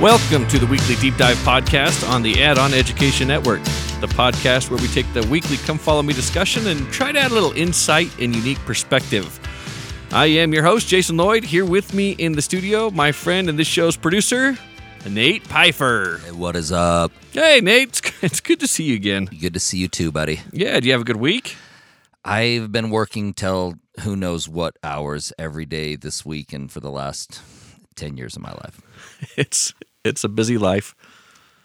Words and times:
Welcome 0.00 0.48
to 0.48 0.58
the 0.58 0.64
weekly 0.64 0.94
deep 0.94 1.18
dive 1.18 1.36
podcast 1.38 2.08
on 2.08 2.22
the 2.22 2.42
Add 2.42 2.56
On 2.58 2.72
Education 2.72 3.28
Network, 3.28 3.62
the 4.00 4.06
podcast 4.06 4.70
where 4.70 4.80
we 4.80 4.88
take 4.88 5.04
the 5.12 5.26
weekly 5.26 5.58
Come 5.58 5.76
Follow 5.76 6.02
Me 6.02 6.14
discussion 6.14 6.68
and 6.68 6.90
try 6.90 7.12
to 7.12 7.18
add 7.18 7.32
a 7.32 7.34
little 7.34 7.52
insight 7.52 8.08
and 8.18 8.34
unique 8.34 8.58
perspective. 8.60 9.38
I 10.10 10.24
am 10.24 10.54
your 10.54 10.62
host, 10.62 10.88
Jason 10.88 11.18
Lloyd. 11.18 11.44
Here 11.44 11.66
with 11.66 11.92
me 11.92 12.12
in 12.12 12.32
the 12.32 12.40
studio, 12.40 12.90
my 12.90 13.12
friend 13.12 13.50
and 13.50 13.58
this 13.58 13.66
show's 13.68 13.94
producer, 13.94 14.56
Nate 15.06 15.46
Pfeiffer. 15.46 16.18
Hey, 16.24 16.32
what 16.32 16.56
is 16.56 16.72
up? 16.72 17.12
Hey, 17.32 17.60
Nate. 17.60 18.00
It's 18.22 18.40
good 18.40 18.60
to 18.60 18.66
see 18.66 18.84
you 18.84 18.94
again. 18.94 19.26
Good 19.26 19.52
to 19.52 19.60
see 19.60 19.76
you 19.76 19.88
too, 19.88 20.10
buddy. 20.10 20.40
Yeah, 20.50 20.80
do 20.80 20.86
you 20.86 20.92
have 20.92 21.02
a 21.02 21.04
good 21.04 21.16
week? 21.16 21.56
I've 22.24 22.72
been 22.72 22.88
working 22.88 23.34
till 23.34 23.74
who 24.00 24.16
knows 24.16 24.48
what 24.48 24.78
hours 24.82 25.30
every 25.38 25.66
day 25.66 25.94
this 25.94 26.24
week 26.24 26.54
and 26.54 26.72
for 26.72 26.80
the 26.80 26.90
last 26.90 27.42
10 27.96 28.16
years 28.16 28.34
of 28.34 28.40
my 28.40 28.52
life. 28.52 28.80
It's 29.36 29.74
it's 30.04 30.24
a 30.24 30.28
busy 30.28 30.58
life. 30.58 30.94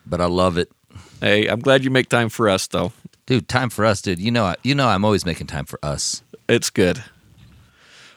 But 0.05 0.21
I 0.21 0.25
love 0.25 0.57
it. 0.57 0.71
Hey, 1.19 1.47
I'm 1.47 1.59
glad 1.59 1.83
you 1.83 1.89
make 1.89 2.09
time 2.09 2.29
for 2.29 2.49
us 2.49 2.67
though. 2.67 2.93
Dude, 3.25 3.47
time 3.47 3.69
for 3.69 3.85
us, 3.85 4.01
dude. 4.01 4.19
You 4.19 4.31
know 4.31 4.55
you 4.63 4.75
know 4.75 4.87
I'm 4.87 5.03
always 5.03 5.25
making 5.25 5.47
time 5.47 5.65
for 5.65 5.79
us. 5.83 6.21
It's 6.47 6.69
good. 6.69 7.03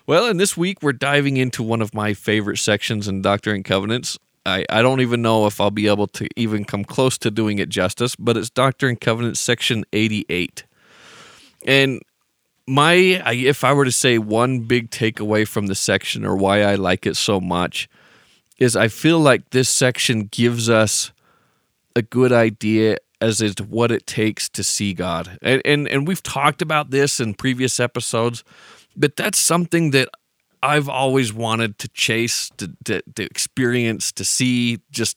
Well, 0.06 0.26
and 0.26 0.40
this 0.40 0.56
week 0.56 0.82
we're 0.82 0.92
diving 0.92 1.36
into 1.36 1.62
one 1.62 1.82
of 1.82 1.92
my 1.92 2.14
favorite 2.14 2.58
sections 2.58 3.08
in 3.08 3.22
Doctrine 3.22 3.56
and 3.56 3.64
Covenants. 3.64 4.18
I, 4.46 4.64
I 4.70 4.80
don't 4.80 5.02
even 5.02 5.20
know 5.20 5.46
if 5.46 5.60
I'll 5.60 5.70
be 5.70 5.86
able 5.88 6.06
to 6.08 6.28
even 6.36 6.64
come 6.64 6.84
close 6.84 7.18
to 7.18 7.30
doing 7.30 7.58
it 7.58 7.68
justice, 7.68 8.16
but 8.16 8.36
it's 8.36 8.48
Doctrine 8.48 8.90
and 8.90 9.00
Covenants 9.00 9.40
section 9.40 9.84
88. 9.92 10.64
And 11.66 12.00
my 12.66 12.94
if 12.94 13.64
I 13.64 13.72
were 13.72 13.84
to 13.84 13.92
say 13.92 14.18
one 14.18 14.60
big 14.60 14.90
takeaway 14.90 15.46
from 15.46 15.66
the 15.66 15.74
section 15.74 16.24
or 16.24 16.36
why 16.36 16.62
I 16.62 16.76
like 16.76 17.06
it 17.06 17.16
so 17.16 17.40
much 17.40 17.88
is 18.58 18.76
I 18.76 18.88
feel 18.88 19.20
like 19.20 19.50
this 19.50 19.68
section 19.68 20.24
gives 20.24 20.68
us 20.68 21.12
a 21.94 22.02
good 22.02 22.32
idea 22.32 22.98
as 23.20 23.38
to 23.38 23.64
what 23.64 23.90
it 23.90 24.06
takes 24.06 24.48
to 24.50 24.62
see 24.62 24.94
God. 24.94 25.38
And, 25.42 25.60
and 25.64 25.88
and 25.88 26.06
we've 26.06 26.22
talked 26.22 26.62
about 26.62 26.90
this 26.90 27.20
in 27.20 27.34
previous 27.34 27.80
episodes, 27.80 28.44
but 28.96 29.16
that's 29.16 29.38
something 29.38 29.90
that 29.90 30.08
I've 30.62 30.88
always 30.88 31.32
wanted 31.32 31.78
to 31.78 31.88
chase, 31.88 32.50
to, 32.56 32.72
to, 32.84 33.02
to 33.14 33.22
experience, 33.22 34.12
to 34.12 34.24
see 34.24 34.80
just 34.90 35.16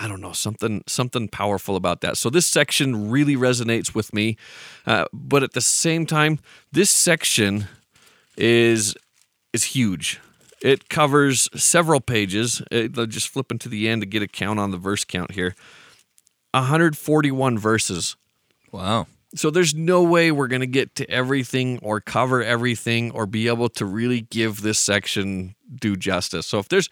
I 0.00 0.08
don't 0.08 0.22
know 0.22 0.32
something 0.32 0.82
something 0.86 1.28
powerful 1.28 1.76
about 1.76 2.00
that. 2.00 2.16
So 2.16 2.30
this 2.30 2.46
section 2.46 3.10
really 3.10 3.36
resonates 3.36 3.94
with 3.94 4.14
me, 4.14 4.36
uh, 4.86 5.04
but 5.12 5.42
at 5.42 5.52
the 5.52 5.60
same 5.60 6.06
time, 6.06 6.38
this 6.72 6.90
section 6.90 7.66
is 8.36 8.94
is 9.52 9.64
huge. 9.64 10.20
It 10.62 10.88
covers 10.88 11.48
several 11.54 12.00
pages. 12.00 12.60
Uh, 12.72 12.88
it, 12.96 13.08
just 13.08 13.28
flipping 13.28 13.58
to 13.60 13.68
the 13.68 13.88
end 13.88 14.02
to 14.02 14.06
get 14.06 14.22
a 14.22 14.28
count 14.28 14.58
on 14.58 14.70
the 14.70 14.78
verse 14.78 15.04
count 15.04 15.32
here. 15.32 15.54
141 16.52 17.58
verses. 17.58 18.16
Wow. 18.72 19.06
So 19.34 19.50
there's 19.50 19.74
no 19.74 20.02
way 20.02 20.32
we're 20.32 20.48
going 20.48 20.60
to 20.60 20.66
get 20.66 20.94
to 20.96 21.10
everything 21.10 21.78
or 21.82 22.00
cover 22.00 22.42
everything 22.42 23.10
or 23.10 23.26
be 23.26 23.46
able 23.46 23.68
to 23.70 23.84
really 23.84 24.22
give 24.22 24.62
this 24.62 24.78
section 24.78 25.54
due 25.74 25.96
justice. 25.96 26.46
So 26.46 26.58
if 26.58 26.68
there's 26.68 26.88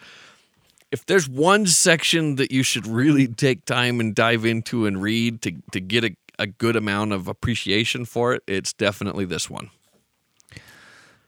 if 0.92 1.05
there's 1.06 1.28
one 1.28 1.67
section 1.67 2.37
that 2.37 2.53
you 2.53 2.62
should 2.62 2.87
really 2.87 3.27
take 3.27 3.64
time 3.64 4.00
and 4.00 4.14
dive 4.14 4.44
into 4.44 4.87
and 4.87 5.00
read 5.00 5.42
to 5.42 5.53
to 5.72 5.81
get 5.81 6.05
a, 6.05 6.14
a 6.39 6.47
good 6.47 6.77
amount 6.77 7.12
of 7.12 7.27
appreciation 7.27 8.05
for 8.05 8.34
it, 8.34 8.42
it's 8.47 8.72
definitely 8.75 9.25
this 9.25 9.49
one. 9.49 9.71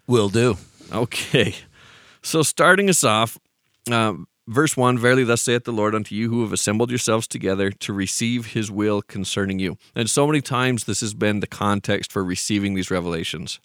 Will 0.06 0.28
do. 0.28 0.56
Okay. 0.92 1.54
So 2.28 2.42
starting 2.42 2.90
us 2.90 3.04
off, 3.04 3.38
uh, 3.90 4.12
verse 4.46 4.76
1 4.76 4.98
Verily, 4.98 5.24
thus 5.24 5.40
saith 5.40 5.64
the 5.64 5.72
Lord 5.72 5.94
unto 5.94 6.14
you 6.14 6.28
who 6.28 6.42
have 6.42 6.52
assembled 6.52 6.90
yourselves 6.90 7.26
together 7.26 7.70
to 7.70 7.92
receive 7.94 8.52
his 8.52 8.70
will 8.70 9.00
concerning 9.00 9.58
you. 9.58 9.78
And 9.94 10.10
so 10.10 10.26
many 10.26 10.42
times 10.42 10.84
this 10.84 11.00
has 11.00 11.14
been 11.14 11.40
the 11.40 11.46
context 11.46 12.12
for 12.12 12.22
receiving 12.22 12.74
these 12.74 12.90
revelations. 12.90 13.60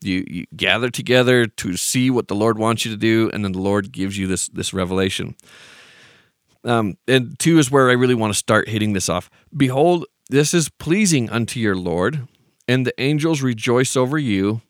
You, 0.00 0.24
you 0.26 0.46
gather 0.56 0.88
together 0.88 1.44
to 1.44 1.76
see 1.76 2.08
what 2.08 2.28
the 2.28 2.34
Lord 2.34 2.56
wants 2.56 2.86
you 2.86 2.90
to 2.90 2.96
do, 2.96 3.30
and 3.34 3.44
then 3.44 3.52
the 3.52 3.60
Lord 3.60 3.92
gives 3.92 4.16
you 4.16 4.26
this, 4.26 4.48
this 4.48 4.72
revelation. 4.72 5.34
Um, 6.64 6.96
and 7.06 7.38
two 7.38 7.58
is 7.58 7.70
where 7.70 7.90
I 7.90 7.92
really 7.92 8.14
want 8.14 8.32
to 8.32 8.38
start 8.38 8.70
hitting 8.70 8.94
this 8.94 9.10
off. 9.10 9.28
Behold, 9.54 10.06
this 10.30 10.54
is 10.54 10.70
pleasing 10.70 11.28
unto 11.28 11.60
your 11.60 11.76
Lord, 11.76 12.28
and 12.66 12.86
the 12.86 12.98
angels 12.98 13.42
rejoice 13.42 13.94
over 13.94 14.18
you 14.18 14.62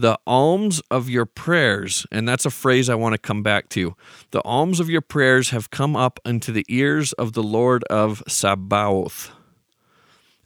the 0.00 0.18
alms 0.26 0.80
of 0.90 1.08
your 1.08 1.26
prayers, 1.26 2.06
and 2.10 2.28
that's 2.28 2.46
a 2.46 2.50
phrase 2.50 2.88
I 2.88 2.94
want 2.94 3.12
to 3.12 3.18
come 3.18 3.42
back 3.42 3.68
to. 3.70 3.94
The 4.30 4.42
alms 4.44 4.80
of 4.80 4.88
your 4.88 5.02
prayers 5.02 5.50
have 5.50 5.70
come 5.70 5.94
up 5.94 6.18
unto 6.24 6.52
the 6.52 6.64
ears 6.68 7.12
of 7.12 7.34
the 7.34 7.42
Lord 7.42 7.84
of 7.84 8.22
Sabaoth. 8.26 9.30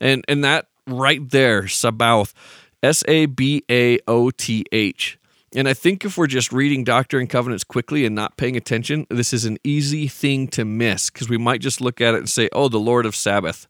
And 0.01 0.25
and 0.29 0.43
that 0.45 0.67
right 0.87 1.29
there, 1.31 1.69
Sabaoth, 1.69 2.35
S 2.83 3.05
A 3.07 3.27
B 3.27 3.65
A 3.71 3.99
O 4.09 4.31
T 4.31 4.65
H. 4.73 5.19
And 5.57 5.69
I 5.69 5.75
think 5.75 6.05
if 6.05 6.19
we're 6.19 6.27
just 6.27 6.53
reading 6.53 6.83
Doctrine 6.83 7.23
and 7.23 7.31
Covenants 7.31 7.63
quickly 7.63 8.05
and 8.05 8.15
not 8.15 8.37
paying 8.37 8.57
attention, 8.57 9.07
this 9.09 9.33
is 9.33 9.45
an 9.45 9.59
easy 9.63 10.09
thing 10.09 10.49
to 10.49 10.65
miss 10.65 11.11
because 11.11 11.29
we 11.29 11.39
might 11.39 11.61
just 11.61 11.81
look 11.81 12.01
at 12.01 12.15
it 12.15 12.19
and 12.19 12.29
say, 12.29 12.49
oh, 12.53 12.69
the 12.69 12.81
Lord 12.81 13.07
of 13.07 13.15
Sabbath 13.15 13.69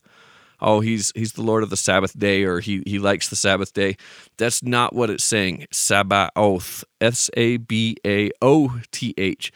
oh 0.64 0.80
he's 0.80 1.12
he's 1.14 1.32
the 1.34 1.42
lord 1.42 1.62
of 1.62 1.70
the 1.70 1.76
sabbath 1.76 2.18
day 2.18 2.42
or 2.42 2.60
he 2.60 2.82
he 2.86 2.98
likes 2.98 3.28
the 3.28 3.36
sabbath 3.36 3.72
day. 3.72 3.96
That's 4.36 4.62
not 4.62 4.94
what 4.94 5.10
it's 5.10 5.24
saying. 5.24 5.66
Sabaoth 5.70 6.84
s 7.00 7.30
a 7.34 7.58
b 7.58 7.96
a 8.04 8.30
o 8.42 8.80
t 8.90 9.14
h. 9.16 9.52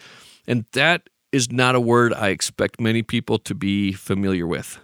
And 0.46 0.64
that 0.72 1.08
is 1.32 1.50
not 1.50 1.74
a 1.74 1.80
word 1.80 2.14
i 2.14 2.28
expect 2.28 2.80
many 2.80 3.02
people 3.02 3.38
to 3.38 3.54
be 3.54 3.92
familiar 3.92 4.46
with. 4.46 4.78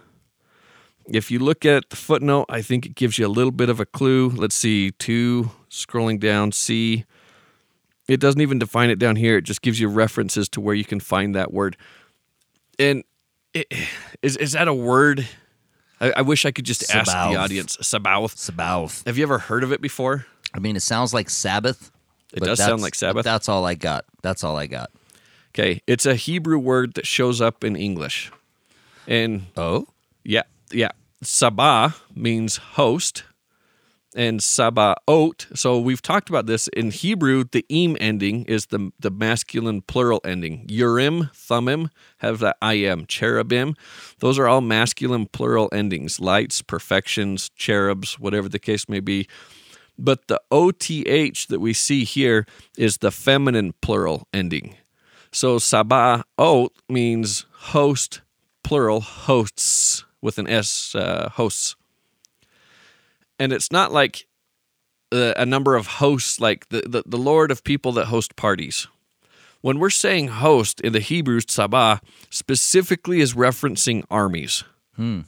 If 1.07 1.29
you 1.29 1.39
look 1.39 1.65
at 1.65 1.89
the 1.89 1.95
footnote 1.95 2.45
i 2.49 2.61
think 2.61 2.85
it 2.85 2.95
gives 2.95 3.17
you 3.17 3.25
a 3.25 3.33
little 3.37 3.51
bit 3.51 3.69
of 3.69 3.79
a 3.79 3.85
clue. 3.85 4.29
Let's 4.29 4.55
see 4.55 4.91
two 4.91 5.51
scrolling 5.69 6.19
down 6.19 6.51
c. 6.51 7.05
It 8.07 8.19
doesn't 8.19 8.41
even 8.41 8.59
define 8.59 8.89
it 8.89 8.99
down 8.99 9.15
here. 9.15 9.37
It 9.37 9.43
just 9.43 9.61
gives 9.61 9.79
you 9.79 9.87
references 9.87 10.47
to 10.49 10.61
where 10.61 10.75
you 10.75 10.85
can 10.85 10.99
find 10.99 11.33
that 11.33 11.51
word. 11.51 11.75
And 12.77 13.03
it, 13.53 13.67
is, 14.21 14.37
is 14.37 14.51
that 14.51 14.67
a 14.67 14.73
word 14.73 15.27
I, 15.99 16.13
I 16.17 16.21
wish 16.21 16.45
I 16.45 16.51
could 16.51 16.65
just 16.65 16.93
ask 16.93 17.11
the 17.11 17.35
audience. 17.37 17.77
Sabaoth. 17.81 18.37
Sabaoth. 18.37 19.03
Have 19.05 19.17
you 19.17 19.23
ever 19.23 19.39
heard 19.39 19.63
of 19.63 19.71
it 19.71 19.81
before? 19.81 20.25
I 20.53 20.59
mean, 20.59 20.75
it 20.75 20.81
sounds 20.81 21.13
like 21.13 21.29
Sabbath. 21.29 21.91
It 22.33 22.43
does 22.43 22.59
sound 22.59 22.81
like 22.81 22.95
Sabbath. 22.95 23.23
That's 23.23 23.47
all 23.47 23.65
I 23.65 23.75
got. 23.75 24.05
That's 24.21 24.43
all 24.43 24.57
I 24.57 24.67
got. 24.67 24.91
Okay, 25.53 25.81
it's 25.87 26.05
a 26.05 26.15
Hebrew 26.15 26.59
word 26.59 26.95
that 26.95 27.05
shows 27.07 27.39
up 27.39 27.63
in 27.63 27.77
English, 27.77 28.29
and 29.07 29.45
Oh, 29.55 29.87
yeah, 30.21 30.43
yeah, 30.69 30.89
Sabah 31.23 31.95
means 32.13 32.57
host, 32.57 33.23
and 34.15 34.39
Sabaot. 34.39 35.57
So 35.57 35.79
we've 35.79 36.01
talked 36.01 36.29
about 36.29 36.45
this 36.45 36.67
in 36.69 36.91
Hebrew. 36.91 37.43
The 37.43 37.65
im 37.69 37.97
ending 37.99 38.45
is 38.45 38.67
the 38.67 38.91
the 38.99 39.11
masculine 39.11 39.81
plural 39.81 40.21
ending. 40.23 40.65
Urim, 40.69 41.29
Thummim 41.35 41.89
have 42.19 42.39
that 42.39 42.57
I 42.61 42.75
am. 42.75 43.05
Cherubim, 43.05 43.75
those 44.19 44.39
are 44.39 44.47
all 44.47 44.61
masculine 44.61 45.27
plural 45.27 45.69
endings. 45.71 46.19
Lights, 46.19 46.61
perfections, 46.61 47.49
cherubs, 47.55 48.17
whatever 48.17 48.49
the 48.49 48.59
case 48.59 48.87
may 48.89 49.01
be. 49.01 49.27
But 49.97 50.27
the 50.27 50.41
OTH 50.51 51.47
that 51.47 51.59
we 51.59 51.73
see 51.73 52.03
here 52.03 52.45
is 52.77 52.97
the 52.97 53.11
feminine 53.11 53.73
plural 53.81 54.27
ending. 54.33 54.75
So 55.31 55.57
Sabaot 55.57 56.69
means 56.89 57.45
host, 57.51 58.21
plural, 58.63 59.01
hosts 59.01 60.05
with 60.21 60.37
an 60.37 60.47
S, 60.47 60.95
uh, 60.95 61.29
hosts 61.33 61.75
and 63.39 63.53
it's 63.53 63.71
not 63.71 63.91
like 63.91 64.27
a, 65.11 65.33
a 65.37 65.45
number 65.45 65.75
of 65.75 65.87
hosts 65.87 66.39
like 66.39 66.69
the, 66.69 66.81
the, 66.81 67.03
the 67.05 67.17
lord 67.17 67.51
of 67.51 67.63
people 67.63 67.91
that 67.93 68.05
host 68.05 68.35
parties. 68.35 68.87
When 69.61 69.79
we're 69.79 69.89
saying 69.89 70.27
host 70.27 70.79
in 70.81 70.93
the 70.93 70.99
hebrew 70.99 71.39
sabah 71.39 71.99
specifically 72.29 73.19
is 73.19 73.33
referencing 73.33 74.03
armies. 74.09 74.63
Hmm. 74.95 75.21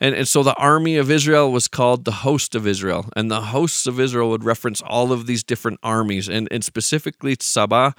and, 0.00 0.14
and 0.16 0.26
so 0.26 0.42
the 0.42 0.54
army 0.54 0.96
of 0.96 1.10
israel 1.10 1.52
was 1.52 1.68
called 1.68 2.04
the 2.04 2.10
host 2.26 2.54
of 2.54 2.66
israel 2.66 3.08
and 3.14 3.30
the 3.30 3.40
hosts 3.40 3.86
of 3.86 4.00
israel 4.00 4.30
would 4.30 4.44
reference 4.44 4.82
all 4.82 5.12
of 5.12 5.26
these 5.26 5.44
different 5.44 5.78
armies. 5.82 6.28
And, 6.28 6.48
and 6.50 6.64
specifically 6.64 7.36
sabah 7.36 7.94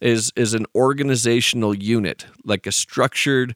is 0.00 0.32
is 0.34 0.54
an 0.54 0.66
organizational 0.74 1.74
unit 1.74 2.26
like 2.44 2.66
a 2.66 2.72
structured 2.72 3.54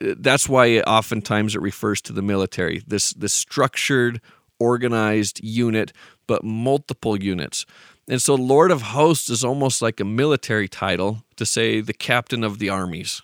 that's 0.00 0.48
why 0.48 0.80
oftentimes 0.80 1.54
it 1.54 1.60
refers 1.60 2.00
to 2.02 2.12
the 2.12 2.22
military 2.22 2.82
this 2.86 3.12
this 3.14 3.32
structured 3.32 4.20
organized 4.58 5.42
unit, 5.42 5.92
but 6.26 6.44
multiple 6.44 7.20
units. 7.22 7.66
And 8.08 8.22
so 8.22 8.34
Lord 8.34 8.70
of 8.70 8.82
Hosts 8.82 9.30
is 9.30 9.44
almost 9.44 9.82
like 9.82 9.98
a 10.00 10.04
military 10.04 10.68
title 10.68 11.24
to 11.36 11.44
say 11.44 11.80
the 11.80 11.92
captain 11.92 12.44
of 12.44 12.58
the 12.58 12.68
armies. 12.68 13.22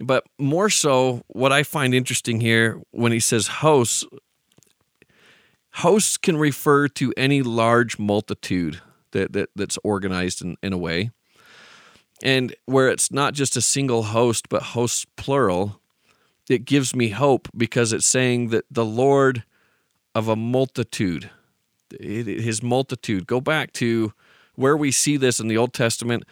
But 0.00 0.24
more 0.38 0.70
so, 0.70 1.22
what 1.26 1.52
I 1.52 1.64
find 1.64 1.92
interesting 1.92 2.40
here 2.40 2.80
when 2.92 3.10
he 3.10 3.18
says 3.18 3.48
hosts, 3.48 4.04
hosts 5.72 6.16
can 6.16 6.36
refer 6.36 6.86
to 6.88 7.12
any 7.16 7.42
large 7.42 7.98
multitude 7.98 8.80
that, 9.10 9.32
that 9.32 9.50
that's 9.56 9.78
organized 9.82 10.42
in, 10.42 10.56
in 10.62 10.72
a 10.72 10.78
way. 10.78 11.10
And 12.22 12.54
where 12.66 12.88
it's 12.88 13.12
not 13.12 13.34
just 13.34 13.56
a 13.56 13.62
single 13.62 14.04
host, 14.04 14.48
but 14.48 14.62
hosts 14.62 15.04
plural, 15.16 15.80
it 16.48 16.64
gives 16.64 16.94
me 16.94 17.10
hope 17.10 17.48
because 17.56 17.92
it's 17.92 18.06
saying 18.06 18.48
that 18.48 18.64
the 18.70 18.84
Lord 18.84 19.44
of 20.14 20.28
a 20.28 20.36
multitude, 20.36 21.30
his 22.00 22.62
multitude, 22.62 23.26
go 23.26 23.40
back 23.40 23.72
to 23.74 24.12
where 24.54 24.76
we 24.76 24.90
see 24.90 25.16
this 25.16 25.38
in 25.40 25.48
the 25.48 25.56
Old 25.56 25.72
Testament 25.72 26.24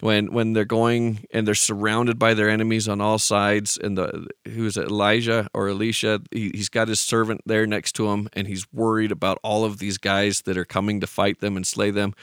when 0.00 0.32
when 0.32 0.52
they're 0.52 0.64
going 0.64 1.24
and 1.30 1.46
they're 1.46 1.54
surrounded 1.54 2.18
by 2.18 2.34
their 2.34 2.50
enemies 2.50 2.88
on 2.88 3.00
all 3.00 3.18
sides. 3.18 3.78
And 3.78 3.96
the 3.96 4.28
who's 4.46 4.76
it? 4.76 4.88
Elijah 4.88 5.48
or 5.54 5.68
elisha? 5.68 6.20
He, 6.30 6.50
he's 6.54 6.68
got 6.68 6.88
his 6.88 7.00
servant 7.00 7.42
there 7.46 7.66
next 7.66 7.92
to 7.96 8.08
him 8.08 8.28
and 8.32 8.46
he's 8.46 8.70
worried 8.72 9.12
about 9.12 9.38
all 9.42 9.64
of 9.64 9.78
these 9.78 9.98
guys 9.98 10.42
that 10.42 10.56
are 10.56 10.64
coming 10.64 11.00
to 11.00 11.06
fight 11.06 11.40
them 11.40 11.56
and 11.56 11.66
slay 11.66 11.90
them. 11.90 12.14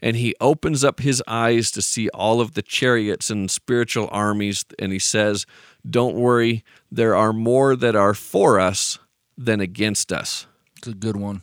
And 0.00 0.16
he 0.16 0.34
opens 0.40 0.82
up 0.82 0.98
his 0.98 1.22
eyes 1.28 1.70
to 1.72 1.82
see 1.82 2.08
all 2.08 2.40
of 2.40 2.54
the 2.54 2.62
chariots 2.62 3.30
and 3.30 3.48
spiritual 3.48 4.08
armies. 4.10 4.64
And 4.78 4.92
he 4.92 4.98
says 4.98 5.46
don't 5.88 6.16
worry. 6.16 6.64
There 6.90 7.14
are 7.14 7.32
more 7.32 7.76
that 7.76 7.96
are 7.96 8.14
for 8.14 8.58
us 8.60 8.98
than 9.36 9.60
against 9.60 10.12
us 10.12 10.46
it's 10.76 10.88
a 10.88 10.94
good 10.94 11.16
one 11.16 11.42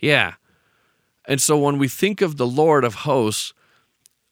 yeah 0.00 0.34
and 1.26 1.40
so 1.40 1.58
when 1.58 1.78
we 1.78 1.88
think 1.88 2.20
of 2.20 2.36
the 2.36 2.46
lord 2.46 2.84
of 2.84 2.94
hosts 2.94 3.52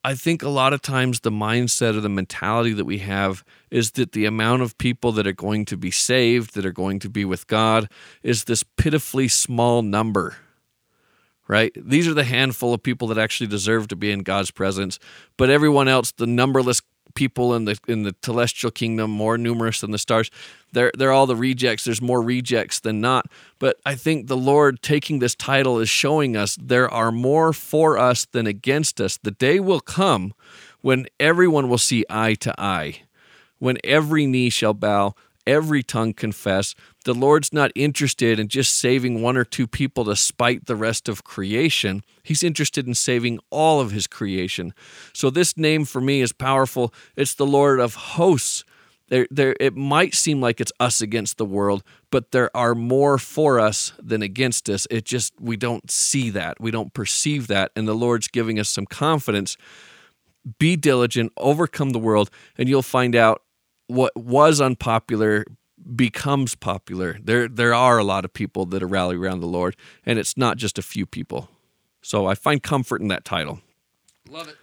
I 0.06 0.14
think 0.14 0.44
a 0.44 0.48
lot 0.48 0.72
of 0.72 0.82
times 0.82 1.18
the 1.18 1.32
mindset 1.32 1.96
or 1.96 2.00
the 2.00 2.08
mentality 2.08 2.72
that 2.74 2.84
we 2.84 2.98
have 2.98 3.42
is 3.72 3.90
that 3.92 4.12
the 4.12 4.24
amount 4.24 4.62
of 4.62 4.78
people 4.78 5.10
that 5.10 5.26
are 5.26 5.32
going 5.32 5.64
to 5.64 5.76
be 5.76 5.90
saved, 5.90 6.54
that 6.54 6.64
are 6.64 6.70
going 6.70 7.00
to 7.00 7.10
be 7.10 7.24
with 7.24 7.48
God, 7.48 7.90
is 8.22 8.44
this 8.44 8.62
pitifully 8.62 9.26
small 9.26 9.82
number. 9.82 10.36
Right? 11.48 11.72
These 11.74 12.06
are 12.06 12.14
the 12.14 12.22
handful 12.22 12.72
of 12.72 12.84
people 12.84 13.08
that 13.08 13.18
actually 13.18 13.48
deserve 13.48 13.88
to 13.88 13.96
be 13.96 14.12
in 14.12 14.20
God's 14.20 14.52
presence. 14.52 15.00
But 15.36 15.50
everyone 15.50 15.88
else, 15.88 16.12
the 16.12 16.24
numberless 16.28 16.82
people 17.16 17.54
in 17.54 17.64
the 17.64 17.76
in 17.88 18.04
the 18.04 18.14
celestial 18.22 18.70
kingdom 18.70 19.10
more 19.10 19.36
numerous 19.36 19.80
than 19.80 19.90
the 19.90 19.98
stars. 19.98 20.30
They're 20.72 20.92
they're 20.96 21.10
all 21.10 21.26
the 21.26 21.34
rejects. 21.34 21.84
There's 21.84 22.00
more 22.00 22.22
rejects 22.22 22.78
than 22.78 23.00
not. 23.00 23.26
But 23.58 23.78
i 23.84 23.94
think 23.96 24.28
the 24.28 24.36
lord 24.36 24.82
taking 24.82 25.18
this 25.18 25.34
title 25.34 25.80
is 25.80 25.88
showing 25.88 26.36
us 26.36 26.56
there 26.60 26.88
are 26.88 27.10
more 27.10 27.52
for 27.52 27.98
us 27.98 28.26
than 28.26 28.46
against 28.46 29.00
us. 29.00 29.16
The 29.16 29.32
day 29.32 29.58
will 29.58 29.80
come 29.80 30.34
when 30.82 31.06
everyone 31.18 31.68
will 31.68 31.78
see 31.78 32.04
eye 32.08 32.34
to 32.34 32.54
eye 32.60 33.00
when 33.58 33.78
every 33.82 34.26
knee 34.26 34.50
shall 34.50 34.74
bow 34.74 35.14
every 35.46 35.82
tongue 35.82 36.12
confess. 36.12 36.74
The 37.06 37.14
Lord's 37.14 37.52
not 37.52 37.70
interested 37.76 38.40
in 38.40 38.48
just 38.48 38.74
saving 38.74 39.22
one 39.22 39.36
or 39.36 39.44
two 39.44 39.68
people 39.68 40.04
to 40.06 40.16
spite 40.16 40.66
the 40.66 40.74
rest 40.74 41.08
of 41.08 41.22
creation. 41.22 42.02
He's 42.24 42.42
interested 42.42 42.88
in 42.88 42.94
saving 42.94 43.38
all 43.48 43.80
of 43.80 43.92
his 43.92 44.08
creation. 44.08 44.74
So 45.12 45.30
this 45.30 45.56
name 45.56 45.84
for 45.84 46.00
me 46.00 46.20
is 46.20 46.32
powerful. 46.32 46.92
It's 47.14 47.32
the 47.32 47.46
Lord 47.46 47.78
of 47.78 47.94
hosts. 47.94 48.64
There, 49.06 49.28
there, 49.30 49.54
it 49.60 49.76
might 49.76 50.16
seem 50.16 50.40
like 50.40 50.60
it's 50.60 50.72
us 50.80 51.00
against 51.00 51.38
the 51.38 51.44
world, 51.44 51.84
but 52.10 52.32
there 52.32 52.50
are 52.56 52.74
more 52.74 53.18
for 53.18 53.60
us 53.60 53.92
than 54.02 54.20
against 54.20 54.68
us. 54.68 54.88
It 54.90 55.04
just, 55.04 55.32
we 55.40 55.56
don't 55.56 55.88
see 55.88 56.30
that. 56.30 56.60
We 56.60 56.72
don't 56.72 56.92
perceive 56.92 57.46
that. 57.46 57.70
And 57.76 57.86
the 57.86 57.94
Lord's 57.94 58.26
giving 58.26 58.58
us 58.58 58.68
some 58.68 58.84
confidence. 58.84 59.56
Be 60.58 60.74
diligent, 60.74 61.30
overcome 61.36 61.90
the 61.90 62.00
world, 62.00 62.30
and 62.58 62.68
you'll 62.68 62.82
find 62.82 63.14
out 63.14 63.42
what 63.86 64.16
was 64.16 64.60
unpopular 64.60 65.44
becomes 65.94 66.54
popular. 66.54 67.18
There 67.22 67.48
there 67.48 67.74
are 67.74 67.98
a 67.98 68.04
lot 68.04 68.24
of 68.24 68.32
people 68.32 68.66
that 68.66 68.82
are 68.82 68.88
rally 68.88 69.16
around 69.16 69.40
the 69.40 69.46
Lord, 69.46 69.76
and 70.04 70.18
it's 70.18 70.36
not 70.36 70.56
just 70.56 70.78
a 70.78 70.82
few 70.82 71.06
people. 71.06 71.48
So 72.02 72.26
I 72.26 72.34
find 72.34 72.62
comfort 72.62 73.00
in 73.00 73.08
that 73.08 73.24
title. 73.24 73.60
Love 74.28 74.48
it. 74.48 74.56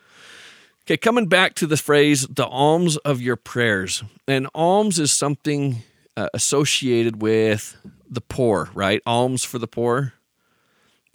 Okay, 0.86 0.98
coming 0.98 1.28
back 1.28 1.54
to 1.56 1.68
the 1.68 1.78
phrase 1.78 2.28
"the 2.28 2.46
alms 2.46 2.98
of 2.98 3.22
your 3.22 3.38
prayers," 3.38 4.04
and 4.28 4.48
alms 4.54 5.00
is 5.00 5.12
something 5.12 5.84
uh, 6.18 6.28
associated 6.34 7.22
with 7.22 7.78
the 8.10 8.22
poor, 8.22 8.70
right? 8.74 9.02
Alms 9.06 9.46
for 9.46 9.60
the 9.60 9.68
poor. 9.68 10.14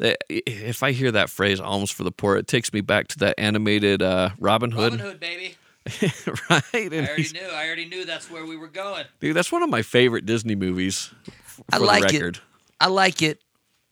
Eh, 0.01 0.15
if 0.31 0.83
I 0.83 0.93
hear 0.93 1.13
that 1.13 1.29
phrase 1.29 1.61
"alms 1.61 1.91
for 1.91 2.03
the 2.03 2.13
poor," 2.13 2.37
it 2.37 2.47
takes 2.47 2.73
me 2.73 2.81
back 2.81 3.09
to 3.09 3.19
that 3.19 3.35
animated 3.37 4.01
uh, 4.03 4.31
Robin 4.39 4.71
Hood. 4.71 4.93
Robin 4.93 4.99
Hood, 5.01 5.21
baby. 5.21 5.57
right? 6.51 6.93
And 6.93 7.07
I 7.07 7.09
already 7.09 7.29
knew. 7.33 7.49
I 7.53 7.67
already 7.67 7.85
knew 7.87 8.05
that's 8.05 8.31
where 8.31 8.45
we 8.45 8.57
were 8.57 8.69
going. 8.69 9.05
Dude, 9.21 9.37
that's 9.37 9.53
one 9.53 9.63
of 9.63 9.71
my 9.71 9.83
favorite 9.83 10.27
Disney 10.27 10.55
movies. 10.55 11.13
I 11.73 11.79
like 11.79 12.13
it. 12.13 12.41
I 12.81 12.89
like 12.89 13.23
it. 13.23 13.41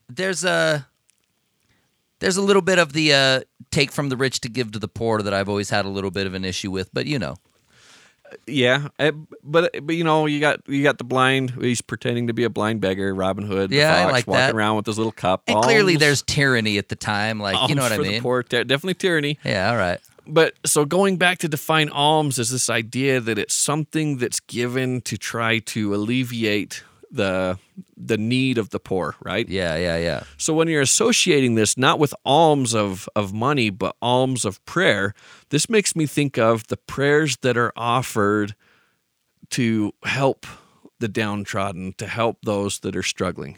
There's 0.09 0.43
a 0.43 0.87
there's 2.19 2.37
a 2.37 2.41
little 2.41 2.61
bit 2.61 2.79
of 2.79 2.93
the 2.93 3.13
uh, 3.13 3.41
take 3.71 3.91
from 3.91 4.09
the 4.09 4.17
rich 4.17 4.39
to 4.41 4.49
give 4.49 4.71
to 4.71 4.79
the 4.79 4.87
poor 4.87 5.21
that 5.21 5.33
I've 5.33 5.49
always 5.49 5.69
had 5.69 5.85
a 5.85 5.89
little 5.89 6.11
bit 6.11 6.27
of 6.27 6.33
an 6.33 6.45
issue 6.45 6.71
with, 6.71 6.89
but 6.93 7.05
you 7.05 7.19
know. 7.19 7.35
Yeah, 8.45 8.89
eh, 8.99 9.11
but 9.41 9.73
but 9.83 9.95
you 9.95 10.03
know 10.03 10.25
you 10.25 10.41
got 10.41 10.67
you 10.67 10.83
got 10.83 10.97
the 10.97 11.05
blind. 11.05 11.51
He's 11.51 11.81
pretending 11.81 12.27
to 12.27 12.33
be 12.33 12.43
a 12.43 12.49
blind 12.49 12.81
beggar, 12.81 13.15
Robin 13.15 13.45
Hood. 13.45 13.71
Yeah, 13.71 13.93
fox, 13.93 13.99
I 13.99 14.11
like 14.11 14.27
walking 14.27 14.39
that. 14.39 14.55
around 14.55 14.75
with 14.75 14.85
his 14.85 14.97
little 14.97 15.13
cup. 15.13 15.43
And 15.47 15.61
clearly, 15.61 15.95
there's 15.95 16.23
tyranny 16.23 16.77
at 16.77 16.89
the 16.89 16.97
time. 16.97 17.39
Like 17.39 17.69
you 17.69 17.75
know 17.75 17.83
what 17.83 17.93
I 17.93 17.97
mean? 17.97 18.21
Poor, 18.21 18.43
definitely 18.43 18.95
tyranny. 18.95 19.39
Yeah, 19.45 19.69
all 19.71 19.77
right 19.77 20.01
but 20.27 20.53
so 20.65 20.85
going 20.85 21.17
back 21.17 21.39
to 21.39 21.47
define 21.47 21.89
alms 21.89 22.39
is 22.39 22.49
this 22.49 22.69
idea 22.69 23.19
that 23.19 23.37
it's 23.37 23.53
something 23.53 24.17
that's 24.17 24.39
given 24.39 25.01
to 25.01 25.17
try 25.17 25.59
to 25.59 25.93
alleviate 25.93 26.83
the 27.11 27.57
the 27.95 28.17
need 28.17 28.57
of 28.57 28.69
the 28.71 28.79
poor, 28.79 29.15
right? 29.23 29.47
Yeah, 29.47 29.75
yeah, 29.77 29.97
yeah. 29.97 30.23
So 30.37 30.53
when 30.53 30.67
you're 30.67 30.81
associating 30.81 31.55
this 31.55 31.77
not 31.77 31.99
with 31.99 32.13
alms 32.25 32.75
of 32.75 33.07
of 33.15 33.33
money 33.33 33.69
but 33.69 33.95
alms 34.01 34.45
of 34.45 34.63
prayer, 34.65 35.13
this 35.49 35.69
makes 35.69 35.95
me 35.95 36.05
think 36.05 36.37
of 36.37 36.67
the 36.67 36.77
prayers 36.77 37.37
that 37.37 37.57
are 37.57 37.71
offered 37.75 38.55
to 39.51 39.93
help 40.03 40.45
the 40.99 41.07
downtrodden, 41.07 41.93
to 41.97 42.07
help 42.07 42.39
those 42.43 42.79
that 42.79 42.95
are 42.95 43.03
struggling. 43.03 43.57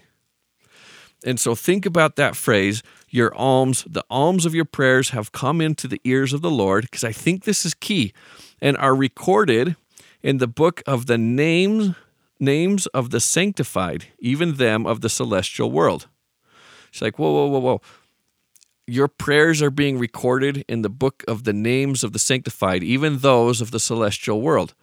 And 1.26 1.40
so 1.40 1.54
think 1.54 1.86
about 1.86 2.16
that 2.16 2.36
phrase 2.36 2.82
your 3.10 3.36
alms, 3.36 3.84
the 3.90 4.06
alms 4.10 4.46
of 4.46 4.56
your 4.56 4.66
prayers 4.66 5.10
have 5.10 5.32
come 5.32 5.60
into 5.60 5.88
the 5.88 6.00
ears 6.04 6.32
of 6.32 6.42
the 6.42 6.52
Lord, 6.52 6.84
because 6.84 7.04
I 7.04 7.12
think 7.12 7.44
this 7.44 7.66
is 7.66 7.74
key, 7.74 8.14
and 8.62 8.78
are 8.78 8.96
recorded 8.96 9.76
in 10.22 10.38
the 10.38 10.48
book 10.48 10.82
of 10.86 11.08
the 11.08 11.18
names 11.18 11.96
names 12.40 12.88
of 12.88 13.10
the 13.10 13.20
sanctified, 13.20 14.06
even 14.20 14.56
them 14.56 14.86
of 14.86 15.02
the 15.02 15.10
celestial 15.10 15.72
world. 15.72 16.08
It's 16.90 17.02
like, 17.02 17.20
whoa, 17.20 17.32
whoa, 17.32 17.48
whoa, 17.48 17.60
whoa. 17.60 17.82
Your 18.88 19.08
prayers 19.08 19.62
are 19.62 19.70
being 19.70 20.00
recorded 20.00 20.64
in 20.68 20.82
the 20.82 20.90
book 20.90 21.24
of 21.28 21.44
the 21.44 21.54
names 21.54 22.04
of 22.04 22.14
the 22.14 22.20
sanctified, 22.20 22.82
even 22.82 23.20
those 23.20 23.62
of 23.62 23.72
the 23.72 23.80
celestial 23.80 24.42
world. 24.42 24.74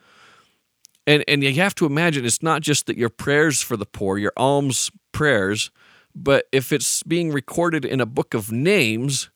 And 1.06 1.24
and 1.26 1.42
you 1.42 1.54
have 1.54 1.74
to 1.76 1.86
imagine 1.86 2.24
it's 2.24 2.42
not 2.42 2.62
just 2.62 2.86
that 2.86 2.96
your 2.96 3.08
prayers 3.08 3.62
for 3.62 3.76
the 3.76 3.86
poor, 3.86 4.18
your 4.18 4.32
alms 4.36 4.90
prayers, 5.12 5.70
but 6.16 6.46
if 6.50 6.72
it's 6.72 7.02
being 7.02 7.30
recorded 7.30 7.84
in 7.84 8.00
a 8.00 8.06
book 8.06 8.32
of 8.32 8.50
names, 8.50 9.28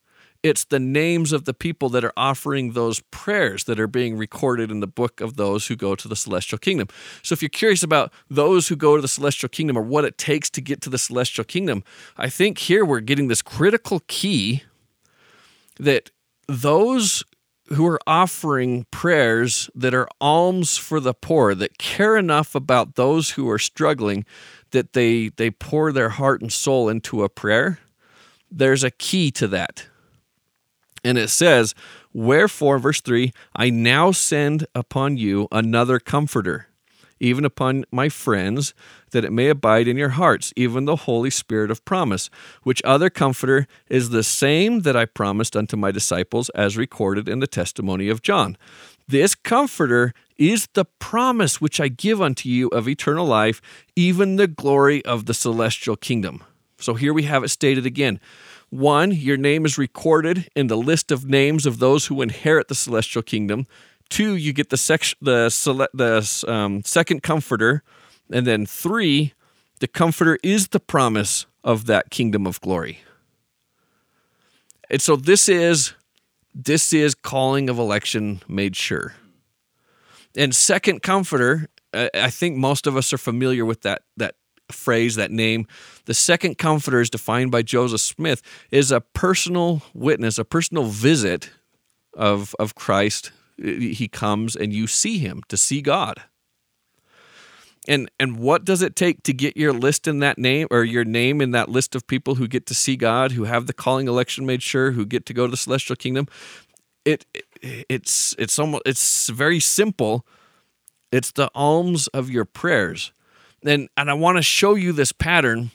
it's 0.42 0.64
the 0.64 0.80
names 0.80 1.32
of 1.32 1.44
the 1.44 1.52
people 1.52 1.90
that 1.90 2.02
are 2.02 2.14
offering 2.16 2.72
those 2.72 3.00
prayers 3.10 3.64
that 3.64 3.78
are 3.78 3.86
being 3.86 4.16
recorded 4.16 4.70
in 4.70 4.80
the 4.80 4.86
book 4.86 5.20
of 5.20 5.36
those 5.36 5.66
who 5.66 5.76
go 5.76 5.94
to 5.94 6.08
the 6.08 6.16
celestial 6.16 6.56
kingdom. 6.56 6.88
So, 7.22 7.34
if 7.34 7.42
you're 7.42 7.50
curious 7.50 7.82
about 7.82 8.10
those 8.30 8.68
who 8.68 8.76
go 8.76 8.96
to 8.96 9.02
the 9.02 9.08
celestial 9.08 9.50
kingdom 9.50 9.76
or 9.76 9.82
what 9.82 10.06
it 10.06 10.16
takes 10.16 10.48
to 10.50 10.62
get 10.62 10.80
to 10.80 10.90
the 10.90 10.98
celestial 10.98 11.44
kingdom, 11.44 11.84
I 12.16 12.30
think 12.30 12.56
here 12.56 12.84
we're 12.84 13.00
getting 13.00 13.28
this 13.28 13.42
critical 13.42 14.00
key 14.06 14.62
that 15.78 16.10
those 16.48 17.22
who 17.74 17.86
are 17.86 18.00
offering 18.06 18.84
prayers 18.90 19.70
that 19.74 19.94
are 19.94 20.08
alms 20.20 20.76
for 20.76 20.98
the 20.98 21.14
poor, 21.14 21.54
that 21.54 21.78
care 21.78 22.16
enough 22.16 22.54
about 22.54 22.96
those 22.96 23.32
who 23.32 23.48
are 23.48 23.58
struggling 23.58 24.24
that 24.70 24.92
they 24.92 25.28
they 25.28 25.50
pour 25.50 25.92
their 25.92 26.10
heart 26.10 26.42
and 26.42 26.52
soul 26.52 26.88
into 26.88 27.22
a 27.22 27.28
prayer, 27.28 27.78
there's 28.50 28.84
a 28.84 28.90
key 28.90 29.30
to 29.32 29.46
that. 29.48 29.86
And 31.04 31.16
it 31.18 31.28
says, 31.28 31.74
Wherefore, 32.12 32.78
verse 32.78 33.00
3, 33.00 33.32
I 33.54 33.70
now 33.70 34.10
send 34.10 34.66
upon 34.74 35.16
you 35.16 35.48
another 35.52 35.98
comforter, 35.98 36.66
even 37.20 37.44
upon 37.44 37.84
my 37.90 38.08
friends, 38.08 38.74
that 39.12 39.24
it 39.24 39.32
may 39.32 39.48
abide 39.48 39.88
in 39.88 39.96
your 39.96 40.10
hearts, 40.10 40.52
even 40.56 40.84
the 40.84 40.96
Holy 40.96 41.30
Spirit 41.30 41.70
of 41.70 41.84
promise, 41.84 42.30
which 42.62 42.82
other 42.84 43.10
comforter 43.10 43.66
is 43.88 44.10
the 44.10 44.22
same 44.22 44.80
that 44.80 44.96
I 44.96 45.04
promised 45.04 45.56
unto 45.56 45.76
my 45.76 45.90
disciples, 45.90 46.48
as 46.50 46.76
recorded 46.76 47.28
in 47.28 47.38
the 47.38 47.46
testimony 47.46 48.08
of 48.08 48.22
John. 48.22 48.56
This 49.10 49.34
comforter 49.34 50.12
is 50.38 50.68
the 50.74 50.84
promise 50.84 51.60
which 51.60 51.80
I 51.80 51.88
give 51.88 52.22
unto 52.22 52.48
you 52.48 52.68
of 52.68 52.88
eternal 52.88 53.26
life, 53.26 53.60
even 53.96 54.36
the 54.36 54.46
glory 54.46 55.04
of 55.04 55.26
the 55.26 55.34
celestial 55.34 55.96
kingdom. 55.96 56.44
So 56.78 56.94
here 56.94 57.12
we 57.12 57.24
have 57.24 57.42
it 57.42 57.48
stated 57.48 57.86
again. 57.86 58.20
One, 58.68 59.10
your 59.10 59.36
name 59.36 59.66
is 59.66 59.76
recorded 59.76 60.48
in 60.54 60.68
the 60.68 60.76
list 60.76 61.10
of 61.10 61.24
names 61.24 61.66
of 61.66 61.80
those 61.80 62.06
who 62.06 62.22
inherit 62.22 62.68
the 62.68 62.76
celestial 62.76 63.22
kingdom. 63.22 63.66
Two, 64.10 64.36
you 64.36 64.52
get 64.52 64.70
the, 64.70 64.76
sec- 64.76 65.16
the, 65.20 65.50
the 65.92 66.44
um, 66.46 66.84
second 66.84 67.24
comforter. 67.24 67.82
And 68.30 68.46
then 68.46 68.64
three, 68.64 69.34
the 69.80 69.88
comforter 69.88 70.38
is 70.44 70.68
the 70.68 70.78
promise 70.78 71.46
of 71.64 71.86
that 71.86 72.10
kingdom 72.10 72.46
of 72.46 72.60
glory. 72.60 73.00
And 74.88 75.02
so 75.02 75.16
this 75.16 75.48
is 75.48 75.94
This 76.54 76.92
is 76.92 77.14
calling 77.14 77.70
of 77.70 77.78
election 77.78 78.42
made 78.48 78.76
sure. 78.76 79.14
And 80.36 80.54
second 80.54 81.02
comforter, 81.02 81.68
I 81.92 82.30
think 82.30 82.56
most 82.56 82.86
of 82.86 82.96
us 82.96 83.12
are 83.12 83.18
familiar 83.18 83.64
with 83.64 83.82
that 83.82 84.02
that 84.16 84.34
phrase, 84.70 85.16
that 85.16 85.30
name. 85.30 85.66
The 86.04 86.14
second 86.14 86.58
comforter 86.58 87.00
is 87.00 87.10
defined 87.10 87.50
by 87.50 87.62
Joseph 87.62 88.00
Smith 88.00 88.42
is 88.70 88.92
a 88.92 89.00
personal 89.00 89.82
witness, 89.94 90.38
a 90.38 90.44
personal 90.44 90.84
visit 90.84 91.50
of 92.14 92.54
of 92.58 92.74
Christ. 92.74 93.32
He 93.56 94.08
comes 94.08 94.56
and 94.56 94.72
you 94.72 94.86
see 94.86 95.18
him 95.18 95.42
to 95.48 95.56
see 95.56 95.82
God. 95.82 96.22
And 97.90 98.08
and 98.20 98.38
what 98.38 98.64
does 98.64 98.82
it 98.82 98.94
take 98.94 99.24
to 99.24 99.32
get 99.32 99.56
your 99.56 99.72
list 99.72 100.06
in 100.06 100.20
that 100.20 100.38
name 100.38 100.68
or 100.70 100.84
your 100.84 101.04
name 101.04 101.40
in 101.40 101.50
that 101.50 101.68
list 101.68 101.96
of 101.96 102.06
people 102.06 102.36
who 102.36 102.46
get 102.46 102.64
to 102.66 102.74
see 102.74 102.94
God, 102.94 103.32
who 103.32 103.44
have 103.44 103.66
the 103.66 103.72
calling 103.72 104.06
election 104.06 104.46
made 104.46 104.62
sure, 104.62 104.92
who 104.92 105.04
get 105.04 105.26
to 105.26 105.34
go 105.34 105.46
to 105.46 105.50
the 105.50 105.56
celestial 105.56 105.96
kingdom? 105.96 106.28
It, 107.04 107.26
it 107.34 107.44
it's 107.88 108.32
it's 108.38 108.60
almost 108.60 108.84
it's 108.86 109.28
very 109.28 109.58
simple. 109.58 110.24
It's 111.10 111.32
the 111.32 111.50
alms 111.52 112.06
of 112.08 112.30
your 112.30 112.44
prayers. 112.44 113.10
And 113.64 113.88
and 113.96 114.08
I 114.08 114.14
want 114.14 114.38
to 114.38 114.42
show 114.42 114.76
you 114.76 114.92
this 114.92 115.10
pattern. 115.10 115.72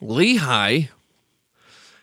Lehi 0.00 0.88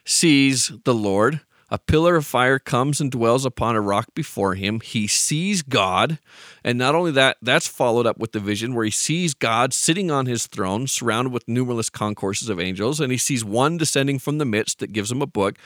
sees 0.06 0.72
the 0.84 0.94
Lord 0.94 1.42
a 1.74 1.80
pillar 1.80 2.16
of 2.16 2.24
fire 2.24 2.60
comes 2.60 3.02
and 3.02 3.10
dwells 3.10 3.46
upon 3.46 3.76
a 3.76 3.82
rock 3.82 4.10
before 4.14 4.54
him. 4.54 4.80
He 4.80 5.08
sees 5.08 5.64
God. 5.64 6.20
And 6.64 6.78
not 6.78 6.94
only 6.94 7.10
that, 7.14 7.38
that's 7.42 7.68
followed 7.68 8.06
up 8.06 8.20
with 8.20 8.32
the 8.32 8.40
vision 8.40 8.76
where 8.76 8.86
he 8.86 8.92
sees 8.92 9.34
God 9.34 9.74
sitting 9.74 10.12
on 10.12 10.28
his 10.28 10.46
throne, 10.46 10.86
surrounded 10.86 11.34
with 11.34 11.48
numerous 11.48 11.90
concourses 11.90 12.48
of 12.48 12.60
angels, 12.60 13.00
and 13.00 13.12
he 13.12 13.18
sees 13.18 13.44
one 13.44 13.78
descending 13.78 14.20
from 14.20 14.38
the 14.38 14.46
midst 14.46 14.78
that 14.80 14.94
gives 14.94 15.12
him 15.12 15.24
a 15.24 15.26
book. 15.26 15.58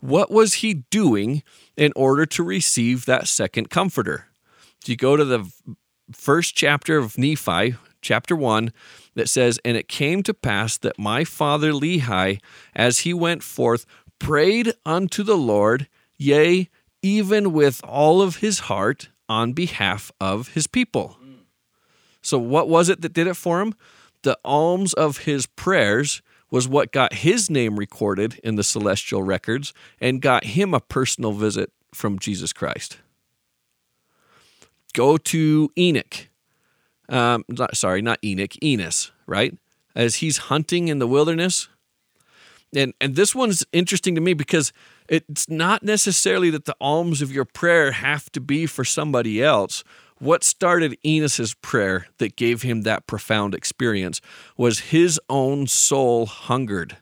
What 0.00 0.30
was 0.30 0.54
he 0.54 0.84
doing 0.88 1.42
in 1.76 1.92
order 1.94 2.24
to 2.24 2.42
receive 2.42 3.04
that 3.04 3.28
second 3.28 3.68
comforter? 3.68 4.28
So 4.82 4.92
you 4.92 4.96
go 4.96 5.18
to 5.18 5.24
the 5.26 5.52
first 6.12 6.56
chapter 6.56 6.96
of 6.96 7.18
Nephi, 7.18 7.76
chapter 8.00 8.34
1, 8.34 8.72
that 9.14 9.28
says, 9.28 9.60
And 9.64 9.76
it 9.76 9.88
came 9.88 10.22
to 10.22 10.34
pass 10.34 10.78
that 10.78 10.98
my 10.98 11.24
father 11.24 11.72
Lehi, 11.72 12.40
as 12.74 13.00
he 13.00 13.12
went 13.14 13.42
forth, 13.42 13.86
prayed 14.22 14.72
unto 14.86 15.24
the 15.24 15.36
Lord, 15.36 15.88
yea, 16.16 16.70
even 17.02 17.52
with 17.52 17.80
all 17.84 18.22
of 18.22 18.36
his 18.36 18.60
heart 18.60 19.08
on 19.28 19.52
behalf 19.52 20.12
of 20.20 20.48
his 20.48 20.68
people. 20.68 21.16
So, 22.22 22.38
what 22.38 22.68
was 22.68 22.88
it 22.88 23.00
that 23.00 23.12
did 23.12 23.26
it 23.26 23.34
for 23.34 23.60
him? 23.60 23.74
The 24.22 24.38
alms 24.44 24.94
of 24.94 25.18
his 25.18 25.46
prayers 25.46 26.22
was 26.52 26.68
what 26.68 26.92
got 26.92 27.14
his 27.14 27.50
name 27.50 27.76
recorded 27.76 28.38
in 28.44 28.54
the 28.54 28.62
celestial 28.62 29.24
records 29.24 29.74
and 30.00 30.22
got 30.22 30.44
him 30.44 30.72
a 30.72 30.80
personal 30.80 31.32
visit 31.32 31.72
from 31.92 32.20
Jesus 32.20 32.52
Christ. 32.52 32.98
Go 34.92 35.16
to 35.16 35.72
Enoch. 35.76 36.28
Um, 37.08 37.44
not, 37.48 37.76
sorry, 37.76 38.02
not 38.02 38.20
Enoch, 38.22 38.62
Enos, 38.62 39.10
right? 39.26 39.58
As 39.96 40.16
he's 40.16 40.36
hunting 40.36 40.86
in 40.86 41.00
the 41.00 41.08
wilderness, 41.08 41.68
and 42.74 42.94
and 43.00 43.16
this 43.16 43.34
one's 43.34 43.64
interesting 43.72 44.14
to 44.14 44.20
me 44.20 44.34
because 44.34 44.72
it's 45.08 45.48
not 45.48 45.82
necessarily 45.82 46.50
that 46.50 46.64
the 46.64 46.76
alms 46.80 47.22
of 47.22 47.32
your 47.32 47.44
prayer 47.44 47.92
have 47.92 48.30
to 48.32 48.40
be 48.40 48.66
for 48.66 48.84
somebody 48.84 49.42
else. 49.42 49.84
What 50.18 50.44
started 50.44 50.96
Enos's 51.04 51.54
prayer 51.54 52.06
that 52.18 52.36
gave 52.36 52.62
him 52.62 52.82
that 52.82 53.06
profound 53.06 53.54
experience 53.54 54.20
was 54.56 54.78
his 54.78 55.20
own 55.28 55.66
soul 55.66 56.26
hungered. 56.26 56.96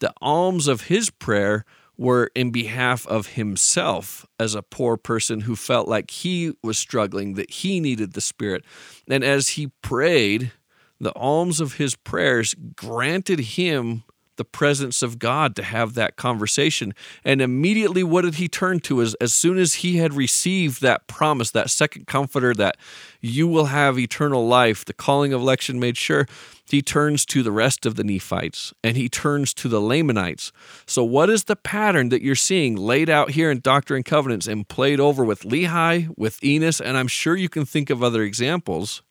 The 0.00 0.12
alms 0.20 0.68
of 0.68 0.82
his 0.82 1.08
prayer 1.08 1.64
were 1.96 2.30
in 2.34 2.50
behalf 2.50 3.06
of 3.06 3.28
himself 3.28 4.26
as 4.38 4.54
a 4.54 4.62
poor 4.62 4.96
person 4.96 5.42
who 5.42 5.56
felt 5.56 5.88
like 5.88 6.10
he 6.10 6.52
was 6.62 6.76
struggling, 6.76 7.34
that 7.34 7.50
he 7.50 7.80
needed 7.80 8.12
the 8.12 8.20
Spirit. 8.20 8.64
And 9.08 9.22
as 9.22 9.50
he 9.50 9.68
prayed, 9.82 10.52
the 11.00 11.14
alms 11.14 11.60
of 11.60 11.74
his 11.74 11.94
prayers 11.94 12.54
granted 12.76 13.40
him 13.40 14.04
the 14.36 14.44
presence 14.44 15.02
of 15.02 15.18
God 15.18 15.54
to 15.56 15.62
have 15.62 15.94
that 15.94 16.16
conversation. 16.16 16.94
And 17.24 17.40
immediately, 17.40 18.02
what 18.02 18.22
did 18.22 18.36
he 18.36 18.48
turn 18.48 18.80
to? 18.80 19.02
As, 19.02 19.14
as 19.14 19.32
soon 19.32 19.58
as 19.58 19.74
he 19.74 19.98
had 19.98 20.14
received 20.14 20.80
that 20.82 21.06
promise, 21.06 21.50
that 21.50 21.70
second 21.70 22.06
comforter, 22.06 22.54
that 22.54 22.76
you 23.20 23.46
will 23.46 23.66
have 23.66 23.98
eternal 23.98 24.46
life, 24.46 24.84
the 24.84 24.92
calling 24.92 25.32
of 25.32 25.40
election 25.40 25.78
made 25.78 25.96
sure, 25.96 26.26
he 26.64 26.80
turns 26.80 27.26
to 27.26 27.42
the 27.42 27.52
rest 27.52 27.84
of 27.84 27.96
the 27.96 28.04
Nephites 28.04 28.72
and 28.82 28.96
he 28.96 29.08
turns 29.08 29.52
to 29.54 29.68
the 29.68 29.80
Lamanites. 29.80 30.52
So, 30.86 31.04
what 31.04 31.28
is 31.28 31.44
the 31.44 31.56
pattern 31.56 32.08
that 32.08 32.22
you're 32.22 32.34
seeing 32.34 32.76
laid 32.76 33.10
out 33.10 33.32
here 33.32 33.50
in 33.50 33.60
Doctrine 33.60 33.98
and 33.98 34.04
Covenants 34.04 34.46
and 34.46 34.66
played 34.66 34.98
over 34.98 35.24
with 35.24 35.42
Lehi, 35.42 36.08
with 36.16 36.42
Enos? 36.42 36.80
And 36.80 36.96
I'm 36.96 37.08
sure 37.08 37.36
you 37.36 37.48
can 37.48 37.66
think 37.66 37.90
of 37.90 38.02
other 38.02 38.22
examples 38.22 39.02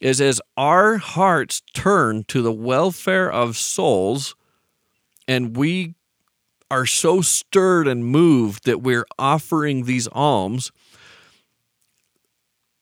is 0.00 0.20
as 0.20 0.40
our 0.56 0.96
hearts 0.98 1.62
turn 1.72 2.24
to 2.24 2.42
the 2.42 2.52
welfare 2.52 3.30
of 3.30 3.56
souls 3.56 4.34
and 5.26 5.56
we 5.56 5.94
are 6.70 6.86
so 6.86 7.20
stirred 7.20 7.86
and 7.86 8.04
moved 8.04 8.64
that 8.64 8.82
we're 8.82 9.06
offering 9.18 9.84
these 9.84 10.08
alms 10.08 10.72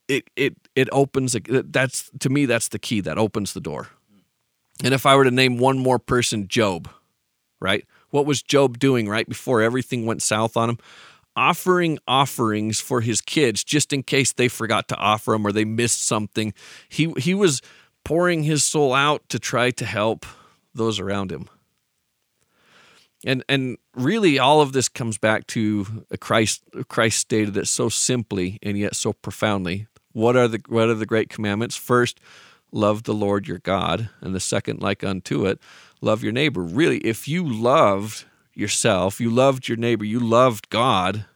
it 0.09 0.25
it 0.37 0.57
it 0.75 0.89
opens 0.93 1.37
that's 1.49 2.11
to 2.19 2.29
me 2.29 2.47
that's 2.47 2.69
the 2.69 2.79
key 2.79 3.01
that 3.01 3.19
opens 3.19 3.53
the 3.53 3.61
door. 3.61 3.89
And 4.83 4.93
if 4.93 5.07
i 5.07 5.15
were 5.15 5.25
to 5.25 5.31
name 5.31 5.59
one 5.59 5.79
more 5.79 5.99
person 5.99 6.49
Job 6.49 6.89
right? 7.63 7.87
What 8.11 8.27
was 8.27 8.43
Job 8.43 8.79
doing 8.79 9.09
right 9.09 9.27
before 9.27 9.63
everything 9.63 10.05
went 10.05 10.21
south 10.21 10.57
on 10.57 10.71
him 10.71 10.79
offering 11.37 11.99
offerings 12.07 12.81
for 12.81 13.01
his 13.01 13.21
kids 13.21 13.65
just 13.65 13.93
in 13.93 14.03
case 14.03 14.33
they 14.33 14.49
forgot 14.49 14.89
to 14.89 14.97
offer 14.97 15.33
them 15.33 15.47
or 15.47 15.53
they 15.53 15.65
missed 15.65 16.05
something. 16.07 16.53
He 16.89 17.13
he 17.19 17.35
was 17.35 17.63
pouring 18.05 18.43
his 18.43 18.65
soul 18.65 18.93
out 18.93 19.29
to 19.29 19.39
try 19.39 19.71
to 19.71 19.85
help 19.85 20.27
those 20.75 20.99
around 20.99 21.31
him. 21.31 21.49
And 23.25 23.45
and 23.49 23.79
really 23.95 24.39
all 24.39 24.61
of 24.61 24.73
this 24.73 24.89
comes 24.89 25.19
back 25.19 25.47
to 25.49 26.05
Christ 26.21 26.63
Christ 26.89 27.19
stated 27.19 27.57
it 27.57 27.69
so 27.69 27.89
simply 27.89 28.59
and 28.63 28.77
yet 28.77 28.97
so 28.97 29.13
profoundly. 29.13 29.87
What 30.13 30.37
are 30.37 30.49
the 30.49 30.61
what 30.69 30.89
are 30.89 30.95
the 30.95 31.07
great 31.07 31.29
commandments? 31.29 31.77
First, 31.77 32.21
love 32.73 33.05
the 33.05 33.15
Lord 33.15 33.47
your 33.47 33.59
God, 33.59 34.11
and 34.21 34.35
the 34.35 34.41
second 34.41 34.83
like 34.83 35.05
unto 35.05 35.47
it, 35.47 35.59
love 36.01 36.23
your 36.23 36.33
neighbor. 36.33 36.63
Really, 36.63 36.99
if 36.99 37.29
you 37.29 37.49
loved 37.49 38.25
yourself, 38.55 39.21
you 39.21 39.31
loved 39.31 39.69
your 39.69 39.77
neighbor, 39.77 40.05
you 40.05 40.21
loved 40.21 40.69
God, 40.71 41.27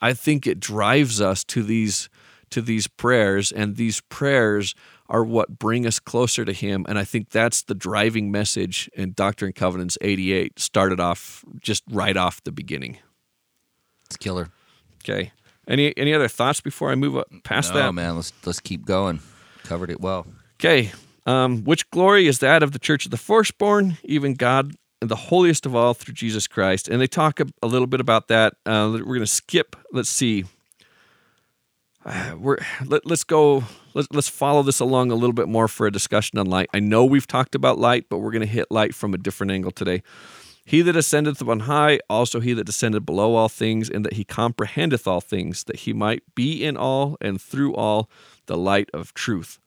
I 0.00 0.12
think 0.12 0.46
it 0.46 0.60
drives 0.60 1.20
us 1.20 1.44
to 1.44 1.62
these 1.62 2.08
to 2.48 2.62
these 2.62 2.86
prayers 2.86 3.50
and 3.50 3.74
these 3.74 4.00
prayers 4.02 4.74
are 5.08 5.24
what 5.24 5.58
bring 5.58 5.84
us 5.84 5.98
closer 5.98 6.44
to 6.44 6.52
him 6.52 6.86
and 6.88 6.96
I 6.96 7.02
think 7.02 7.30
that's 7.30 7.62
the 7.62 7.74
driving 7.74 8.30
message 8.30 8.88
in 8.94 9.14
Doctrine 9.14 9.48
and 9.48 9.54
Covenants 9.54 9.98
88 10.00 10.56
started 10.58 11.00
off 11.00 11.44
just 11.60 11.82
right 11.90 12.16
off 12.16 12.42
the 12.44 12.52
beginning. 12.52 12.98
It's 14.04 14.16
killer. 14.16 14.50
Okay. 15.02 15.32
Any 15.66 15.96
any 15.96 16.14
other 16.14 16.28
thoughts 16.28 16.60
before 16.60 16.90
I 16.90 16.94
move 16.94 17.16
up 17.16 17.28
past 17.42 17.72
that? 17.72 17.80
no, 17.80 17.86
that? 17.86 17.92
man, 17.92 18.16
let's 18.16 18.32
let's 18.44 18.60
keep 18.60 18.86
going. 18.86 19.20
Covered 19.64 19.90
it 19.90 20.00
well. 20.00 20.26
Okay. 20.60 20.92
Um, 21.26 21.64
which 21.64 21.90
glory 21.90 22.28
is 22.28 22.38
that 22.38 22.62
of 22.62 22.70
the 22.70 22.78
church 22.78 23.04
of 23.04 23.10
the 23.10 23.16
firstborn? 23.16 23.98
Even 24.04 24.34
God 24.34 24.76
the 25.00 25.16
holiest 25.16 25.66
of 25.66 25.74
all 25.74 25.94
through 25.94 26.14
Jesus 26.14 26.46
Christ. 26.46 26.88
And 26.88 27.00
they 27.00 27.06
talk 27.06 27.40
a, 27.40 27.46
a 27.62 27.66
little 27.66 27.86
bit 27.86 28.00
about 28.00 28.28
that. 28.28 28.54
Uh, 28.64 28.90
we're 28.92 29.04
going 29.04 29.20
to 29.20 29.26
skip. 29.26 29.76
Let's 29.92 30.08
see. 30.08 30.44
Uh, 32.04 32.34
we're 32.38 32.58
let, 32.84 33.10
us 33.10 33.24
go. 33.24 33.64
Let's 33.94 34.08
let's 34.12 34.28
follow 34.28 34.62
this 34.62 34.80
along 34.80 35.10
a 35.10 35.14
little 35.14 35.34
bit 35.34 35.48
more 35.48 35.68
for 35.68 35.86
a 35.86 35.92
discussion 35.92 36.38
on 36.38 36.46
light. 36.46 36.68
I 36.72 36.80
know 36.80 37.04
we've 37.04 37.26
talked 37.26 37.54
about 37.54 37.78
light, 37.78 38.06
but 38.08 38.18
we're 38.18 38.32
going 38.32 38.40
to 38.40 38.46
hit 38.46 38.70
light 38.70 38.94
from 38.94 39.14
a 39.14 39.18
different 39.18 39.52
angle 39.52 39.70
today. 39.70 40.02
He 40.64 40.82
that 40.82 40.96
ascendeth 40.96 41.40
on 41.46 41.60
high, 41.60 42.00
also 42.10 42.40
he 42.40 42.52
that 42.54 42.64
descended 42.64 43.06
below 43.06 43.36
all 43.36 43.48
things, 43.48 43.88
and 43.88 44.04
that 44.04 44.14
he 44.14 44.24
comprehendeth 44.24 45.06
all 45.06 45.20
things, 45.20 45.62
that 45.64 45.80
he 45.80 45.92
might 45.92 46.22
be 46.34 46.64
in 46.64 46.76
all 46.76 47.16
and 47.20 47.40
through 47.40 47.74
all 47.74 48.10
the 48.46 48.56
light 48.56 48.90
of 48.92 49.14
truth 49.14 49.60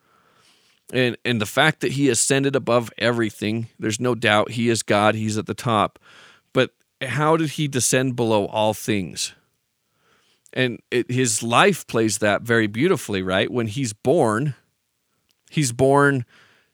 and 0.93 1.17
and 1.23 1.41
the 1.41 1.45
fact 1.45 1.81
that 1.81 1.93
he 1.93 2.09
ascended 2.09 2.55
above 2.55 2.91
everything 2.97 3.67
there's 3.79 3.99
no 3.99 4.15
doubt 4.15 4.51
he 4.51 4.69
is 4.69 4.83
god 4.83 5.15
he's 5.15 5.37
at 5.37 5.45
the 5.45 5.53
top. 5.53 5.99
But 6.53 6.71
how 7.01 7.37
did 7.37 7.51
he 7.51 7.67
descend 7.67 8.15
below 8.15 8.45
all 8.47 8.73
things? 8.73 9.33
And 10.51 10.81
it, 10.89 11.11
his 11.11 11.43
life 11.43 11.85
plays 11.85 12.17
that 12.19 12.41
very 12.41 12.67
beautifully 12.67 13.21
right? 13.21 13.51
When 13.51 13.67
he's 13.67 13.93
born 13.93 14.55
he's 15.49 15.71
born 15.71 16.25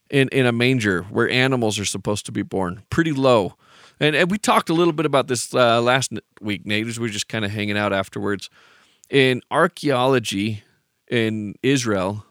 in 0.10 0.30
in 0.30 0.46
a 0.46 0.52
manger 0.52 1.04
where 1.04 1.30
animals 1.30 1.80
are 1.80 1.86
supposed 1.86 2.26
to 2.26 2.32
be 2.32 2.44
born 2.44 2.84
pretty 2.90 3.12
low. 3.12 3.56
And, 3.98 4.14
and 4.14 4.30
we 4.30 4.38
talked 4.38 4.70
a 4.70 4.74
little 4.74 4.92
bit 4.92 5.06
about 5.06 5.28
this 5.28 5.54
uh, 5.54 5.82
last 5.82 6.12
week 6.42 6.66
nate 6.66 6.88
as 6.88 7.00
we 7.00 7.08
were 7.08 7.14
just 7.14 7.30
kind 7.30 7.46
of 7.46 7.52
hanging 7.52 7.78
out 7.78 7.94
afterwards. 7.94 8.50
In 9.10 9.42
archaeology 9.52 10.64
in 11.08 11.56
israel 11.62 12.26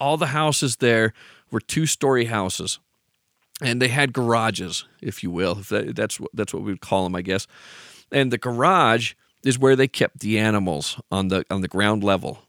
all 0.00 0.16
the 0.16 0.26
houses 0.26 0.76
there 0.76 1.12
were 1.50 1.60
two 1.60 1.86
story 1.86 2.26
houses 2.26 2.78
and 3.62 3.80
they 3.80 3.88
had 3.88 4.12
garages, 4.12 4.84
if 5.00 5.22
you 5.22 5.30
will. 5.30 5.58
If 5.58 5.68
that, 5.68 5.94
that's 5.96 6.18
what 6.18 6.30
that's 6.34 6.52
what 6.52 6.62
we 6.62 6.72
would 6.72 6.80
call 6.80 7.04
them, 7.04 7.14
I 7.14 7.22
guess. 7.22 7.46
And 8.10 8.32
the 8.32 8.38
garage 8.38 9.14
is 9.44 9.58
where 9.58 9.76
they 9.76 9.88
kept 9.88 10.20
the 10.20 10.38
animals 10.38 11.00
on 11.10 11.28
the 11.28 11.44
on 11.50 11.60
the 11.60 11.68
ground 11.68 12.02
level. 12.02 12.40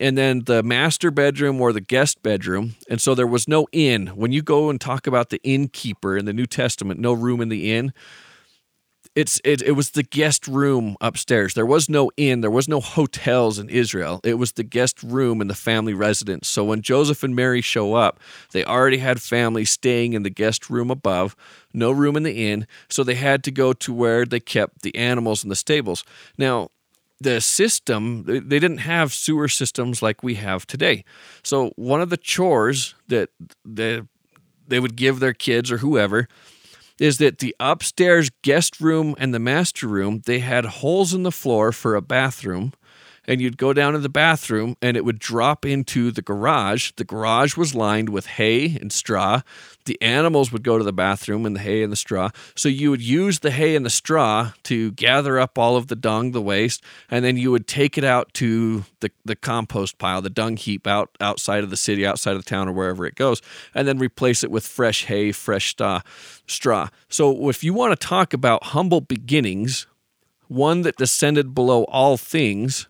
And 0.00 0.18
then 0.18 0.42
the 0.46 0.64
master 0.64 1.12
bedroom 1.12 1.60
or 1.60 1.72
the 1.72 1.80
guest 1.80 2.20
bedroom. 2.20 2.74
And 2.90 3.00
so 3.00 3.14
there 3.14 3.28
was 3.28 3.46
no 3.46 3.68
inn. 3.70 4.08
When 4.08 4.32
you 4.32 4.42
go 4.42 4.68
and 4.68 4.80
talk 4.80 5.06
about 5.06 5.30
the 5.30 5.40
innkeeper 5.44 6.16
in 6.16 6.24
the 6.24 6.32
New 6.32 6.46
Testament, 6.46 6.98
no 6.98 7.12
room 7.12 7.40
in 7.40 7.48
the 7.48 7.72
inn, 7.72 7.92
it's 9.14 9.40
it, 9.44 9.62
it 9.62 9.72
was 9.72 9.90
the 9.90 10.02
guest 10.02 10.48
room 10.48 10.96
upstairs. 11.00 11.54
There 11.54 11.66
was 11.66 11.88
no 11.88 12.10
inn, 12.16 12.40
there 12.40 12.50
was 12.50 12.68
no 12.68 12.80
hotels 12.80 13.58
in 13.58 13.68
Israel. 13.68 14.20
It 14.24 14.34
was 14.34 14.52
the 14.52 14.64
guest 14.64 15.02
room 15.02 15.40
in 15.40 15.48
the 15.48 15.54
family 15.54 15.94
residence. 15.94 16.48
So 16.48 16.64
when 16.64 16.82
Joseph 16.82 17.22
and 17.22 17.34
Mary 17.34 17.60
show 17.60 17.94
up, 17.94 18.18
they 18.52 18.64
already 18.64 18.98
had 18.98 19.22
family 19.22 19.64
staying 19.64 20.14
in 20.14 20.24
the 20.24 20.30
guest 20.30 20.68
room 20.68 20.90
above, 20.90 21.36
no 21.72 21.92
room 21.92 22.16
in 22.16 22.24
the 22.24 22.50
inn, 22.50 22.66
so 22.88 23.04
they 23.04 23.14
had 23.14 23.44
to 23.44 23.50
go 23.50 23.72
to 23.72 23.92
where 23.92 24.24
they 24.24 24.40
kept 24.40 24.82
the 24.82 24.94
animals 24.96 25.44
in 25.44 25.50
the 25.50 25.56
stables. 25.56 26.04
Now, 26.36 26.70
the 27.20 27.40
system 27.40 28.24
they 28.24 28.58
didn't 28.58 28.78
have 28.78 29.12
sewer 29.12 29.48
systems 29.48 30.02
like 30.02 30.22
we 30.22 30.34
have 30.34 30.66
today. 30.66 31.04
So 31.42 31.72
one 31.76 32.00
of 32.00 32.10
the 32.10 32.16
chores 32.16 32.94
that 33.08 33.30
that 33.64 34.06
they 34.66 34.80
would 34.80 34.96
give 34.96 35.20
their 35.20 35.32
kids 35.32 35.70
or 35.70 35.78
whoever 35.78 36.28
is 36.98 37.18
that 37.18 37.38
the 37.38 37.54
upstairs 37.58 38.30
guest 38.42 38.80
room 38.80 39.14
and 39.18 39.34
the 39.34 39.38
master 39.38 39.86
room 39.88 40.22
they 40.26 40.38
had 40.38 40.64
holes 40.64 41.12
in 41.12 41.22
the 41.22 41.32
floor 41.32 41.72
for 41.72 41.94
a 41.94 42.02
bathroom 42.02 42.72
and 43.26 43.40
you'd 43.40 43.56
go 43.56 43.72
down 43.72 43.92
to 43.94 43.98
the 43.98 44.08
bathroom 44.08 44.76
and 44.82 44.96
it 44.96 45.04
would 45.04 45.18
drop 45.18 45.64
into 45.64 46.10
the 46.10 46.22
garage. 46.22 46.92
The 46.96 47.04
garage 47.04 47.56
was 47.56 47.74
lined 47.74 48.08
with 48.08 48.26
hay 48.26 48.76
and 48.80 48.92
straw. 48.92 49.42
The 49.84 50.00
animals 50.00 50.52
would 50.52 50.62
go 50.62 50.78
to 50.78 50.84
the 50.84 50.92
bathroom 50.92 51.46
in 51.46 51.54
the 51.54 51.60
hay 51.60 51.82
and 51.82 51.92
the 51.92 51.96
straw. 51.96 52.30
So 52.54 52.68
you 52.68 52.90
would 52.90 53.02
use 53.02 53.40
the 53.40 53.50
hay 53.50 53.76
and 53.76 53.84
the 53.84 53.90
straw 53.90 54.52
to 54.64 54.92
gather 54.92 55.38
up 55.38 55.58
all 55.58 55.76
of 55.76 55.88
the 55.88 55.96
dung 55.96 56.32
the 56.32 56.42
waste 56.42 56.82
and 57.10 57.24
then 57.24 57.36
you 57.36 57.50
would 57.50 57.66
take 57.66 57.98
it 57.98 58.04
out 58.04 58.32
to 58.34 58.84
the, 59.00 59.10
the 59.24 59.36
compost 59.36 59.98
pile 59.98 60.22
the 60.22 60.30
dung 60.30 60.56
heap 60.56 60.86
out 60.86 61.10
outside 61.20 61.64
of 61.64 61.70
the 61.70 61.76
city 61.76 62.06
outside 62.06 62.32
of 62.32 62.42
the 62.44 62.48
town 62.48 62.68
or 62.68 62.72
wherever 62.72 63.04
it 63.04 63.14
goes 63.14 63.42
and 63.74 63.86
then 63.86 63.98
replace 63.98 64.42
it 64.42 64.50
with 64.50 64.66
fresh 64.66 65.04
hay 65.04 65.32
fresh 65.32 65.70
straw 65.70 66.00
straw. 66.46 66.88
So 67.08 67.48
if 67.48 67.64
you 67.64 67.74
want 67.74 67.98
to 67.98 68.06
talk 68.06 68.32
about 68.32 68.64
humble 68.64 69.00
beginnings, 69.00 69.86
one 70.48 70.82
that 70.82 70.96
descended 70.96 71.54
below 71.54 71.84
all 71.84 72.16
things, 72.16 72.88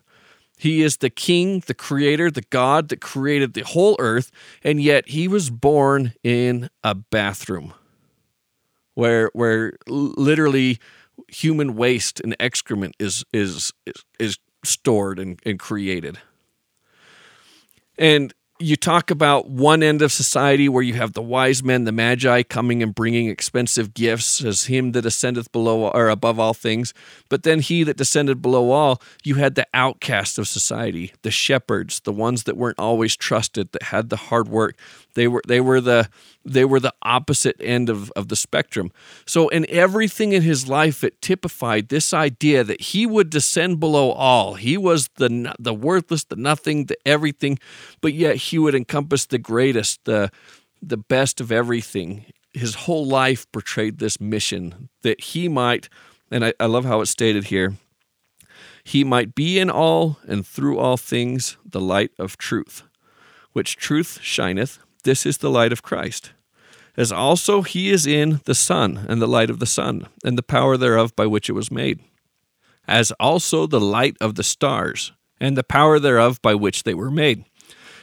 he 0.57 0.81
is 0.81 0.97
the 0.97 1.09
king, 1.09 1.61
the 1.65 1.73
creator, 1.73 2.31
the 2.31 2.45
God 2.49 2.89
that 2.89 3.01
created 3.01 3.53
the 3.53 3.61
whole 3.61 3.95
earth, 3.99 4.31
and 4.63 4.81
yet 4.81 5.09
he 5.09 5.27
was 5.27 5.49
born 5.49 6.13
in 6.23 6.69
a 6.83 6.95
bathroom 6.95 7.73
where 8.93 9.29
where 9.33 9.73
literally 9.87 10.79
human 11.27 11.75
waste 11.75 12.19
and 12.21 12.35
excrement 12.39 12.95
is 12.99 13.23
is 13.33 13.71
is, 14.19 14.37
stored 14.63 15.19
and, 15.19 15.39
and 15.45 15.59
created. 15.59 16.17
And 17.99 18.33
you 18.57 18.77
talk 18.77 19.11
about 19.11 19.49
one 19.49 19.83
end 19.83 20.01
of 20.01 20.13
society 20.13 20.69
where 20.69 20.83
you 20.83 20.93
have 20.93 21.11
the 21.11 21.21
wise 21.21 21.61
men, 21.61 21.83
the 21.83 21.91
magi, 21.91 22.41
coming 22.43 22.81
and 22.81 22.95
bringing 22.95 23.27
expensive 23.27 23.93
gifts 23.93 24.43
as 24.43 24.65
him 24.65 24.93
that 24.93 25.05
ascendeth 25.05 25.51
below 25.51 25.89
or 25.89 26.07
above 26.07 26.39
all 26.39 26.53
things. 26.53 26.93
But 27.27 27.43
then 27.43 27.59
he 27.59 27.83
that 27.83 27.97
descended 27.97 28.41
below 28.41 28.71
all, 28.71 29.01
you 29.25 29.35
had 29.35 29.55
the 29.55 29.67
outcast 29.73 30.39
of 30.39 30.47
society, 30.47 31.11
the 31.21 31.31
shepherds, 31.31 31.99
the 32.01 32.13
ones 32.13 32.43
that 32.43 32.55
weren't 32.55 32.79
always 32.79 33.17
trusted, 33.17 33.73
that 33.73 33.83
had 33.83 34.09
the 34.09 34.15
hard 34.15 34.47
work. 34.47 34.77
They 35.15 35.27
were 35.27 35.41
they 35.47 35.59
were 35.59 35.81
the 35.81 36.09
they 36.45 36.63
were 36.63 36.79
the 36.79 36.93
opposite 37.01 37.55
end 37.59 37.89
of, 37.89 38.11
of 38.11 38.27
the 38.27 38.35
spectrum. 38.35 38.91
So 39.25 39.47
in 39.47 39.65
everything 39.69 40.33
in 40.33 40.43
his 40.43 40.67
life, 40.67 41.03
it 41.03 41.21
typified 41.21 41.89
this 41.89 42.13
idea 42.13 42.63
that 42.63 42.79
he 42.79 43.05
would 43.05 43.29
descend 43.29 43.79
below 43.79 44.11
all. 44.11 44.53
He 44.53 44.77
was 44.77 45.09
the 45.15 45.53
the 45.57 45.73
worthless, 45.73 46.23
the 46.25 46.35
nothing, 46.35 46.85
the 46.85 46.97
everything, 47.05 47.57
but 48.01 48.13
yet 48.13 48.35
he 48.35 48.59
would 48.59 48.75
encompass 48.75 49.25
the 49.25 49.39
greatest, 49.39 50.05
the 50.05 50.29
the 50.81 50.97
best 50.97 51.41
of 51.41 51.51
everything. 51.51 52.25
His 52.53 52.75
whole 52.75 53.05
life 53.05 53.51
portrayed 53.51 53.97
this 53.97 54.21
mission 54.21 54.89
that 55.01 55.19
he 55.19 55.49
might, 55.49 55.89
and 56.31 56.45
I, 56.45 56.53
I 56.59 56.67
love 56.67 56.85
how 56.85 57.01
it's 57.01 57.11
stated 57.11 57.45
here, 57.45 57.75
he 58.83 59.03
might 59.03 59.33
be 59.33 59.59
in 59.59 59.69
all 59.69 60.19
and 60.27 60.45
through 60.45 60.77
all 60.77 60.95
things 60.95 61.57
the 61.65 61.81
light 61.81 62.11
of 62.19 62.37
truth, 62.37 62.83
which 63.51 63.77
truth 63.77 64.19
shineth. 64.21 64.79
This 65.05 65.25
is 65.25 65.37
the 65.37 65.49
light 65.49 65.71
of 65.71 65.81
Christ. 65.81 66.33
As 66.97 67.11
also 67.11 67.61
he 67.61 67.89
is 67.89 68.05
in 68.05 68.41
the 68.43 68.55
sun, 68.55 69.05
and 69.09 69.21
the 69.21 69.27
light 69.27 69.49
of 69.49 69.59
the 69.59 69.65
sun, 69.65 70.07
and 70.23 70.37
the 70.37 70.43
power 70.43 70.77
thereof 70.77 71.15
by 71.15 71.25
which 71.25 71.49
it 71.49 71.53
was 71.53 71.71
made. 71.71 72.01
As 72.87 73.11
also 73.13 73.65
the 73.65 73.81
light 73.81 74.17
of 74.21 74.35
the 74.35 74.43
stars, 74.43 75.13
and 75.39 75.57
the 75.57 75.63
power 75.63 75.97
thereof 75.99 76.41
by 76.41 76.53
which 76.53 76.83
they 76.83 76.93
were 76.93 77.11
made 77.11 77.45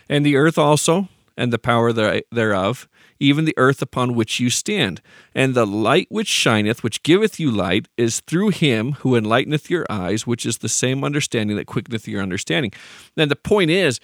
and 0.08 0.26
the 0.26 0.36
earth 0.36 0.58
also, 0.58 1.08
and 1.36 1.52
the 1.52 1.58
power 1.58 1.92
thereof, 2.30 2.86
even 3.18 3.46
the 3.46 3.54
earth 3.56 3.80
upon 3.80 4.14
which 4.14 4.40
you 4.40 4.50
stand. 4.50 5.00
And 5.34 5.54
the 5.54 5.66
light 5.66 6.06
which 6.10 6.28
shineth, 6.28 6.82
which 6.82 7.02
giveth 7.02 7.40
you 7.40 7.50
light, 7.50 7.88
is 7.96 8.20
through 8.20 8.50
him 8.50 8.92
who 9.00 9.16
enlighteneth 9.16 9.70
your 9.70 9.86
eyes, 9.88 10.26
which 10.26 10.44
is 10.44 10.58
the 10.58 10.68
same 10.68 11.02
understanding 11.02 11.56
that 11.56 11.66
quickeneth 11.66 12.06
your 12.06 12.20
understanding. 12.20 12.72
And 13.16 13.30
the 13.30 13.36
point 13.36 13.70
is, 13.70 14.00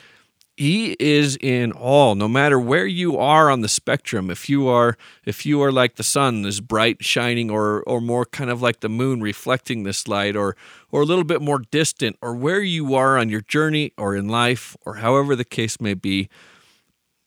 he 0.59 0.97
is 0.99 1.39
in 1.41 1.71
all 1.71 2.17
no 2.17 2.27
matter 2.27 2.59
where 2.59 2.87
you 2.87 3.17
are 3.17 3.49
on 3.49 3.61
the 3.61 3.69
spectrum 3.69 4.29
if 4.29 4.49
you 4.49 4.67
are 4.67 4.97
if 5.25 5.47
you 5.47 5.63
are 5.63 5.71
like 5.71 5.95
the 5.95 6.03
sun 6.03 6.45
is 6.45 6.61
bright 6.61 7.05
shining 7.05 7.49
or 7.49 7.83
or 7.85 8.01
more 8.01 8.25
kind 8.25 8.51
of 8.51 8.61
like 8.61 8.81
the 8.81 8.89
moon 8.89 9.21
reflecting 9.21 9.85
this 9.85 10.09
light 10.09 10.35
or 10.35 10.57
or 10.91 11.03
a 11.03 11.05
little 11.05 11.23
bit 11.23 11.41
more 11.41 11.61
distant 11.71 12.17
or 12.21 12.35
where 12.35 12.61
you 12.61 12.93
are 12.97 13.17
on 13.17 13.29
your 13.29 13.41
journey 13.43 13.93
or 13.97 14.17
in 14.17 14.29
life 14.29 14.77
or 14.85 14.95
however 14.95 15.37
the 15.37 15.45
case 15.45 15.81
may 15.81 15.95
be 15.95 16.29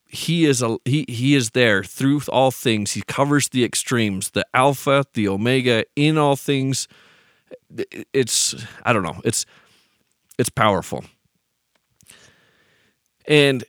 he 0.07 0.43
is 0.43 0.61
a 0.61 0.77
he 0.83 1.05
he 1.07 1.35
is 1.35 1.51
there 1.51 1.85
through 1.85 2.19
all 2.27 2.51
things. 2.51 2.91
He 2.91 3.01
covers 3.01 3.47
the 3.47 3.63
extremes 3.63 4.31
the 4.31 4.45
alpha 4.53 5.05
the 5.13 5.29
omega 5.29 5.85
in 5.95 6.17
all 6.17 6.35
things. 6.35 6.89
It's 8.11 8.53
i 8.83 8.91
don't 8.91 9.03
know 9.03 9.21
it's 9.23 9.45
it's 10.37 10.49
powerful 10.49 11.05
and 13.27 13.63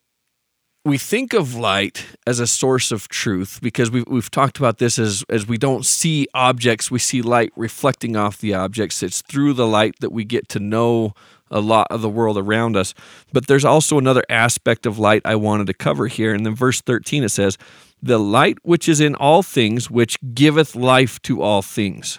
we 0.84 0.98
think 0.98 1.32
of 1.32 1.54
light 1.54 2.06
as 2.26 2.40
a 2.40 2.46
source 2.46 2.90
of 2.90 3.08
truth 3.08 3.60
because 3.62 3.90
we've, 3.90 4.06
we've 4.08 4.30
talked 4.30 4.58
about 4.58 4.78
this 4.78 4.98
as, 4.98 5.24
as 5.28 5.46
we 5.46 5.56
don't 5.56 5.86
see 5.86 6.26
objects, 6.34 6.90
we 6.90 6.98
see 6.98 7.22
light 7.22 7.52
reflecting 7.54 8.16
off 8.16 8.38
the 8.38 8.54
objects. 8.54 9.02
It's 9.02 9.22
through 9.22 9.52
the 9.52 9.66
light 9.66 9.94
that 10.00 10.10
we 10.10 10.24
get 10.24 10.48
to 10.50 10.58
know 10.58 11.14
a 11.52 11.60
lot 11.60 11.86
of 11.90 12.02
the 12.02 12.08
world 12.08 12.36
around 12.36 12.76
us. 12.76 12.94
But 13.32 13.46
there's 13.46 13.64
also 13.64 13.98
another 13.98 14.24
aspect 14.28 14.86
of 14.86 14.98
light 14.98 15.22
I 15.24 15.36
wanted 15.36 15.68
to 15.68 15.74
cover 15.74 16.08
here. 16.08 16.34
And 16.34 16.44
then 16.44 16.54
verse 16.54 16.80
13 16.80 17.22
it 17.22 17.28
says, 17.28 17.58
The 18.02 18.18
light 18.18 18.58
which 18.62 18.88
is 18.88 19.00
in 19.00 19.14
all 19.14 19.42
things, 19.42 19.88
which 19.88 20.18
giveth 20.34 20.74
life 20.74 21.22
to 21.22 21.42
all 21.42 21.62
things. 21.62 22.18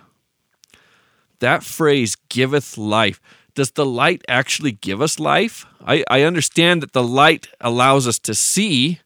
That 1.39 1.63
phrase, 1.63 2.15
giveth 2.29 2.77
life 2.77 3.19
does 3.55 3.71
the 3.71 3.85
light 3.85 4.23
actually 4.27 4.71
give 4.71 5.01
us 5.01 5.19
life? 5.19 5.65
I, 5.85 6.03
I 6.09 6.21
understand 6.23 6.81
that 6.81 6.93
the 6.93 7.03
light 7.03 7.47
allows 7.61 8.07
us 8.07 8.19
to 8.19 8.33
see, 8.33 8.99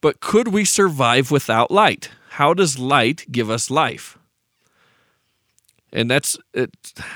but 0.00 0.20
could 0.20 0.48
we 0.48 0.64
survive 0.64 1.30
without 1.30 1.70
light? 1.70 2.10
How 2.30 2.54
does 2.54 2.78
light 2.78 3.26
give 3.30 3.50
us 3.50 3.70
life? 3.70 4.18
And 5.92 6.10
that's 6.10 6.36
it, 6.54 6.70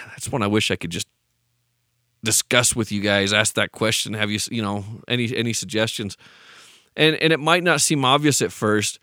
that's 0.08 0.30
one 0.30 0.42
I 0.42 0.46
wish 0.46 0.70
I 0.70 0.76
could 0.76 0.90
just 0.90 1.06
discuss 2.24 2.74
with 2.74 2.90
you 2.90 3.00
guys. 3.00 3.32
Ask 3.32 3.54
that 3.54 3.72
question. 3.72 4.14
Have 4.14 4.30
you 4.30 4.38
you 4.50 4.62
know 4.62 4.84
any 5.06 5.34
any 5.36 5.52
suggestions? 5.52 6.16
And 6.96 7.16
and 7.16 7.32
it 7.32 7.40
might 7.40 7.62
not 7.62 7.80
seem 7.80 8.04
obvious 8.04 8.40
at 8.40 8.52
first, 8.52 8.98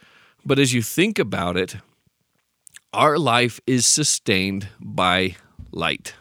but 0.45 0.59
as 0.59 0.73
you 0.73 0.81
think 0.81 1.19
about 1.19 1.55
it, 1.55 1.77
our 2.93 3.17
life 3.17 3.59
is 3.67 3.85
sustained 3.85 4.69
by 4.79 5.35
light. 5.71 6.15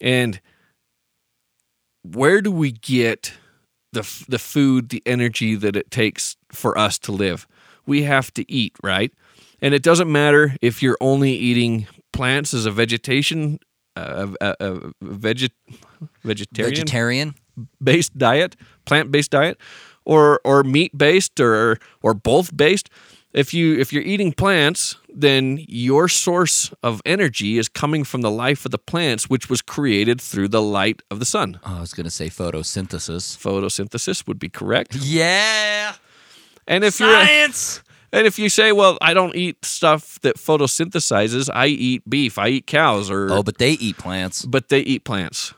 And 0.00 0.40
where 2.02 2.40
do 2.40 2.50
we 2.50 2.72
get 2.72 3.32
the 3.92 4.02
the 4.28 4.38
food, 4.38 4.88
the 4.88 5.02
energy 5.06 5.54
that 5.56 5.76
it 5.76 5.90
takes 5.90 6.36
for 6.52 6.76
us 6.78 6.98
to 7.00 7.12
live? 7.12 7.46
We 7.86 8.02
have 8.02 8.32
to 8.34 8.50
eat, 8.50 8.74
right? 8.82 9.12
And 9.60 9.74
it 9.74 9.82
doesn't 9.82 10.10
matter 10.10 10.56
if 10.62 10.82
you're 10.82 10.98
only 11.00 11.32
eating 11.32 11.86
plants 12.12 12.54
as 12.54 12.66
a 12.66 12.70
vegetation, 12.70 13.58
uh, 13.96 14.28
a, 14.40 14.56
a 14.60 14.72
veget, 15.02 15.50
vegetarian, 16.22 16.74
vegetarian. 16.74 17.34
Based 17.82 18.16
diet, 18.16 18.56
plant 18.86 19.10
based 19.10 19.32
diet, 19.32 19.58
or 20.06 20.40
or 20.44 20.62
meat 20.62 20.96
based, 20.96 21.38
or 21.40 21.78
or 22.02 22.14
both 22.14 22.56
based 22.56 22.88
if 23.32 23.54
you 23.54 23.78
if 23.78 23.92
you're 23.92 24.02
eating 24.02 24.32
plants 24.32 24.96
then 25.12 25.58
your 25.68 26.08
source 26.08 26.72
of 26.82 27.00
energy 27.04 27.58
is 27.58 27.68
coming 27.68 28.04
from 28.04 28.20
the 28.22 28.30
life 28.30 28.64
of 28.64 28.70
the 28.70 28.78
plants 28.78 29.28
which 29.28 29.48
was 29.50 29.60
created 29.62 30.20
through 30.20 30.48
the 30.48 30.62
light 30.62 31.02
of 31.10 31.18
the 31.18 31.24
sun 31.24 31.58
oh, 31.64 31.76
i 31.76 31.80
was 31.80 31.92
going 31.94 32.04
to 32.04 32.10
say 32.10 32.28
photosynthesis 32.28 33.36
photosynthesis 33.36 34.26
would 34.26 34.38
be 34.38 34.48
correct 34.48 34.94
yeah 34.96 35.94
and 36.66 36.84
if 36.84 36.94
Science! 36.94 37.82
And 38.12 38.26
if 38.26 38.40
you 38.40 38.48
say, 38.48 38.72
well, 38.72 38.98
I 39.00 39.14
don't 39.14 39.36
eat 39.36 39.64
stuff 39.64 40.18
that 40.22 40.36
photosynthesizes, 40.36 41.48
I 41.54 41.66
eat 41.66 42.02
beef, 42.10 42.38
I 42.38 42.48
eat 42.48 42.66
cows, 42.66 43.08
or 43.08 43.30
Oh, 43.32 43.42
but 43.44 43.58
they 43.58 43.72
eat 43.72 43.98
plants. 43.98 44.44
but 44.44 44.68
they 44.68 44.80
eat 44.80 45.04
plants. 45.04 45.54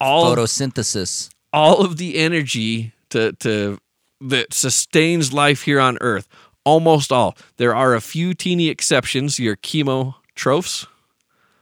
All 0.00 0.34
Photosynthesis. 0.34 1.30
all 1.52 1.84
of 1.84 1.96
the 1.96 2.18
energy 2.18 2.92
to 3.10 3.32
to 3.34 3.78
that 4.20 4.52
sustains 4.52 5.32
life 5.32 5.62
here 5.62 5.78
on 5.80 5.98
Earth, 6.00 6.26
almost 6.68 7.10
all. 7.12 7.36
There 7.56 7.74
are 7.74 7.94
a 7.94 8.00
few 8.00 8.34
teeny 8.34 8.68
exceptions. 8.68 9.38
Your 9.38 9.56
chemotrophs, 9.56 10.86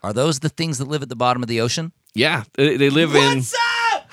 Are 0.02 0.12
those 0.12 0.40
the 0.40 0.48
things 0.48 0.78
that 0.78 0.88
live 0.88 1.02
at 1.02 1.08
the 1.08 1.16
bottom 1.16 1.42
of 1.42 1.48
the 1.48 1.60
ocean? 1.60 1.92
yeah, 2.14 2.44
they, 2.54 2.76
they 2.76 2.90
live 2.90 3.14
in 3.14 3.36
What's 3.38 3.54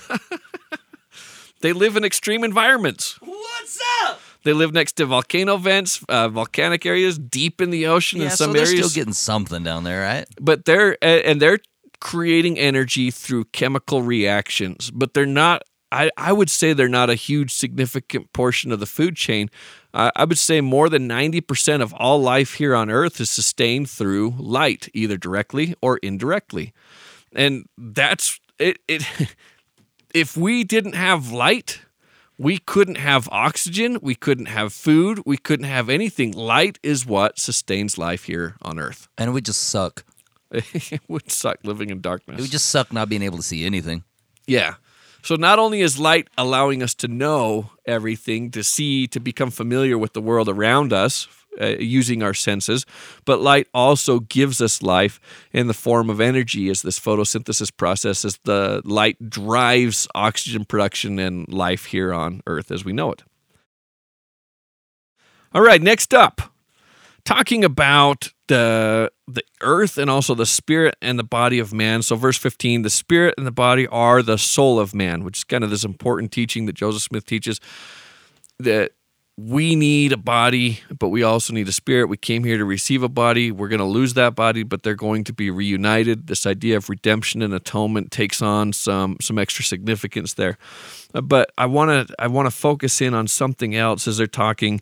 up? 0.10 0.20
they 1.62 1.74
live 1.74 1.96
in 1.98 2.04
extreme 2.04 2.44
environments. 2.44 3.18
What's 3.22 3.80
up? 4.04 4.20
They 4.44 4.52
live 4.54 4.74
next 4.74 4.94
to 4.98 5.06
volcano 5.06 5.56
vents, 5.58 6.04
uh, 6.10 6.28
volcanic 6.28 6.86
areas, 6.86 7.18
deep 7.18 7.62
in 7.62 7.70
the 7.70 7.88
ocean 7.88 8.20
Yeah, 8.20 8.26
in 8.26 8.32
some 8.32 8.48
so 8.52 8.54
they're 8.54 8.66
areas. 8.68 8.92
still 8.92 9.02
getting 9.02 9.14
something 9.14 9.64
down 9.64 9.84
there, 9.86 10.02
right? 10.02 10.28
but 10.42 10.66
they're 10.66 10.98
and 11.02 11.42
they're 11.42 11.60
creating 12.02 12.60
energy 12.60 13.10
through 13.10 13.46
chemical 13.54 14.02
reactions 14.02 14.92
but 14.92 15.14
they're 15.14 15.26
not 15.26 15.62
I, 15.90 16.10
I 16.18 16.34
would 16.34 16.50
say 16.50 16.74
they're 16.74 16.90
not 16.90 17.10
a 17.10 17.16
huge 17.16 17.54
significant 17.54 18.34
portion 18.34 18.74
of 18.74 18.82
the 18.82 18.86
food 18.86 19.16
chain 19.16 19.50
i 19.94 20.24
would 20.24 20.38
say 20.38 20.62
more 20.62 20.90
than 20.90 21.08
90% 21.08 21.82
of 21.82 21.94
all 21.94 22.22
life 22.22 22.56
here 22.56 22.76
on 22.76 22.90
earth 22.90 23.20
is 23.20 23.30
sustained 23.30 23.90
through 23.90 24.34
light 24.38 24.90
either 24.94 25.18
directly 25.18 25.76
or 25.82 25.98
indirectly 25.98 26.74
and 27.36 27.66
that's 27.78 28.40
it, 28.60 28.80
it 28.88 29.04
if 30.14 30.38
we 30.38 30.64
didn't 30.64 30.96
have 30.96 31.32
light 31.32 31.82
we 32.38 32.58
couldn't 32.58 32.98
have 32.98 33.30
oxygen 33.32 34.00
we 34.02 34.16
couldn't 34.16 34.48
have 34.48 34.74
food 34.74 35.20
we 35.26 35.38
couldn't 35.38 35.68
have 35.68 35.90
anything 35.90 36.32
light 36.32 36.80
is 36.84 37.06
what 37.06 37.38
sustains 37.38 37.98
life 37.98 38.26
here 38.26 38.56
on 38.62 38.80
earth 38.80 39.08
And 39.18 39.30
it 39.30 39.34
would 39.34 39.46
just 39.46 39.64
suck. 39.64 40.04
it 40.52 41.02
would 41.08 41.32
suck 41.32 41.58
living 41.64 41.90
in 41.90 42.00
darkness. 42.02 42.38
It 42.38 42.42
would 42.42 42.52
just 42.52 42.70
suck 42.70 42.94
not 42.94 43.10
being 43.10 43.24
able 43.24 43.38
to 43.38 43.44
see 43.44 43.66
anything. 43.66 44.04
yeah. 44.48 44.76
So 45.24 45.36
not 45.36 45.58
only 45.58 45.80
is 45.80 45.98
light 45.98 46.28
allowing 46.38 46.84
us 46.84 46.94
to 46.96 47.08
know 47.08 47.72
everything, 47.86 48.52
to 48.52 48.64
see, 48.64 49.08
to 49.08 49.22
become 49.22 49.52
familiar 49.52 49.98
with 49.98 50.12
the 50.12 50.22
world 50.22 50.50
around 50.50 50.92
us 50.92 51.30
uh, 51.62 51.78
using 51.80 52.22
our 52.22 52.34
senses, 52.34 52.86
but 53.24 53.40
light 53.40 53.68
also 53.74 54.20
gives 54.20 54.62
us 54.62 54.82
life 54.82 55.22
in 55.54 55.68
the 55.68 55.74
form 55.74 56.10
of 56.10 56.20
energy 56.20 56.70
as 56.70 56.82
this 56.82 57.00
photosynthesis 57.00 57.72
process 57.76 58.26
as 58.26 58.38
the 58.44 58.82
light 58.84 59.30
drives 59.30 60.10
oxygen 60.14 60.66
production 60.66 61.18
and 61.20 61.48
life 61.48 61.86
here 61.86 62.14
on 62.14 62.42
earth 62.46 62.70
as 62.70 62.84
we 62.84 62.92
know 62.92 63.14
it. 63.14 63.24
All 65.54 65.62
right, 65.62 65.82
next 65.82 66.14
up, 66.14 66.42
talking 67.24 67.64
about 67.64 68.33
the 68.48 69.12
the 69.28 69.44
earth 69.62 69.98
and 69.98 70.10
also 70.10 70.36
the 70.36 70.46
spirit 70.46 70.96
and 71.02 71.18
the 71.18 71.24
body 71.24 71.60
of 71.60 71.74
man. 71.74 72.02
So 72.02 72.16
verse 72.16 72.38
15, 72.38 72.82
the 72.82 72.90
spirit 72.90 73.36
and 73.38 73.48
the 73.48 73.52
body 73.52 73.88
are 73.88 74.22
the 74.22 74.38
soul 74.38 74.80
of 74.80 74.94
man, 74.94 75.24
which 75.24 75.40
is 75.40 75.44
kind 75.44 75.64
of 75.64 75.70
this 75.70 75.84
important 75.84 76.32
teaching 76.32 76.66
that 76.66 76.74
Joseph 76.74 77.04
Smith 77.04 77.26
teaches 77.26 77.60
that 78.60 78.92
we 79.36 79.76
need 79.76 80.12
a 80.12 80.18
body, 80.18 80.82
but 81.00 81.10
we 81.10 81.24
also 81.24 81.54
need 81.54 81.68
a 81.68 81.72
spirit. 81.72 82.08
We 82.08 82.18
came 82.18 82.44
here 82.44 82.58
to 82.58 82.66
receive 82.66 83.02
a 83.02 83.10
body. 83.10 83.52
We're 83.52 83.68
going 83.68 83.80
to 83.80 83.86
lose 83.86 84.14
that 84.14 84.36
body, 84.36 84.62
but 84.62 84.84
they're 84.84 84.94
going 84.94 85.24
to 85.24 85.34
be 85.34 85.50
reunited. 85.50 86.28
This 86.28 86.46
idea 86.46 86.78
of 86.78 86.88
redemption 86.88 87.42
and 87.42 87.52
atonement 87.54 88.12
takes 88.12 88.44
on 88.44 88.74
some 88.74 89.18
some 89.22 89.40
extra 89.40 89.66
significance 89.66 90.36
there. 90.36 90.58
But 91.14 91.52
I 91.58 91.66
want 91.66 92.08
to 92.08 92.16
I 92.20 92.28
want 92.28 92.46
to 92.46 92.52
focus 92.52 93.02
in 93.02 93.16
on 93.16 93.28
something 93.28 93.76
else 93.76 94.08
as 94.08 94.18
they're 94.18 94.28
talking. 94.28 94.82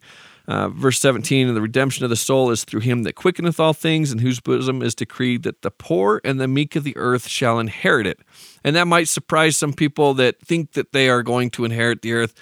Uh, 0.52 0.68
verse 0.68 1.00
17, 1.00 1.48
and 1.48 1.56
the 1.56 1.62
redemption 1.62 2.04
of 2.04 2.10
the 2.10 2.16
soul 2.18 2.52
is 2.52 2.66
through 2.66 2.82
him 2.82 3.04
that 3.04 3.16
quickeneth 3.16 3.58
all 3.58 3.72
things, 3.72 4.12
in 4.12 4.20
whose 4.20 4.42
bosom 4.42 4.82
is 4.82 4.94
decreed 4.94 5.44
that 5.44 5.62
the 5.62 5.72
poor 5.72 6.20
and 6.26 6.42
the 6.42 6.48
meek 6.48 6.76
of 6.76 6.84
the 6.84 6.98
earth 6.98 7.26
shall 7.26 7.58
inherit 7.58 8.06
it. 8.06 8.20
And 8.62 8.76
that 8.76 8.86
might 8.86 9.08
surprise 9.08 9.56
some 9.56 9.72
people 9.72 10.14
that 10.16 10.42
think 10.42 10.74
that 10.74 10.92
they 10.92 11.08
are 11.08 11.24
going 11.24 11.52
to 11.52 11.64
inherit 11.64 12.02
the 12.02 12.12
earth, 12.12 12.34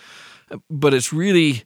but 0.72 0.92
it's 0.92 1.14
really 1.14 1.66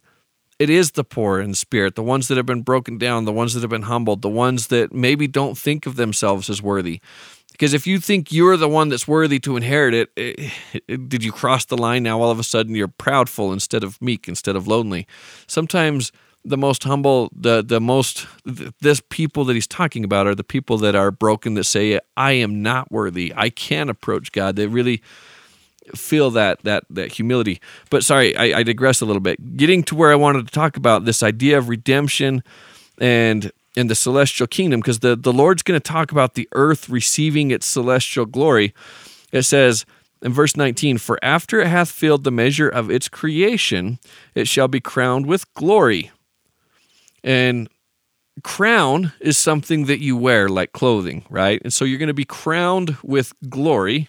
it 0.58 0.68
is 0.68 0.90
the 0.90 1.02
poor 1.02 1.40
in 1.40 1.54
spirit, 1.54 1.94
the 1.94 2.02
ones 2.02 2.28
that 2.28 2.36
have 2.36 2.44
been 2.44 2.60
broken 2.60 2.98
down, 2.98 3.24
the 3.24 3.32
ones 3.32 3.54
that 3.54 3.62
have 3.62 3.70
been 3.70 3.82
humbled, 3.82 4.20
the 4.20 4.28
ones 4.28 4.66
that 4.66 4.92
maybe 4.92 5.26
don't 5.26 5.56
think 5.56 5.86
of 5.86 5.96
themselves 5.96 6.50
as 6.50 6.60
worthy. 6.60 7.00
Because 7.52 7.72
if 7.72 7.86
you 7.86 7.98
think 7.98 8.30
you're 8.30 8.58
the 8.58 8.68
one 8.68 8.90
that's 8.90 9.08
worthy 9.08 9.38
to 9.40 9.56
inherit 9.56 9.94
it, 9.94 10.10
eh, 10.18 10.50
eh, 10.90 10.96
did 11.08 11.24
you 11.24 11.32
cross 11.32 11.64
the 11.64 11.78
line? 11.78 12.02
Now 12.02 12.20
all 12.20 12.30
of 12.30 12.38
a 12.38 12.44
sudden 12.44 12.74
you're 12.74 12.88
proudful 12.88 13.50
instead 13.54 13.82
of 13.82 14.00
meek, 14.02 14.28
instead 14.28 14.56
of 14.56 14.68
lonely. 14.68 15.06
Sometimes 15.46 16.12
the 16.44 16.58
most 16.58 16.84
humble, 16.84 17.30
the 17.34 17.62
the 17.62 17.80
most 17.80 18.26
this 18.80 19.02
people 19.08 19.44
that 19.46 19.54
he's 19.54 19.66
talking 19.66 20.04
about 20.04 20.26
are 20.26 20.34
the 20.34 20.44
people 20.44 20.78
that 20.78 20.94
are 20.94 21.10
broken 21.10 21.54
that 21.54 21.64
say, 21.64 21.98
"I 22.16 22.32
am 22.32 22.62
not 22.62 22.92
worthy. 22.92 23.32
I 23.36 23.50
can't 23.50 23.90
approach 23.90 24.32
God." 24.32 24.56
They 24.56 24.66
really 24.66 25.02
feel 25.94 26.30
that 26.32 26.62
that 26.64 26.84
that 26.90 27.12
humility. 27.12 27.60
But 27.90 28.04
sorry, 28.04 28.36
I, 28.36 28.58
I 28.58 28.62
digress 28.62 29.00
a 29.00 29.06
little 29.06 29.20
bit. 29.20 29.56
Getting 29.56 29.82
to 29.84 29.94
where 29.94 30.12
I 30.12 30.16
wanted 30.16 30.46
to 30.46 30.52
talk 30.52 30.76
about 30.76 31.04
this 31.04 31.22
idea 31.22 31.58
of 31.58 31.68
redemption 31.68 32.42
and 32.98 33.50
in 33.76 33.88
the 33.88 33.94
celestial 33.94 34.46
kingdom, 34.46 34.80
because 34.80 35.00
the, 35.00 35.16
the 35.16 35.32
Lord's 35.32 35.62
going 35.62 35.80
to 35.80 35.82
talk 35.82 36.12
about 36.12 36.34
the 36.34 36.48
earth 36.52 36.88
receiving 36.88 37.50
its 37.50 37.66
celestial 37.66 38.24
glory. 38.24 38.72
It 39.32 39.42
says 39.42 39.84
in 40.22 40.32
verse 40.32 40.56
19, 40.56 40.98
For 40.98 41.18
after 41.22 41.60
it 41.60 41.66
hath 41.66 41.90
filled 41.90 42.24
the 42.24 42.30
measure 42.30 42.68
of 42.68 42.90
its 42.90 43.08
creation, 43.08 43.98
it 44.34 44.46
shall 44.46 44.68
be 44.68 44.80
crowned 44.80 45.26
with 45.26 45.52
glory. 45.54 46.12
And 47.24 47.68
crown 48.44 49.12
is 49.18 49.36
something 49.36 49.86
that 49.86 50.00
you 50.00 50.16
wear 50.16 50.48
like 50.48 50.72
clothing, 50.72 51.24
right? 51.28 51.60
And 51.64 51.72
so 51.72 51.84
you're 51.84 51.98
going 51.98 52.06
to 52.06 52.14
be 52.14 52.24
crowned 52.24 52.96
with 53.02 53.32
glory 53.48 54.08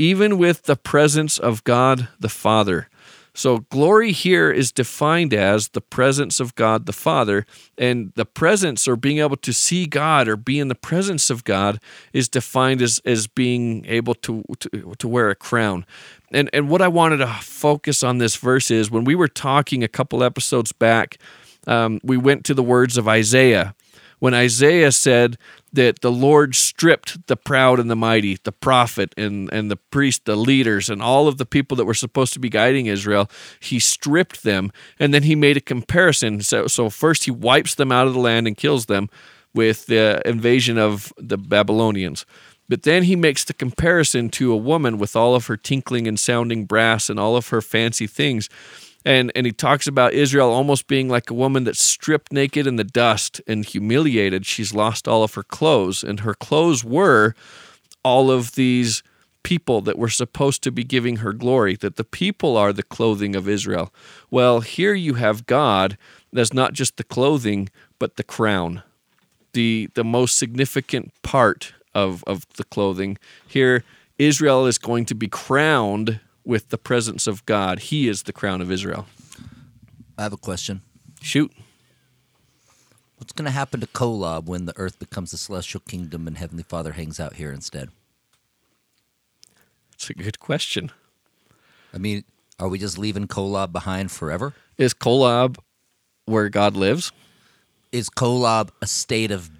even 0.00 0.38
with 0.38 0.62
the 0.62 0.76
presence 0.76 1.38
of 1.38 1.62
God 1.64 2.08
the 2.18 2.28
Father. 2.28 2.88
So, 3.32 3.58
glory 3.70 4.10
here 4.12 4.50
is 4.50 4.72
defined 4.72 5.32
as 5.32 5.68
the 5.68 5.80
presence 5.80 6.40
of 6.40 6.54
God 6.56 6.86
the 6.86 6.92
Father, 6.92 7.46
and 7.78 8.12
the 8.16 8.24
presence 8.24 8.88
or 8.88 8.96
being 8.96 9.18
able 9.18 9.36
to 9.36 9.52
see 9.52 9.86
God 9.86 10.26
or 10.26 10.36
be 10.36 10.58
in 10.58 10.68
the 10.68 10.74
presence 10.74 11.30
of 11.30 11.44
God 11.44 11.80
is 12.12 12.28
defined 12.28 12.82
as, 12.82 13.00
as 13.04 13.28
being 13.28 13.84
able 13.86 14.14
to, 14.14 14.42
to, 14.58 14.94
to 14.98 15.08
wear 15.08 15.30
a 15.30 15.36
crown. 15.36 15.86
And, 16.32 16.50
and 16.52 16.68
what 16.68 16.82
I 16.82 16.88
wanted 16.88 17.18
to 17.18 17.28
focus 17.28 18.02
on 18.02 18.18
this 18.18 18.36
verse 18.36 18.70
is 18.70 18.90
when 18.90 19.04
we 19.04 19.14
were 19.14 19.28
talking 19.28 19.84
a 19.84 19.88
couple 19.88 20.24
episodes 20.24 20.72
back, 20.72 21.18
um, 21.70 22.00
we 22.02 22.16
went 22.16 22.44
to 22.46 22.54
the 22.54 22.62
words 22.62 22.98
of 22.98 23.08
Isaiah 23.08 23.74
when 24.20 24.34
Isaiah 24.34 24.92
said 24.92 25.38
that 25.72 26.02
the 26.02 26.12
Lord 26.12 26.54
stripped 26.54 27.26
the 27.26 27.36
proud 27.36 27.80
and 27.80 27.90
the 27.90 27.96
mighty, 27.96 28.38
the 28.42 28.52
prophet 28.52 29.14
and, 29.16 29.50
and 29.52 29.70
the 29.70 29.76
priest, 29.76 30.26
the 30.26 30.36
leaders, 30.36 30.90
and 30.90 31.02
all 31.02 31.26
of 31.26 31.38
the 31.38 31.46
people 31.46 31.76
that 31.78 31.86
were 31.86 31.94
supposed 31.94 32.34
to 32.34 32.38
be 32.38 32.50
guiding 32.50 32.86
Israel, 32.86 33.30
he 33.60 33.78
stripped 33.78 34.42
them 34.42 34.72
and 34.98 35.12
then 35.12 35.22
he 35.22 35.34
made 35.34 35.56
a 35.56 35.60
comparison. 35.60 36.42
So, 36.42 36.66
so 36.66 36.90
first 36.90 37.24
he 37.24 37.30
wipes 37.30 37.74
them 37.74 37.90
out 37.90 38.06
of 38.06 38.14
the 38.14 38.20
land 38.20 38.46
and 38.46 38.56
kills 38.56 38.86
them 38.86 39.08
with 39.54 39.86
the 39.86 40.20
invasion 40.26 40.76
of 40.76 41.12
the 41.16 41.38
Babylonians. 41.38 42.26
But 42.68 42.82
then 42.82 43.04
he 43.04 43.16
makes 43.16 43.44
the 43.44 43.54
comparison 43.54 44.28
to 44.30 44.52
a 44.52 44.56
woman 44.56 44.98
with 44.98 45.16
all 45.16 45.34
of 45.34 45.46
her 45.46 45.56
tinkling 45.56 46.06
and 46.06 46.20
sounding 46.20 46.66
brass 46.66 47.08
and 47.08 47.18
all 47.18 47.36
of 47.36 47.48
her 47.48 47.62
fancy 47.62 48.06
things 48.06 48.48
and 49.04 49.32
and 49.34 49.46
he 49.46 49.52
talks 49.52 49.86
about 49.86 50.12
Israel 50.12 50.50
almost 50.50 50.86
being 50.86 51.08
like 51.08 51.30
a 51.30 51.34
woman 51.34 51.64
that's 51.64 51.82
stripped 51.82 52.32
naked 52.32 52.66
in 52.66 52.76
the 52.76 52.84
dust 52.84 53.40
and 53.46 53.64
humiliated. 53.64 54.46
She's 54.46 54.74
lost 54.74 55.08
all 55.08 55.22
of 55.22 55.34
her 55.34 55.42
clothes, 55.42 56.02
and 56.02 56.20
her 56.20 56.34
clothes 56.34 56.84
were 56.84 57.34
all 58.02 58.30
of 58.30 58.54
these 58.54 59.02
people 59.42 59.80
that 59.80 59.98
were 59.98 60.10
supposed 60.10 60.62
to 60.62 60.70
be 60.70 60.84
giving 60.84 61.16
her 61.16 61.32
glory. 61.32 61.76
That 61.76 61.96
the 61.96 62.04
people 62.04 62.56
are 62.56 62.72
the 62.72 62.82
clothing 62.82 63.34
of 63.34 63.48
Israel. 63.48 63.92
Well, 64.30 64.60
here 64.60 64.94
you 64.94 65.14
have 65.14 65.46
God 65.46 65.96
that's 66.32 66.52
not 66.52 66.74
just 66.74 66.96
the 66.96 67.04
clothing, 67.04 67.68
but 67.98 68.16
the 68.16 68.22
crown, 68.22 68.82
the 69.52 69.88
the 69.94 70.04
most 70.04 70.38
significant 70.38 71.12
part 71.22 71.72
of 71.94 72.22
of 72.26 72.46
the 72.56 72.64
clothing. 72.64 73.18
Here, 73.46 73.82
Israel 74.18 74.66
is 74.66 74.78
going 74.78 75.06
to 75.06 75.14
be 75.14 75.28
crowned 75.28 76.20
with 76.44 76.68
the 76.70 76.78
presence 76.78 77.26
of 77.26 77.44
God. 77.46 77.78
He 77.80 78.08
is 78.08 78.24
the 78.24 78.32
crown 78.32 78.60
of 78.60 78.70
Israel. 78.70 79.06
I 80.18 80.22
have 80.22 80.32
a 80.32 80.38
question. 80.38 80.82
Shoot. 81.22 81.52
What's 83.16 83.32
going 83.32 83.44
to 83.44 83.50
happen 83.50 83.80
to 83.80 83.86
Kolob 83.86 84.46
when 84.46 84.64
the 84.64 84.76
earth 84.76 84.98
becomes 84.98 85.30
the 85.30 85.36
celestial 85.36 85.80
kingdom 85.80 86.26
and 86.26 86.38
Heavenly 86.38 86.62
Father 86.62 86.92
hangs 86.92 87.20
out 87.20 87.34
here 87.34 87.52
instead? 87.52 87.90
It's 89.92 90.08
a 90.08 90.14
good 90.14 90.40
question. 90.40 90.90
I 91.92 91.98
mean, 91.98 92.24
are 92.58 92.68
we 92.68 92.78
just 92.78 92.96
leaving 92.96 93.26
Kolob 93.26 93.72
behind 93.72 94.10
forever? 94.10 94.54
Is 94.78 94.94
Kolob 94.94 95.58
where 96.24 96.48
God 96.48 96.76
lives? 96.76 97.12
Is 97.92 98.08
Kolob 98.08 98.70
a 98.80 98.86
state 98.86 99.30
of 99.30 99.50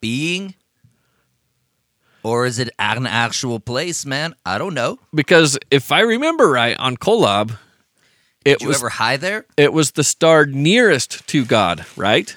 being? 0.00 0.54
Or 2.28 2.46
is 2.46 2.58
it 2.58 2.68
an 2.78 3.06
actual 3.06 3.58
place, 3.60 4.04
man? 4.04 4.34
I 4.44 4.58
don't 4.58 4.74
know. 4.74 4.98
Because 5.14 5.58
if 5.70 5.90
I 5.90 6.00
remember 6.00 6.48
right, 6.50 6.76
on 6.78 6.96
Kolob, 6.96 7.58
it 8.44 8.58
Did 8.58 8.62
you 8.62 8.68
was 8.68 8.76
ever 8.78 8.88
high 8.90 9.16
there? 9.16 9.46
it 9.56 9.72
was 9.72 9.92
the 9.92 10.04
star 10.04 10.46
nearest 10.46 11.26
to 11.28 11.44
God, 11.44 11.86
right? 11.96 12.36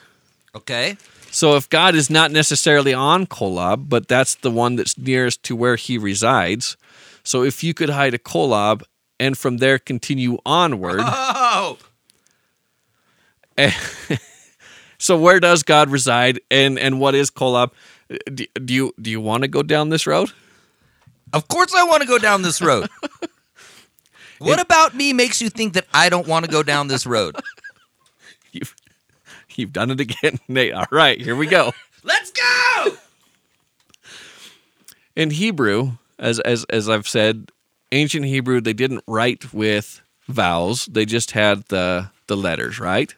Okay. 0.56 0.98
So 1.30 1.56
if 1.56 1.70
God 1.70 1.96
is 1.96 2.10
not 2.10 2.32
necessarily 2.32 2.94
on 2.94 3.26
Kolob, 3.26 3.88
but 3.88 4.08
that's 4.08 4.36
the 4.36 4.52
one 4.52 4.76
that's 4.76 4.98
nearest 4.98 5.44
to 5.44 5.56
where 5.56 5.76
he 5.78 5.98
resides. 5.98 6.76
So 7.24 7.44
if 7.44 7.64
you 7.64 7.74
could 7.74 7.90
hide 7.90 8.14
a 8.14 8.18
Kolob 8.18 8.84
and 9.20 9.38
from 9.38 9.58
there 9.58 9.80
continue 9.80 10.38
onward, 10.46 11.02
Oh, 11.04 11.78
so 14.98 15.18
where 15.18 15.40
does 15.40 15.64
God 15.64 15.90
reside 15.90 16.40
and 16.50 16.80
and 16.80 17.00
what 17.00 17.16
is 17.16 17.30
Kolob? 17.32 17.72
Do, 18.34 18.46
do 18.66 18.74
you 18.74 18.94
do 19.02 19.10
you 19.10 19.22
want 19.22 19.44
to 19.44 19.48
go 19.48 19.64
down 19.64 19.90
this 19.90 20.06
road? 20.08 20.32
of 21.34 21.48
course 21.48 21.74
I 21.74 21.84
want 21.84 22.02
to 22.02 22.08
go 22.08 22.18
down 22.18 22.42
this 22.42 22.62
road. 22.62 22.90
what 24.40 24.60
about 24.60 24.96
me 24.96 25.14
makes 25.14 25.42
you 25.42 25.50
think 25.50 25.74
that 25.74 25.86
I 25.94 26.10
don't 26.10 26.28
want 26.28 26.46
to 26.46 26.52
go 26.52 26.64
down 26.64 26.88
this 26.88 27.06
road? 27.06 27.36
You've 28.52 28.76
you've 29.56 29.72
done 29.72 29.92
it 29.92 30.02
again, 30.02 30.40
Nate. 30.50 30.74
All 30.74 30.88
right, 30.92 31.20
here 31.20 31.38
we 31.38 31.48
go. 31.48 31.72
Let's 32.04 32.32
go. 32.32 32.98
in 35.16 35.30
Hebrew, 35.30 35.94
as 36.20 36.42
as 36.42 36.66
as 36.66 36.90
I've 36.90 37.08
said, 37.08 37.52
ancient 37.94 38.26
Hebrew 38.26 38.60
they 38.60 38.74
didn't 38.74 39.06
write 39.08 39.54
with 39.54 40.02
vowels; 40.28 40.86
they 40.88 41.06
just 41.06 41.32
had 41.32 41.64
the 41.70 42.10
the 42.28 42.36
letters, 42.36 42.78
right? 42.78 43.16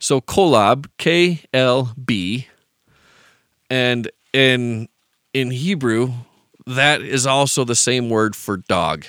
So 0.00 0.20
kolab, 0.20 0.86
K 0.98 1.42
L 1.52 1.94
B, 2.04 2.48
and 3.70 4.10
in 4.32 4.88
in 5.32 5.50
Hebrew, 5.50 6.12
that 6.66 7.02
is 7.02 7.26
also 7.26 7.64
the 7.64 7.74
same 7.74 8.08
word 8.08 8.36
for 8.36 8.56
dog. 8.56 9.04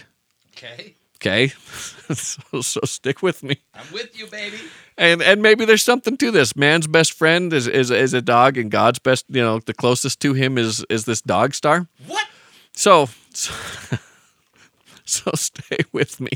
Okay. 0.58 0.96
Okay, 1.18 1.48
so, 2.14 2.62
so 2.62 2.82
stick 2.84 3.24
with 3.24 3.42
me, 3.42 3.58
I'm 3.74 3.92
with 3.92 4.20
you, 4.20 4.28
baby. 4.28 4.58
and 4.98 5.24
and 5.24 5.42
maybe 5.42 5.66
there's 5.66 5.84
something 5.84 6.18
to 6.18 6.30
this. 6.30 6.56
Man's 6.56 6.88
best 6.88 7.14
friend 7.14 7.52
is 7.54 7.68
is 7.68 7.90
is 7.90 8.14
a 8.14 8.22
dog, 8.22 8.58
and 8.58 8.70
God's 8.70 9.00
best, 9.00 9.26
you 9.30 9.42
know, 9.42 9.60
the 9.60 9.74
closest 9.74 10.20
to 10.20 10.34
him 10.34 10.58
is 10.58 10.86
is 10.90 11.06
this 11.06 11.22
dog 11.22 11.56
star. 11.56 11.88
What? 12.06 12.28
So, 12.74 13.08
so, 13.32 13.54
so 15.06 15.32
stay 15.34 15.80
with 15.94 16.20
me. 16.20 16.32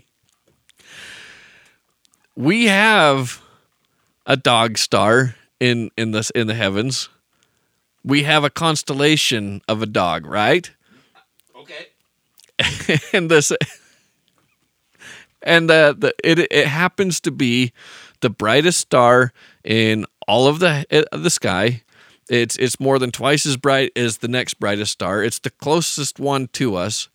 We 2.35 2.65
have 2.65 3.41
a 4.25 4.37
dog 4.37 4.77
star 4.77 5.35
in 5.59 5.91
in 5.97 6.11
this 6.11 6.29
in 6.31 6.47
the 6.47 6.55
heavens. 6.55 7.09
We 8.03 8.23
have 8.23 8.43
a 8.43 8.49
constellation 8.49 9.61
of 9.67 9.81
a 9.81 9.85
dog, 9.85 10.25
right? 10.25 10.69
Okay. 11.55 11.87
and 13.13 13.29
this 13.29 13.51
and 15.41 15.69
the, 15.69 15.95
the 15.97 16.13
it 16.23 16.39
it 16.51 16.67
happens 16.67 17.19
to 17.21 17.31
be 17.31 17.73
the 18.21 18.29
brightest 18.29 18.79
star 18.79 19.31
in 19.63 20.05
all 20.27 20.47
of 20.47 20.59
the 20.59 20.85
uh, 20.91 21.17
the 21.17 21.29
sky. 21.29 21.83
It's 22.29 22.55
it's 22.57 22.79
more 22.79 22.99
than 22.99 23.11
twice 23.11 23.45
as 23.45 23.57
bright 23.57 23.91
as 23.95 24.17
the 24.17 24.27
next 24.27 24.55
brightest 24.55 24.91
star. 24.91 25.23
It's 25.23 25.39
the 25.39 25.49
closest 25.49 26.19
one 26.19 26.47
to 26.53 26.75
us, 26.75 27.09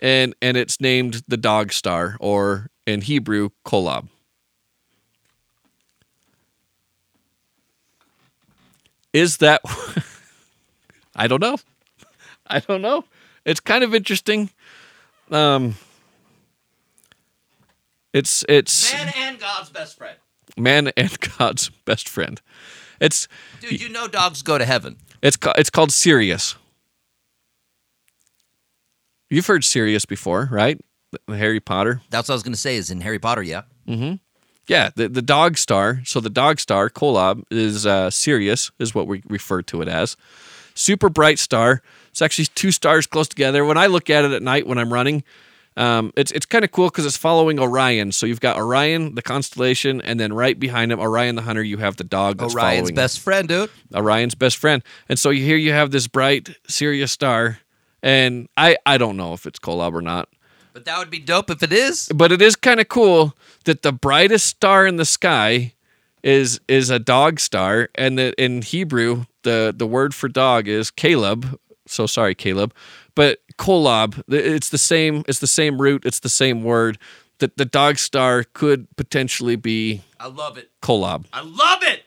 and 0.00 0.34
and 0.42 0.56
it's 0.56 0.80
named 0.80 1.22
the 1.28 1.36
Dog 1.36 1.72
Star, 1.72 2.16
or 2.20 2.70
in 2.86 3.02
Hebrew, 3.02 3.50
Kolob. 3.64 4.08
Is 9.14 9.38
that? 9.38 9.62
I 11.16 11.28
don't 11.28 11.40
know. 11.40 11.56
I 12.46 12.58
don't 12.60 12.82
know. 12.82 13.04
It's 13.46 13.60
kind 13.60 13.84
of 13.84 13.94
interesting. 13.94 14.50
Um, 15.30 15.76
it's 18.12 18.44
it's 18.48 18.92
Man 18.92 19.12
and 19.16 19.38
God's 19.38 19.70
best 19.70 19.96
friend. 19.96 20.16
man 20.58 20.90
and 20.96 21.18
God's 21.38 21.70
best 21.84 22.08
friend. 22.08 22.42
It's 23.00 23.28
Dude, 23.60 23.80
you 23.80 23.88
know 23.88 24.08
dogs 24.08 24.42
go 24.42 24.58
to 24.58 24.64
heaven. 24.64 24.96
it's 25.22 25.38
it's 25.56 25.70
called 25.70 25.92
Sirius. 25.92 26.56
You've 29.30 29.46
heard 29.46 29.64
Sirius 29.64 30.04
before, 30.04 30.48
right? 30.50 30.80
Harry 31.28 31.60
Potter. 31.60 32.02
That's 32.10 32.28
what 32.28 32.34
I 32.34 32.36
was 32.36 32.42
going 32.42 32.52
to 32.52 32.60
say 32.60 32.76
is 32.76 32.90
in 32.90 33.00
Harry 33.00 33.18
Potter, 33.20 33.42
yeah. 33.42 33.62
Yeah, 34.66 34.90
the 34.94 35.08
the 35.08 35.22
dog 35.22 35.58
star. 35.58 36.00
So 36.04 36.20
the 36.20 36.30
dog 36.30 36.58
star, 36.58 36.88
Kolob, 36.88 37.44
is 37.50 37.86
uh, 37.86 38.10
Sirius, 38.10 38.70
is 38.78 38.94
what 38.94 39.06
we 39.06 39.22
refer 39.28 39.62
to 39.62 39.82
it 39.82 39.88
as. 39.88 40.16
Super 40.74 41.08
bright 41.08 41.38
star. 41.38 41.82
It's 42.10 42.22
actually 42.22 42.46
two 42.54 42.70
stars 42.70 43.06
close 43.06 43.28
together. 43.28 43.64
When 43.64 43.76
I 43.76 43.86
look 43.86 44.08
at 44.08 44.24
it 44.24 44.32
at 44.32 44.42
night 44.42 44.66
when 44.66 44.78
I'm 44.78 44.92
running, 44.92 45.24
um, 45.76 46.12
it's 46.16 46.30
it's 46.32 46.46
kind 46.46 46.64
of 46.64 46.70
cool 46.70 46.88
because 46.88 47.04
it's 47.04 47.16
following 47.16 47.58
Orion. 47.58 48.12
So 48.12 48.26
you've 48.26 48.40
got 48.40 48.56
Orion, 48.56 49.14
the 49.16 49.22
constellation, 49.22 50.00
and 50.00 50.18
then 50.18 50.32
right 50.32 50.58
behind 50.58 50.92
him, 50.92 51.00
Orion 51.00 51.34
the 51.34 51.42
hunter. 51.42 51.62
You 51.62 51.78
have 51.78 51.96
the 51.96 52.04
dog. 52.04 52.38
That's 52.38 52.54
Orion's 52.54 52.90
him. 52.90 52.94
best 52.94 53.20
friend, 53.20 53.48
dude. 53.48 53.70
Orion's 53.94 54.34
best 54.34 54.56
friend. 54.56 54.82
And 55.08 55.18
so 55.18 55.30
here 55.30 55.56
you 55.56 55.72
have 55.72 55.90
this 55.90 56.06
bright 56.06 56.56
Sirius 56.68 57.12
star, 57.12 57.58
and 58.02 58.48
I 58.56 58.76
I 58.86 58.98
don't 58.98 59.16
know 59.16 59.32
if 59.32 59.46
it's 59.46 59.58
Kolob 59.58 59.94
or 59.94 60.02
not, 60.02 60.28
But 60.74 60.84
that 60.86 60.98
would 60.98 61.08
be 61.08 61.20
dope 61.20 61.50
if 61.50 61.62
it 61.62 61.72
is. 61.72 62.08
but 62.14 62.32
it 62.32 62.42
is 62.42 62.56
kind 62.56 62.80
of 62.80 62.88
cool 62.88 63.34
that 63.64 63.82
the 63.82 63.92
brightest 63.92 64.46
star 64.46 64.86
in 64.86 64.96
the 64.96 65.04
sky 65.04 65.72
is 66.22 66.60
is 66.68 66.90
a 66.90 66.98
dog 66.98 67.38
star, 67.40 67.88
and 67.94 68.18
that 68.18 68.34
in 68.36 68.60
Hebrew 68.60 69.24
the 69.42 69.72
the 69.74 69.86
word 69.86 70.14
for 70.14 70.28
dog 70.28 70.66
is 70.68 70.90
Caleb. 70.90 71.58
So 71.86 72.06
sorry, 72.06 72.34
Caleb, 72.34 72.74
but 73.14 73.38
Kolob. 73.56 74.22
It's 74.28 74.70
the 74.70 74.78
same. 74.78 75.22
It's 75.28 75.38
the 75.38 75.46
same 75.46 75.80
root. 75.80 76.04
It's 76.04 76.20
the 76.20 76.28
same 76.28 76.64
word. 76.64 76.98
That 77.38 77.56
the 77.56 77.64
dog 77.64 77.98
star 77.98 78.44
could 78.44 78.88
potentially 78.96 79.56
be 79.56 80.02
I 80.18 80.26
love 80.28 80.56
it. 80.58 80.70
Kolob. 80.82 81.26
I 81.32 81.42
love 81.42 81.82
it. 81.82 82.02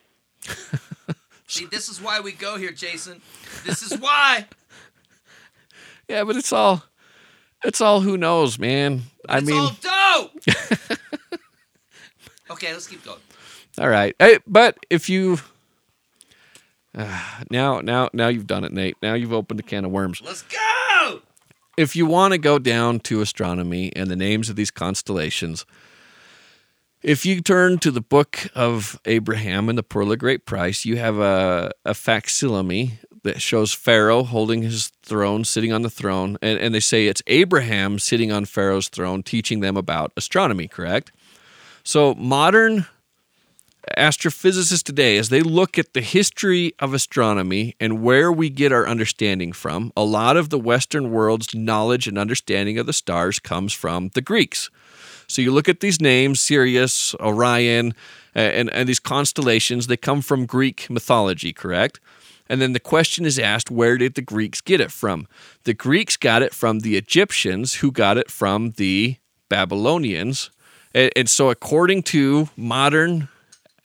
See, 1.47 1.65
this 1.65 1.87
is 1.89 2.01
why 2.01 2.19
we 2.19 2.31
go 2.33 2.57
here, 2.57 2.71
Jason. 2.71 3.21
This 3.65 3.81
is 3.81 3.97
why. 3.99 4.45
Yeah, 6.09 6.23
but 6.23 6.37
it's 6.37 6.53
all 6.53 6.83
it's 7.63 7.81
all 7.81 8.01
who 8.01 8.17
knows, 8.17 8.59
man. 8.59 9.03
I 9.27 9.37
it's 9.39 9.47
mean, 9.47 9.59
all 9.59 9.77
dope. 9.81 10.99
okay, 12.51 12.73
let's 12.73 12.87
keep 12.87 13.03
going. 13.03 13.19
All 13.79 13.89
right. 13.89 14.15
Hey, 14.19 14.39
but 14.47 14.77
if 14.89 15.09
you 15.09 15.39
Ah, 16.97 17.43
now 17.51 17.79
now 17.79 18.09
now 18.11 18.27
you've 18.27 18.47
done 18.47 18.63
it, 18.63 18.73
Nate. 18.73 18.97
Now 19.03 19.13
you've 19.13 19.33
opened 19.33 19.59
a 19.59 19.63
can 19.63 19.85
of 19.85 19.91
worms. 19.91 20.21
Let's 20.25 20.41
go. 20.43 21.21
If 21.77 21.95
you 21.95 22.07
want 22.07 22.31
to 22.31 22.39
go 22.39 22.57
down 22.57 22.99
to 23.01 23.21
astronomy 23.21 23.95
and 23.95 24.09
the 24.09 24.15
names 24.15 24.49
of 24.49 24.55
these 24.55 24.71
constellations, 24.71 25.63
if 27.03 27.23
you 27.23 27.39
turn 27.41 27.77
to 27.79 27.91
the 27.91 28.01
book 28.01 28.47
of 28.55 28.99
Abraham 29.05 29.69
and 29.69 29.77
the 29.77 29.83
Pearl 29.83 30.11
of 30.11 30.17
Great 30.17 30.47
Price, 30.47 30.85
you 30.85 30.97
have 30.97 31.19
a, 31.19 31.71
a 31.85 31.93
facsimile 31.93 32.99
that 33.27 33.41
shows 33.41 33.73
Pharaoh 33.73 34.23
holding 34.23 34.63
his 34.63 34.87
throne, 35.03 35.43
sitting 35.43 35.71
on 35.71 35.81
the 35.81 35.89
throne, 35.89 36.37
and, 36.41 36.57
and 36.57 36.73
they 36.73 36.79
say 36.79 37.07
it's 37.07 37.21
Abraham 37.27 37.99
sitting 37.99 38.31
on 38.31 38.45
Pharaoh's 38.45 38.87
throne, 38.87 39.21
teaching 39.21 39.59
them 39.59 39.77
about 39.77 40.11
astronomy, 40.17 40.67
correct? 40.67 41.11
So 41.83 42.15
modern 42.15 42.87
astrophysicists 43.97 44.83
today, 44.83 45.17
as 45.17 45.29
they 45.29 45.41
look 45.41 45.77
at 45.77 45.93
the 45.93 46.01
history 46.01 46.73
of 46.79 46.93
astronomy 46.93 47.75
and 47.79 48.01
where 48.01 48.31
we 48.31 48.49
get 48.49 48.71
our 48.71 48.87
understanding 48.87 49.53
from, 49.53 49.91
a 49.95 50.03
lot 50.03 50.35
of 50.37 50.49
the 50.49 50.59
Western 50.59 51.11
world's 51.11 51.53
knowledge 51.53 52.07
and 52.07 52.17
understanding 52.17 52.77
of 52.77 52.85
the 52.85 52.93
stars 52.93 53.39
comes 53.39 53.73
from 53.73 54.09
the 54.13 54.21
Greeks. 54.21 54.69
So 55.27 55.41
you 55.41 55.51
look 55.51 55.69
at 55.69 55.81
these 55.81 56.01
names, 56.01 56.41
Sirius, 56.41 57.13
Orion, 57.15 57.93
and, 58.33 58.69
and 58.71 58.87
these 58.87 58.99
constellations, 58.99 59.87
they 59.87 59.97
come 59.97 60.21
from 60.21 60.45
Greek 60.45 60.89
mythology, 60.89 61.53
correct? 61.53 61.99
And 62.49 62.61
then 62.61 62.73
the 62.73 62.79
question 62.79 63.25
is 63.25 63.37
asked, 63.37 63.69
where 63.69 63.97
did 63.97 64.15
the 64.15 64.21
Greeks 64.21 64.61
get 64.61 64.81
it 64.81 64.91
from? 64.91 65.27
The 65.63 65.73
Greeks 65.73 66.17
got 66.17 66.41
it 66.41 66.53
from 66.53 66.79
the 66.79 66.95
Egyptians, 66.97 67.75
who 67.75 67.91
got 67.91 68.17
it 68.17 68.31
from 68.31 68.71
the 68.71 69.17
Babylonians. 69.49 70.49
And, 70.93 71.29
so, 71.29 71.49
according 71.49 72.03
to 72.03 72.49
modern 72.55 73.27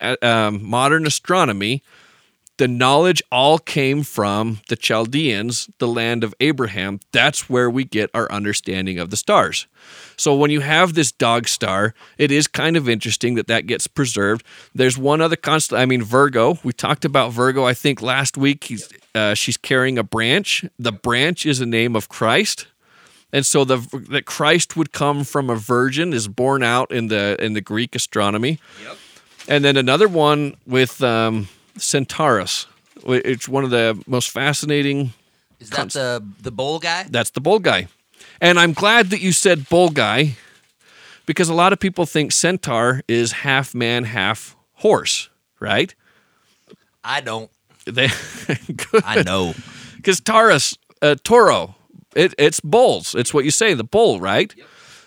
uh, 0.00 0.16
um, 0.22 0.64
modern 0.64 1.06
astronomy, 1.06 1.82
the 2.62 2.68
knowledge 2.68 3.20
all 3.32 3.58
came 3.58 4.04
from 4.04 4.60
the 4.68 4.76
Chaldeans, 4.76 5.68
the 5.78 5.88
land 5.88 6.22
of 6.22 6.32
Abraham. 6.38 7.00
That's 7.10 7.50
where 7.50 7.68
we 7.68 7.82
get 7.82 8.08
our 8.14 8.30
understanding 8.30 9.00
of 9.00 9.10
the 9.10 9.16
stars. 9.16 9.66
So 10.16 10.36
when 10.36 10.52
you 10.52 10.60
have 10.60 10.94
this 10.94 11.10
dog 11.10 11.48
star, 11.48 11.92
it 12.18 12.30
is 12.30 12.46
kind 12.46 12.76
of 12.76 12.88
interesting 12.88 13.34
that 13.34 13.48
that 13.48 13.66
gets 13.66 13.88
preserved. 13.88 14.46
There's 14.72 14.96
one 14.96 15.20
other 15.20 15.34
constant. 15.34 15.80
I 15.80 15.86
mean, 15.86 16.04
Virgo. 16.04 16.60
We 16.62 16.72
talked 16.72 17.04
about 17.04 17.32
Virgo. 17.32 17.64
I 17.64 17.74
think 17.74 18.00
last 18.00 18.36
week. 18.36 18.62
He's 18.62 18.88
uh, 19.12 19.34
she's 19.34 19.56
carrying 19.56 19.98
a 19.98 20.04
branch. 20.04 20.64
The 20.78 20.92
branch 20.92 21.44
is 21.44 21.60
a 21.60 21.66
name 21.66 21.96
of 21.96 22.08
Christ. 22.08 22.68
And 23.32 23.44
so 23.44 23.64
the 23.64 23.78
that 24.08 24.24
Christ 24.24 24.76
would 24.76 24.92
come 24.92 25.24
from 25.24 25.50
a 25.50 25.56
virgin 25.56 26.12
is 26.12 26.28
borne 26.28 26.62
out 26.62 26.92
in 26.92 27.08
the 27.08 27.36
in 27.44 27.54
the 27.54 27.60
Greek 27.60 27.96
astronomy. 27.96 28.60
Yep. 28.84 28.96
And 29.48 29.64
then 29.64 29.76
another 29.76 30.06
one 30.06 30.54
with 30.64 31.02
um, 31.02 31.48
Centaurus. 31.76 32.66
It's 33.06 33.48
one 33.48 33.64
of 33.64 33.70
the 33.70 34.02
most 34.06 34.30
fascinating. 34.30 35.12
Is 35.58 35.70
that 35.70 35.90
the 35.90 36.24
the 36.40 36.50
bowl 36.50 36.78
guy? 36.78 37.06
That's 37.08 37.30
the 37.30 37.40
bull 37.40 37.58
guy. 37.58 37.88
And 38.40 38.58
I'm 38.58 38.72
glad 38.72 39.10
that 39.10 39.20
you 39.20 39.32
said 39.32 39.68
bull 39.68 39.90
guy 39.90 40.36
because 41.26 41.48
a 41.48 41.54
lot 41.54 41.72
of 41.72 41.78
people 41.78 42.06
think 42.06 42.32
centaur 42.32 43.02
is 43.08 43.32
half 43.32 43.74
man, 43.74 44.04
half 44.04 44.56
horse, 44.74 45.30
right? 45.60 45.94
I 47.04 47.20
don't. 47.20 47.50
They, 47.84 48.08
I 49.04 49.22
know. 49.22 49.54
because 49.96 50.20
Taurus, 50.20 50.76
uh, 51.00 51.16
Toro, 51.24 51.74
it, 52.14 52.34
it's 52.38 52.60
bulls. 52.60 53.14
It's 53.14 53.34
what 53.34 53.44
you 53.44 53.50
say, 53.50 53.74
the 53.74 53.84
bull, 53.84 54.20
right? 54.20 54.54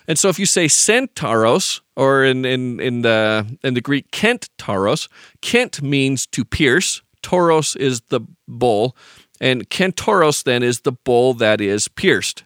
And 0.08 0.18
so 0.18 0.28
if 0.28 0.38
you 0.38 0.46
say 0.46 0.66
centauros, 0.66 1.80
or 1.96 2.24
in 2.24 2.44
in 2.44 2.78
in 2.78 3.02
the 3.02 3.58
in 3.64 3.74
the 3.74 3.80
Greek 3.80 4.10
Kent 4.10 4.48
Kent 5.40 5.82
means 5.82 6.26
to 6.26 6.44
pierce. 6.44 7.02
Tauros 7.22 7.76
is 7.76 8.02
the 8.02 8.20
bull, 8.46 8.96
and 9.40 9.68
Kentauros 9.68 10.44
then 10.44 10.62
is 10.62 10.80
the 10.80 10.92
bull 10.92 11.34
that 11.34 11.60
is 11.60 11.88
pierced. 11.88 12.44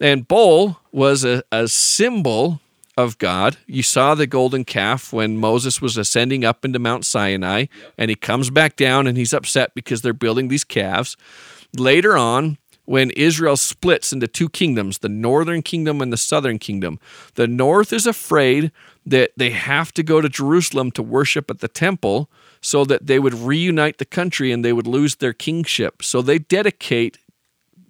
And 0.00 0.26
bull 0.26 0.78
was 0.90 1.22
a, 1.24 1.42
a 1.52 1.68
symbol 1.68 2.60
of 2.96 3.18
God. 3.18 3.58
You 3.66 3.82
saw 3.82 4.14
the 4.14 4.26
golden 4.26 4.64
calf 4.64 5.12
when 5.12 5.36
Moses 5.36 5.82
was 5.82 5.98
ascending 5.98 6.46
up 6.46 6.64
into 6.64 6.78
Mount 6.78 7.04
Sinai, 7.04 7.66
and 7.98 8.08
he 8.08 8.16
comes 8.16 8.48
back 8.48 8.76
down 8.76 9.06
and 9.06 9.18
he's 9.18 9.34
upset 9.34 9.74
because 9.74 10.00
they're 10.00 10.14
building 10.14 10.48
these 10.48 10.64
calves. 10.64 11.16
Later 11.76 12.16
on, 12.16 12.56
when 12.90 13.10
Israel 13.10 13.56
splits 13.56 14.12
into 14.12 14.26
two 14.26 14.48
kingdoms, 14.48 14.98
the 14.98 15.08
northern 15.08 15.62
kingdom 15.62 16.00
and 16.00 16.12
the 16.12 16.16
southern 16.16 16.58
kingdom, 16.58 16.98
the 17.36 17.46
north 17.46 17.92
is 17.92 18.04
afraid 18.04 18.72
that 19.06 19.30
they 19.36 19.50
have 19.50 19.92
to 19.92 20.02
go 20.02 20.20
to 20.20 20.28
Jerusalem 20.28 20.90
to 20.90 21.00
worship 21.00 21.52
at 21.52 21.60
the 21.60 21.68
temple 21.68 22.28
so 22.60 22.84
that 22.84 23.06
they 23.06 23.20
would 23.20 23.32
reunite 23.32 23.98
the 23.98 24.04
country 24.04 24.50
and 24.50 24.64
they 24.64 24.72
would 24.72 24.88
lose 24.88 25.14
their 25.14 25.32
kingship. 25.32 26.02
So 26.02 26.20
they 26.20 26.40
dedicate 26.40 27.18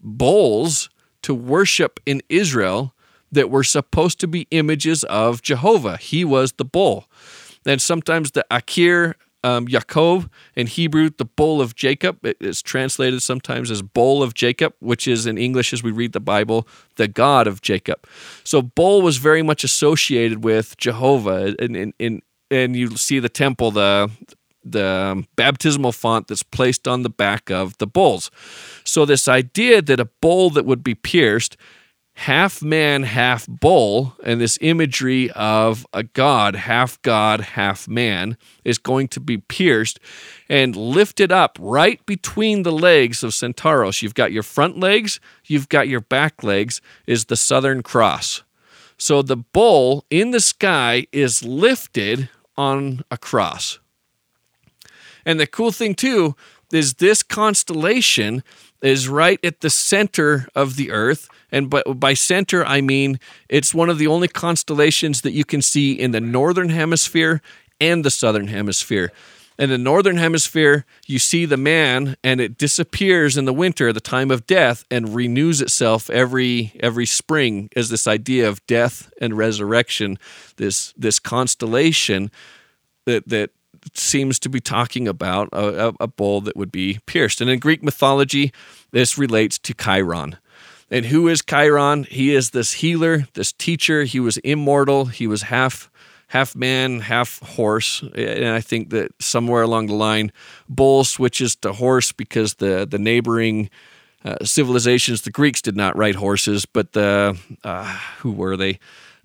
bulls 0.02 0.90
to 1.22 1.32
worship 1.32 1.98
in 2.04 2.20
Israel 2.28 2.94
that 3.32 3.48
were 3.48 3.64
supposed 3.64 4.20
to 4.20 4.28
be 4.28 4.48
images 4.50 5.02
of 5.04 5.40
Jehovah. 5.40 5.96
He 5.96 6.26
was 6.26 6.52
the 6.52 6.66
bull. 6.66 7.06
And 7.64 7.80
sometimes 7.80 8.32
the 8.32 8.44
Abir 8.50 9.14
um, 9.42 9.66
Yaakov 9.66 10.29
in 10.55 10.66
Hebrew, 10.66 11.11
the 11.11 11.24
bull 11.24 11.61
of 11.61 11.74
Jacob. 11.74 12.24
It 12.24 12.37
is 12.40 12.62
translated 12.62 13.22
sometimes 13.22 13.70
as 13.70 13.83
bull 13.83 14.22
of 14.22 14.35
Jacob, 14.35 14.74
which 14.81 15.09
is 15.09 15.26
in 15.26 15.38
English 15.38 15.72
as 15.72 15.83
we 15.83 15.90
read 15.90 16.12
the 16.12 16.20
Bible, 16.20 16.66
the 16.96 17.09
God 17.09 17.46
of 17.46 17.62
Jacob. 17.62 18.07
So 18.44 18.62
bull 18.62 19.03
was 19.03 19.16
very 19.16 19.42
much 19.42 19.64
associated 19.64 20.44
with 20.44 20.76
Jehovah, 20.76 21.55
and 21.59 21.94
and 21.98 22.22
and, 22.53 22.74
you 22.74 22.96
see 22.96 23.20
the 23.20 23.29
temple, 23.29 23.70
the 23.70 24.11
the 24.62 24.87
um, 24.87 25.26
baptismal 25.37 25.92
font 25.92 26.29
that's 26.29 26.42
placed 26.42 26.87
on 26.87 27.03
the 27.03 27.11
back 27.11 27.50
of 27.50 27.79
the 27.79 27.87
bulls. 27.87 28.31
So 28.85 29.07
this 29.07 29.26
idea 29.26 29.81
that 29.81 30.00
a 30.00 30.05
bull 30.05 30.50
that 30.50 30.66
would 30.66 30.85
be 30.85 30.94
pierced 30.94 31.57
half 32.20 32.61
man, 32.61 33.02
half 33.02 33.46
bull, 33.46 34.14
and 34.22 34.42
this 34.42 34.59
imagery 34.61 35.30
of 35.30 35.87
a 35.94 36.02
god, 36.02 36.54
half 36.54 37.00
god, 37.00 37.40
half 37.40 37.88
man, 37.88 38.37
is 38.62 38.76
going 38.76 39.09
to 39.09 39.18
be 39.18 39.38
pierced 39.38 39.98
and 40.46 40.76
lifted 40.76 41.33
up 41.33 41.56
right 41.59 42.04
between 42.04 42.62
the 42.62 42.72
legs 42.72 43.24
of 43.24 43.30
Centauros. 43.30 44.02
You've 44.02 44.12
got 44.12 44.33
your 44.33 44.42
front 44.42 44.78
legs, 44.78 45.18
you've 45.46 45.70
got 45.70 45.88
your 45.88 46.02
back 46.02 46.42
legs, 46.42 46.83
is 47.06 47.24
the 47.24 47.37
Southern 47.37 47.83
Cross. 47.83 48.42
So 48.98 49.22
the 49.22 49.38
bull 49.38 50.04
in 50.11 50.30
the 50.30 50.40
sky 50.40 51.06
is 51.12 51.42
lifted 51.42 52.28
on 52.54 53.00
a 53.11 53.16
cross. 53.16 53.78
And 55.24 55.40
the 55.40 55.46
cool 55.46 55.72
thing, 55.72 55.94
too, 55.94 56.37
is 56.70 56.94
this 56.94 57.22
constellation 57.22 58.42
is 58.83 59.09
right 59.09 59.42
at 59.42 59.62
the 59.62 59.70
center 59.70 60.48
of 60.54 60.76
the 60.76 60.90
earth 60.90 61.30
and 61.52 61.70
by, 61.70 61.82
by 61.82 62.14
center 62.14 62.64
i 62.66 62.80
mean 62.80 63.18
it's 63.48 63.74
one 63.74 63.88
of 63.88 63.98
the 63.98 64.06
only 64.06 64.28
constellations 64.28 65.22
that 65.22 65.32
you 65.32 65.44
can 65.44 65.62
see 65.62 65.92
in 65.92 66.10
the 66.10 66.20
northern 66.20 66.70
hemisphere 66.70 67.40
and 67.80 68.04
the 68.04 68.10
southern 68.10 68.48
hemisphere 68.48 69.12
in 69.58 69.68
the 69.68 69.78
northern 69.78 70.16
hemisphere 70.16 70.84
you 71.06 71.18
see 71.18 71.44
the 71.44 71.56
man 71.56 72.16
and 72.24 72.40
it 72.40 72.56
disappears 72.56 73.36
in 73.36 73.44
the 73.44 73.52
winter 73.52 73.92
the 73.92 74.00
time 74.00 74.30
of 74.30 74.46
death 74.46 74.84
and 74.90 75.14
renews 75.14 75.60
itself 75.60 76.08
every 76.10 76.72
every 76.80 77.06
spring 77.06 77.68
as 77.76 77.88
this 77.88 78.06
idea 78.06 78.48
of 78.48 78.64
death 78.66 79.12
and 79.20 79.36
resurrection 79.36 80.18
this 80.56 80.92
this 80.96 81.18
constellation 81.18 82.30
that 83.06 83.28
that 83.28 83.50
seems 83.94 84.38
to 84.40 84.48
be 84.48 84.60
talking 84.60 85.08
about 85.08 85.48
a, 85.52 85.94
a, 86.00 86.06
that 86.40 86.56
would 86.56 86.72
be 86.72 86.98
pierced. 87.06 87.40
And 87.40 87.50
in 87.50 87.58
Greek 87.58 87.82
mythology, 87.82 88.52
this 88.90 89.18
relates 89.18 89.58
to 89.58 89.74
Chiron. 89.74 90.38
And 90.90 91.07
who 91.07 91.29
is 91.29 91.42
Chiron? 91.42 92.05
He 92.05 92.35
is 92.35 92.50
this 92.50 92.72
healer, 92.72 93.29
this 93.35 93.53
teacher. 93.53 94.05
He 94.05 94.18
was 94.18 94.38
immortal. 94.38 95.07
He 95.07 95.26
was 95.26 95.42
half 95.42 95.90
half 96.29 96.55
man, 96.55 97.00
half 97.00 97.40
horse. 97.40 98.03
And 98.14 98.48
I 98.48 98.61
think 98.61 98.90
that 98.90 99.12
somewhere 99.20 99.62
along 99.62 99.87
the 99.87 99.94
line, 99.94 100.33
bull 100.68 101.05
switches 101.05 101.57
to 101.57 101.72
horse 101.72 102.12
because 102.12 102.55
the 102.55 102.87
the 102.88 102.98
neighboring 102.98 103.70
uh, 104.24 104.37
civilizations, 104.44 105.22
the 105.22 105.31
Greeks 105.31 105.62
did 105.62 105.76
not 105.76 105.96
ride 105.96 106.16
horses, 106.16 106.66
but 106.66 106.92
the 106.92 107.38
uh, 107.64 107.85
who 108.18 108.33
were 108.33 108.57
they? 108.57 108.79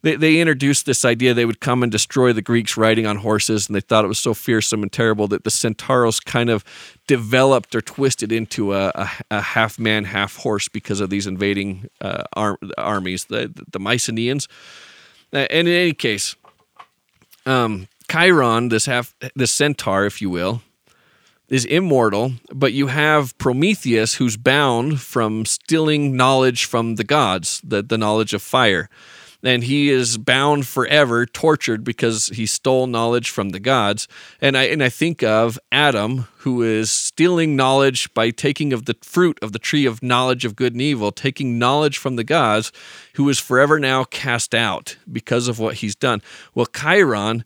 They, 0.06 0.16
they 0.16 0.40
introduced 0.40 0.86
this 0.86 1.04
idea 1.04 1.34
they 1.34 1.48
would 1.48 1.60
come 1.60 1.82
and 1.82 1.92
destroy 1.92 2.32
the 2.32 2.44
Greeks 2.44 2.78
riding 2.78 3.08
on 3.08 3.18
horses, 3.18 3.68
and 3.68 3.76
they 3.76 3.80
thought 3.80 4.06
it 4.06 4.08
was 4.08 4.20
so 4.20 4.36
fearsome 4.36 4.84
and 4.84 4.92
terrible 4.92 5.28
that 5.30 5.44
the 5.44 5.50
Centauros 5.50 6.24
kind 6.24 6.52
of 6.52 6.64
developed 7.08 7.74
or 7.74 7.82
twisted 7.82 8.32
into 8.32 8.76
a, 8.76 8.92
a, 8.94 9.10
a 9.32 9.42
half 9.42 9.80
man, 9.80 10.04
half 10.04 10.36
horse 10.38 10.68
because 10.68 11.00
of 11.00 11.10
these 11.10 11.26
invading 11.26 11.90
uh, 12.02 12.22
ar- 12.34 12.60
armies, 12.78 13.26
the, 13.26 13.52
the 13.72 13.80
Mycenaeans. 13.80 14.48
Uh, 15.34 15.48
and 15.50 15.68
in 15.68 15.74
any 15.74 15.94
case, 15.94 16.36
um, 17.48 17.88
Chiron, 18.08 18.70
this 18.70 18.86
half, 18.86 19.16
this 19.36 19.52
centaur, 19.52 20.06
if 20.06 20.22
you 20.22 20.30
will, 20.30 20.62
is 21.50 21.66
immortal, 21.66 22.34
but 22.54 22.74
you 22.74 22.88
have 22.88 23.36
Prometheus 23.40 24.16
who's 24.16 24.38
bound 24.38 25.02
from 25.02 25.48
stealing 25.48 26.16
knowledge 26.16 26.66
from 26.66 26.98
the 26.98 27.04
gods, 27.04 27.60
the, 27.64 27.82
the 27.82 27.98
knowledge 27.98 28.36
of 28.36 28.44
fire 28.44 28.88
and 29.46 29.64
he 29.64 29.90
is 29.90 30.18
bound 30.18 30.66
forever, 30.66 31.26
tortured 31.26 31.84
because 31.84 32.28
he 32.28 32.46
stole 32.46 32.88
knowledge 32.88 33.30
from 33.30 33.50
the 33.50 33.60
gods. 33.60 34.08
And 34.42 34.58
I 34.58 34.64
and 34.64 34.84
I 34.84 34.90
think 34.90 35.22
of 35.24 35.60
Adam, 35.72 36.28
who 36.40 36.64
is 36.64 36.90
stealing 36.90 37.56
knowledge 37.56 38.14
by 38.14 38.32
taking 38.32 38.74
of 38.74 38.86
the 38.86 38.96
fruit 39.02 39.38
of 39.42 39.52
the 39.52 39.60
tree 39.60 39.86
of 39.86 40.02
knowledge 40.02 40.46
of 40.46 40.56
good 40.56 40.74
and 40.74 40.82
evil, 40.82 41.12
taking 41.12 41.60
knowledge 41.60 41.98
from 41.98 42.16
the 42.16 42.24
gods, 42.24 42.72
who 43.14 43.30
is 43.30 43.40
forever 43.40 43.80
now 43.80 44.04
cast 44.04 44.56
out 44.56 44.98
because 45.12 45.48
of 45.48 45.60
what 45.60 45.76
he's 45.76 45.96
done. 45.96 46.22
Well, 46.54 46.66
Chiron, 46.66 47.44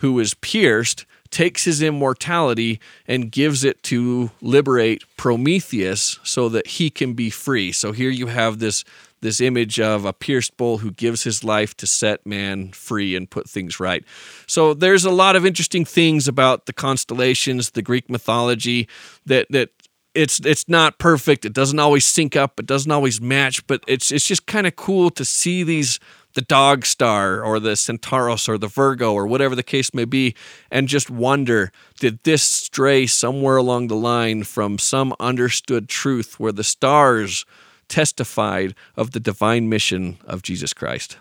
who 0.00 0.18
is 0.18 0.34
pierced, 0.34 1.06
takes 1.30 1.64
his 1.64 1.82
immortality 1.82 2.80
and 3.06 3.30
gives 3.30 3.64
it 3.64 3.82
to 3.84 4.30
liberate 4.40 5.04
Prometheus 5.16 6.18
so 6.22 6.48
that 6.48 6.66
he 6.66 6.90
can 6.90 7.14
be 7.14 7.30
free. 7.30 7.72
So 7.72 7.92
here 7.92 8.10
you 8.10 8.28
have 8.28 8.58
this 8.58 8.84
this 9.26 9.40
image 9.40 9.80
of 9.80 10.04
a 10.04 10.12
pierced 10.12 10.56
bull 10.56 10.78
who 10.78 10.92
gives 10.92 11.24
his 11.24 11.42
life 11.42 11.76
to 11.78 11.86
set 11.86 12.24
man 12.24 12.70
free 12.70 13.16
and 13.16 13.28
put 13.28 13.48
things 13.48 13.80
right. 13.80 14.04
So 14.46 14.72
there's 14.72 15.04
a 15.04 15.10
lot 15.10 15.34
of 15.34 15.44
interesting 15.44 15.84
things 15.84 16.28
about 16.28 16.66
the 16.66 16.72
constellations, 16.72 17.72
the 17.72 17.82
Greek 17.82 18.08
mythology 18.08 18.88
that 19.26 19.48
that 19.50 19.70
it's 20.14 20.40
it's 20.46 20.68
not 20.68 20.98
perfect. 20.98 21.44
It 21.44 21.52
doesn't 21.52 21.78
always 21.78 22.06
sync 22.06 22.36
up. 22.36 22.58
It 22.58 22.66
doesn't 22.66 22.90
always 22.90 23.20
match. 23.20 23.66
But 23.66 23.82
it's 23.86 24.10
it's 24.10 24.26
just 24.26 24.46
kind 24.46 24.66
of 24.66 24.76
cool 24.76 25.10
to 25.10 25.24
see 25.24 25.62
these 25.62 26.00
the 26.34 26.42
dog 26.42 26.84
star 26.84 27.42
or 27.42 27.58
the 27.58 27.72
Centauros 27.72 28.48
or 28.48 28.58
the 28.58 28.68
Virgo 28.68 29.12
or 29.12 29.26
whatever 29.26 29.54
the 29.54 29.62
case 29.62 29.92
may 29.92 30.04
be, 30.04 30.34
and 30.70 30.86
just 30.86 31.10
wonder 31.10 31.72
did 31.98 32.22
this 32.24 32.42
stray 32.42 33.06
somewhere 33.06 33.56
along 33.56 33.88
the 33.88 33.96
line 33.96 34.44
from 34.44 34.78
some 34.78 35.14
understood 35.18 35.88
truth 35.88 36.38
where 36.38 36.52
the 36.52 36.64
stars 36.64 37.44
testified 37.88 38.74
of 38.96 39.12
the 39.12 39.20
divine 39.20 39.68
mission 39.68 40.18
of 40.24 40.42
Jesus 40.42 40.72
Christ. 40.72 41.18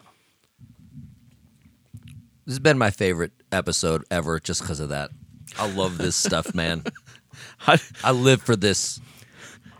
This 2.45 2.53
has 2.53 2.59
been 2.59 2.77
my 2.77 2.91
favorite 2.91 3.31
episode 3.51 4.03
ever 4.11 4.39
just 4.39 4.61
because 4.61 4.79
of 4.79 4.89
that. 4.89 5.09
I 5.57 5.71
love 5.71 5.97
this 5.97 6.15
stuff, 6.15 6.53
man. 6.53 6.83
I, 7.67 7.79
I 8.03 8.11
live 8.11 8.41
for 8.41 8.55
this. 8.55 8.99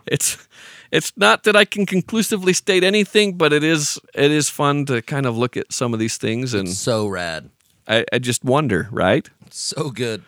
It's 0.07 0.47
it's 0.91 1.11
not 1.17 1.43
that 1.43 1.55
I 1.55 1.65
can 1.65 1.85
conclusively 1.85 2.53
state 2.53 2.83
anything, 2.83 3.37
but 3.37 3.53
it 3.53 3.63
is 3.63 3.99
it 4.13 4.31
is 4.31 4.49
fun 4.49 4.85
to 4.85 5.01
kind 5.01 5.25
of 5.25 5.37
look 5.37 5.57
at 5.57 5.73
some 5.73 5.93
of 5.93 5.99
these 5.99 6.17
things 6.17 6.53
and 6.53 6.69
it's 6.69 6.77
so 6.77 7.07
rad. 7.07 7.49
I, 7.87 8.05
I 8.11 8.19
just 8.19 8.43
wonder, 8.43 8.87
right? 8.91 9.29
So 9.51 9.89
good. 9.89 10.23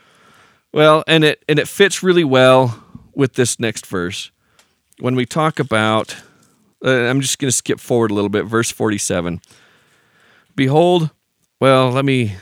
Well, 0.72 1.04
and 1.08 1.24
it 1.24 1.44
and 1.48 1.58
it 1.58 1.68
fits 1.68 2.04
really 2.04 2.24
well 2.24 2.84
with 3.16 3.34
this 3.34 3.60
next 3.60 3.88
verse. 3.88 4.32
When 5.00 5.16
we 5.16 5.26
talk 5.26 5.60
about 5.60 6.16
uh, 6.84 6.90
I'm 6.90 7.22
just 7.22 7.40
going 7.40 7.50
to 7.50 7.56
skip 7.56 7.80
forward 7.80 8.12
a 8.12 8.14
little 8.14 8.30
bit. 8.30 8.46
Verse 8.46 8.72
47. 8.72 9.42
Behold, 10.56 11.12
well, 11.60 11.92
let 11.92 12.06
me. 12.06 12.36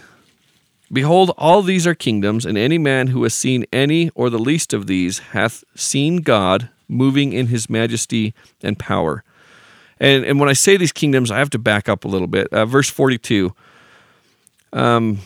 Behold, 0.92 1.32
all 1.38 1.62
these 1.62 1.88
are 1.88 1.96
kingdoms, 1.96 2.46
and 2.46 2.58
any 2.58 2.78
man 2.78 3.08
who 3.08 3.24
has 3.24 3.34
seen 3.34 3.66
any 3.74 4.12
or 4.12 4.30
the 4.30 4.40
least 4.40 4.72
of 4.72 4.88
these 4.88 5.20
hath 5.20 5.64
seen 5.76 6.18
God 6.18 6.70
moving 6.88 7.34
in 7.34 7.48
his 7.48 7.70
majesty 7.70 8.34
and 8.62 8.78
power. 8.78 9.24
And, 10.00 10.24
and 10.24 10.40
when 10.40 10.50
I 10.50 10.54
say 10.54 10.78
these 10.78 10.92
kingdoms, 10.92 11.32
I 11.32 11.40
have 11.40 11.50
to 11.52 11.60
back 11.60 11.90
up 11.90 12.06
a 12.06 12.08
little 12.08 12.28
bit. 12.28 12.48
Uh, 12.52 12.66
verse 12.66 12.90
42 12.90 13.54
Um, 14.74 15.20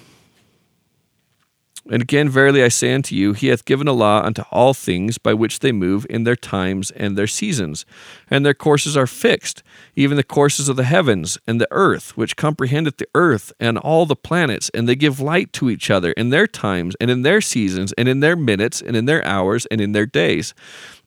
and 1.90 2.04
again, 2.04 2.30
verily 2.30 2.64
I 2.64 2.68
say 2.68 2.94
unto 2.94 3.16
you, 3.16 3.34
he 3.34 3.48
hath 3.48 3.66
given 3.66 3.88
a 3.88 3.94
law 3.94 4.22
unto 4.22 4.44
all 4.52 4.74
things 4.74 5.18
by 5.18 5.34
which 5.34 5.60
they 5.60 5.72
move 5.72 6.06
in 6.10 6.24
their 6.24 6.36
times 6.36 6.92
and 6.92 7.18
their 7.18 7.28
seasons. 7.28 7.86
And 8.30 8.46
their 8.46 8.54
courses 8.54 8.96
are 8.96 9.08
fixed, 9.08 9.64
even 9.96 10.16
the 10.16 10.24
courses 10.24 10.70
of 10.70 10.76
the 10.76 10.84
heavens 10.84 11.38
and 11.48 11.60
the 11.60 11.68
earth, 11.72 12.16
which 12.16 12.36
comprehendeth 12.36 12.98
the 12.98 13.08
earth 13.16 13.52
and 13.60 13.78
all 13.78 14.06
the 14.06 14.16
planets, 14.16 14.70
and 14.74 14.88
they 14.88 14.96
give 14.96 15.20
light 15.20 15.52
to 15.54 15.70
each 15.70 15.90
other 15.90 16.12
in 16.12 16.30
their 16.30 16.46
times 16.46 16.96
and 17.02 17.10
in 17.10 17.24
their 17.24 17.42
seasons, 17.42 17.92
and 17.94 18.08
in 18.08 18.20
their 18.20 18.36
minutes, 18.36 18.82
and 18.82 18.96
in 18.96 19.06
their 19.06 19.26
hours, 19.26 19.66
and 19.68 19.82
in 19.82 19.94
their 19.94 20.06
days, 20.06 20.54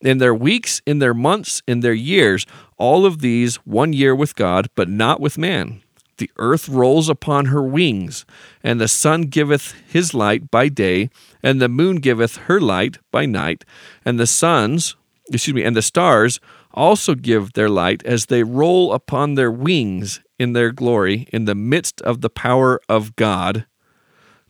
in 0.01 0.19
their 0.19 0.35
weeks, 0.35 0.83
in 0.87 0.99
their 0.99 1.15
months, 1.15 1.63
in 1.69 1.81
their 1.81 1.93
years, 1.93 2.47
all 2.77 3.07
of 3.07 3.21
these 3.21 3.57
one 3.57 3.93
year 3.93 4.15
with 4.15 4.35
God, 4.35 4.69
but 4.75 4.89
not 4.89 5.21
with 5.21 5.39
man. 5.39 5.82
The 6.19 6.31
earth 6.37 6.69
rolls 6.69 7.09
upon 7.09 7.47
her 7.47 7.63
wings, 7.63 8.25
and 8.63 8.81
the 8.81 8.89
sun 8.89 9.23
giveth 9.23 9.75
his 9.89 10.15
light 10.15 10.51
by 10.51 10.69
day, 10.69 11.11
and 11.43 11.61
the 11.61 11.69
moon 11.69 11.97
giveth 11.97 12.37
her 12.49 12.61
light 12.61 12.99
by 13.11 13.27
night, 13.27 13.65
and 14.05 14.21
the 14.21 14.27
suns, 14.27 14.97
excuse 15.33 15.55
me, 15.55 15.65
and 15.65 15.75
the 15.75 15.83
stars 15.83 16.39
also 16.75 17.15
give 17.15 17.53
their 17.53 17.69
light 17.69 18.03
as 18.05 18.27
they 18.27 18.43
roll 18.43 18.93
upon 18.93 19.35
their 19.35 19.51
wings 19.51 20.21
in 20.39 20.53
their 20.53 20.71
glory 20.71 21.27
in 21.33 21.45
the 21.45 21.55
midst 21.55 22.01
of 22.03 22.21
the 22.21 22.31
power 22.31 22.81
of 22.89 23.17
God. 23.17 23.67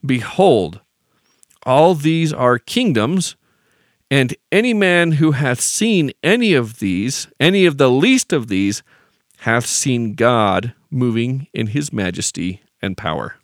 Behold, 0.05 0.81
all 1.65 1.95
these 1.95 2.33
are 2.33 2.59
kingdoms, 2.59 3.37
and 4.11 4.35
any 4.51 4.75
man 4.75 5.13
who 5.13 5.31
hath 5.33 5.61
seen 5.61 6.13
any 6.23 6.55
of 6.55 6.81
these, 6.81 7.29
any 7.39 7.67
of 7.67 7.79
the 7.79 7.91
least 7.91 8.33
of 8.33 8.49
these, 8.49 8.83
hath 9.39 9.65
seen 9.65 10.15
God 10.15 10.75
moving 10.93 11.49
in 11.53 11.69
his 11.69 11.93
majesty 11.93 12.63
and 12.81 12.97
power. 12.97 13.37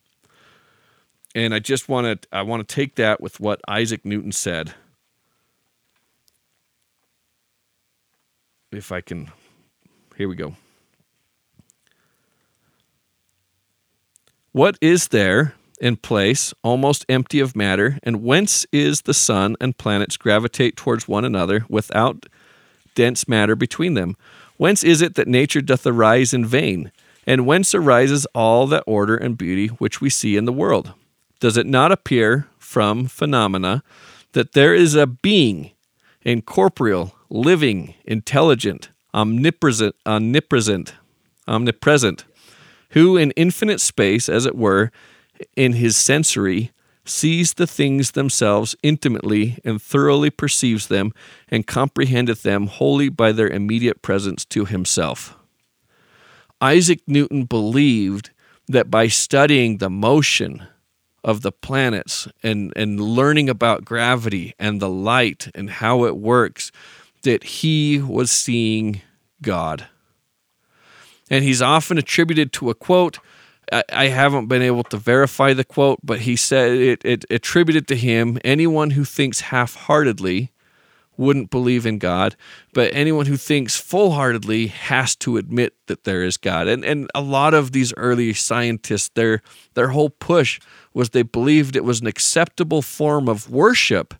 And 1.34 1.54
I 1.54 1.58
just 1.58 1.88
want 1.88 2.22
to 2.22 2.28
I 2.32 2.42
want 2.42 2.66
to 2.66 2.74
take 2.74 2.96
that 2.96 3.20
with 3.20 3.40
what 3.40 3.60
Isaac 3.68 4.04
Newton 4.04 4.32
said. 4.32 4.74
If 8.70 8.92
I 8.92 9.00
can 9.00 9.30
here 10.16 10.28
we 10.28 10.34
go. 10.34 10.56
What 14.50 14.76
is 14.80 15.08
there 15.08 15.54
in 15.80 15.96
place, 15.96 16.52
almost 16.64 17.06
empty 17.08 17.38
of 17.38 17.54
matter, 17.54 17.98
and 18.02 18.24
whence 18.24 18.66
is 18.72 19.02
the 19.02 19.14
sun 19.14 19.54
and 19.60 19.78
planets 19.78 20.16
gravitate 20.16 20.76
towards 20.76 21.06
one 21.06 21.24
another 21.24 21.64
without 21.68 22.26
dense 22.96 23.28
matter 23.28 23.54
between 23.54 23.94
them? 23.94 24.16
Whence 24.56 24.82
is 24.82 25.00
it 25.00 25.14
that 25.14 25.28
nature 25.28 25.60
doth 25.60 25.86
arise 25.86 26.34
in 26.34 26.44
vain? 26.44 26.90
And 27.28 27.44
whence 27.44 27.74
arises 27.74 28.26
all 28.34 28.66
that 28.68 28.84
order 28.86 29.14
and 29.14 29.36
beauty 29.36 29.66
which 29.66 30.00
we 30.00 30.08
see 30.08 30.38
in 30.38 30.46
the 30.46 30.52
world? 30.52 30.94
Does 31.40 31.58
it 31.58 31.66
not 31.66 31.92
appear 31.92 32.48
from 32.56 33.06
phenomena 33.06 33.82
that 34.32 34.52
there 34.52 34.74
is 34.74 34.94
a 34.94 35.06
being, 35.06 35.72
incorporeal, 36.22 37.14
living, 37.28 37.92
intelligent, 38.06 38.88
omnipresent, 39.12 39.94
omnipresent, 40.06 40.94
omnipresent, 41.46 42.24
who 42.92 43.18
in 43.18 43.32
infinite 43.32 43.82
space, 43.82 44.30
as 44.30 44.46
it 44.46 44.56
were, 44.56 44.90
in 45.54 45.74
his 45.74 45.98
sensory, 45.98 46.72
sees 47.04 47.52
the 47.52 47.66
things 47.66 48.12
themselves 48.12 48.74
intimately 48.82 49.58
and 49.66 49.82
thoroughly 49.82 50.30
perceives 50.30 50.86
them 50.86 51.12
and 51.50 51.66
comprehendeth 51.66 52.42
them 52.42 52.68
wholly 52.68 53.10
by 53.10 53.32
their 53.32 53.48
immediate 53.48 54.00
presence 54.00 54.46
to 54.46 54.64
himself. 54.64 55.37
Isaac 56.60 57.00
Newton 57.06 57.44
believed 57.44 58.30
that 58.66 58.90
by 58.90 59.08
studying 59.08 59.78
the 59.78 59.90
motion 59.90 60.66
of 61.24 61.42
the 61.42 61.52
planets 61.52 62.28
and, 62.42 62.72
and 62.76 63.00
learning 63.00 63.48
about 63.48 63.84
gravity 63.84 64.54
and 64.58 64.80
the 64.80 64.88
light 64.88 65.48
and 65.54 65.70
how 65.70 66.04
it 66.04 66.16
works, 66.16 66.70
that 67.22 67.44
he 67.44 67.98
was 67.98 68.30
seeing 68.30 69.02
God. 69.42 69.88
And 71.30 71.44
he's 71.44 71.62
often 71.62 71.98
attributed 71.98 72.52
to 72.54 72.70
a 72.70 72.74
quote. 72.74 73.18
I, 73.92 74.06
haven't 74.06 74.46
been 74.46 74.62
able 74.62 74.84
to 74.84 74.96
verify 74.96 75.52
the 75.52 75.64
quote, 75.64 75.98
but 76.02 76.20
he 76.20 76.36
said 76.36 76.72
it, 76.72 77.04
it 77.04 77.26
attributed 77.28 77.86
to 77.88 77.96
him 77.96 78.38
anyone 78.42 78.90
who 78.90 79.04
thinks 79.04 79.40
half 79.40 79.74
heartedly 79.74 80.52
wouldn't 81.18 81.50
believe 81.50 81.84
in 81.84 81.98
God, 81.98 82.36
but 82.72 82.94
anyone 82.94 83.26
who 83.26 83.36
thinks 83.36 83.76
full 83.76 84.12
heartedly 84.12 84.68
has 84.68 85.16
to 85.16 85.36
admit 85.36 85.74
that 85.86 86.04
there 86.04 86.22
is 86.22 86.36
God. 86.36 86.68
And 86.68 86.84
and 86.84 87.10
a 87.14 87.20
lot 87.20 87.52
of 87.52 87.72
these 87.72 87.92
early 87.96 88.32
scientists, 88.32 89.10
their 89.14 89.42
their 89.74 89.88
whole 89.88 90.10
push 90.10 90.60
was 90.94 91.10
they 91.10 91.22
believed 91.22 91.76
it 91.76 91.84
was 91.84 92.00
an 92.00 92.06
acceptable 92.06 92.80
form 92.80 93.28
of 93.28 93.50
worship 93.50 94.14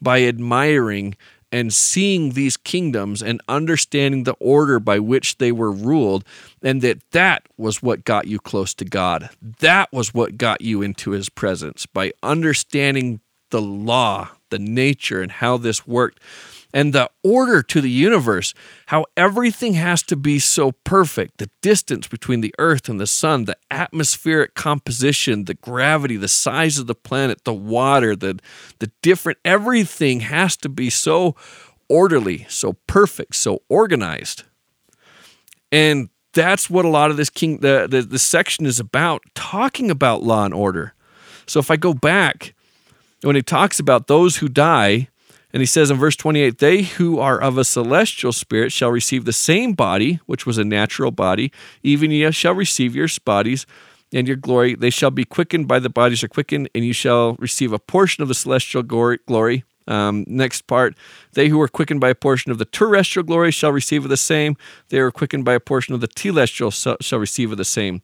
by 0.00 0.22
admiring 0.22 1.14
and 1.50 1.72
seeing 1.72 2.32
these 2.32 2.56
kingdoms 2.56 3.22
and 3.22 3.40
understanding 3.48 4.24
the 4.24 4.34
order 4.34 4.78
by 4.78 4.98
which 4.98 5.38
they 5.38 5.50
were 5.50 5.72
ruled 5.72 6.24
and 6.62 6.82
that 6.82 6.98
that 7.12 7.46
was 7.56 7.82
what 7.82 8.04
got 8.04 8.26
you 8.26 8.38
close 8.38 8.74
to 8.74 8.84
God. 8.84 9.30
That 9.60 9.90
was 9.92 10.12
what 10.12 10.36
got 10.36 10.60
you 10.60 10.82
into 10.82 11.12
his 11.12 11.28
presence 11.28 11.86
by 11.86 12.12
understanding 12.22 13.20
the 13.50 13.62
law 13.62 14.30
the 14.50 14.58
nature 14.58 15.20
and 15.20 15.32
how 15.32 15.56
this 15.56 15.86
worked 15.86 16.20
and 16.72 16.92
the 16.92 17.10
order 17.24 17.62
to 17.62 17.80
the 17.80 17.90
universe, 17.90 18.52
how 18.86 19.06
everything 19.16 19.74
has 19.74 20.02
to 20.02 20.16
be 20.16 20.38
so 20.38 20.72
perfect 20.72 21.38
the 21.38 21.50
distance 21.62 22.06
between 22.06 22.40
the 22.40 22.54
earth 22.58 22.88
and 22.88 23.00
the 23.00 23.06
sun, 23.06 23.46
the 23.46 23.56
atmospheric 23.70 24.54
composition, 24.54 25.44
the 25.44 25.54
gravity, 25.54 26.16
the 26.16 26.28
size 26.28 26.78
of 26.78 26.86
the 26.86 26.94
planet, 26.94 27.44
the 27.44 27.54
water, 27.54 28.14
the, 28.14 28.38
the 28.80 28.90
different, 29.02 29.38
everything 29.44 30.20
has 30.20 30.56
to 30.58 30.68
be 30.68 30.90
so 30.90 31.34
orderly, 31.88 32.46
so 32.48 32.74
perfect, 32.86 33.34
so 33.34 33.62
organized. 33.68 34.44
And 35.72 36.10
that's 36.34 36.68
what 36.68 36.84
a 36.84 36.88
lot 36.88 37.10
of 37.10 37.16
this 37.16 37.30
king 37.30 37.58
the, 37.58 37.86
the, 37.90 38.02
the 38.02 38.18
section 38.18 38.66
is 38.66 38.78
about, 38.78 39.22
talking 39.34 39.90
about 39.90 40.22
law 40.22 40.44
and 40.44 40.54
order. 40.54 40.94
So 41.46 41.60
if 41.60 41.70
I 41.70 41.76
go 41.76 41.94
back 41.94 42.54
when 43.22 43.36
he 43.36 43.42
talks 43.42 43.80
about 43.80 44.06
those 44.06 44.36
who 44.36 44.48
die, 44.48 45.08
and 45.52 45.60
he 45.60 45.66
says 45.66 45.90
in 45.90 45.96
verse 45.96 46.16
28 46.16 46.58
they 46.58 46.82
who 46.82 47.18
are 47.18 47.40
of 47.40 47.58
a 47.58 47.64
celestial 47.64 48.32
spirit 48.32 48.70
shall 48.72 48.90
receive 48.90 49.24
the 49.24 49.32
same 49.32 49.72
body, 49.72 50.20
which 50.26 50.46
was 50.46 50.58
a 50.58 50.64
natural 50.64 51.10
body, 51.10 51.52
even 51.82 52.10
ye 52.10 52.30
shall 52.30 52.54
receive 52.54 52.94
your 52.94 53.08
bodies 53.24 53.66
and 54.12 54.26
your 54.26 54.36
glory. 54.36 54.74
They 54.74 54.90
shall 54.90 55.10
be 55.10 55.24
quickened 55.24 55.68
by 55.68 55.78
the 55.78 55.90
bodies 55.90 56.22
are 56.22 56.28
quickened, 56.28 56.68
and 56.74 56.84
you 56.84 56.92
shall 56.92 57.34
receive 57.34 57.72
a 57.72 57.78
portion 57.78 58.22
of 58.22 58.28
the 58.28 58.34
celestial 58.34 58.82
glory. 58.82 59.64
Um, 59.86 60.24
next 60.28 60.66
part, 60.66 60.96
they 61.32 61.48
who 61.48 61.60
are 61.62 61.68
quickened 61.68 62.00
by 62.00 62.10
a 62.10 62.14
portion 62.14 62.52
of 62.52 62.58
the 62.58 62.66
terrestrial 62.66 63.24
glory 63.24 63.50
shall 63.50 63.72
receive 63.72 64.04
of 64.04 64.10
the 64.10 64.18
same. 64.18 64.56
They 64.90 64.98
who 64.98 65.04
are 65.04 65.10
quickened 65.10 65.46
by 65.46 65.54
a 65.54 65.60
portion 65.60 65.94
of 65.94 66.02
the 66.02 66.08
telestial 66.08 67.00
shall 67.00 67.18
receive 67.18 67.50
of 67.50 67.58
the 67.58 67.64
same. 67.64 68.02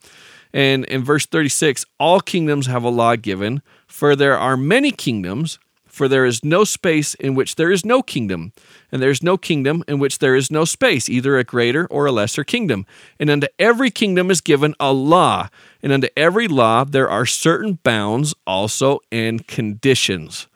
And 0.54 0.84
in 0.84 1.02
verse 1.02 1.26
36, 1.26 1.84
all 1.98 2.20
kingdoms 2.20 2.68
have 2.68 2.84
a 2.84 2.88
law 2.88 3.16
given, 3.16 3.60
for 3.88 4.14
there 4.14 4.38
are 4.38 4.56
many 4.56 4.92
kingdoms, 4.92 5.58
for 5.84 6.06
there 6.06 6.24
is 6.24 6.44
no 6.44 6.62
space 6.62 7.14
in 7.14 7.34
which 7.34 7.56
there 7.56 7.72
is 7.72 7.84
no 7.84 8.02
kingdom, 8.02 8.52
and 8.92 9.02
there 9.02 9.10
is 9.10 9.20
no 9.20 9.36
kingdom 9.36 9.82
in 9.88 9.98
which 9.98 10.20
there 10.20 10.36
is 10.36 10.52
no 10.52 10.64
space, 10.64 11.08
either 11.08 11.36
a 11.36 11.44
greater 11.44 11.86
or 11.86 12.06
a 12.06 12.12
lesser 12.12 12.44
kingdom. 12.44 12.86
And 13.18 13.30
unto 13.30 13.48
every 13.58 13.90
kingdom 13.90 14.30
is 14.30 14.40
given 14.40 14.76
a 14.78 14.92
law, 14.92 15.48
and 15.82 15.92
unto 15.92 16.06
every 16.16 16.46
law 16.46 16.84
there 16.84 17.10
are 17.10 17.26
certain 17.26 17.80
bounds 17.82 18.32
also 18.46 19.00
and 19.10 19.44
conditions. 19.48 20.46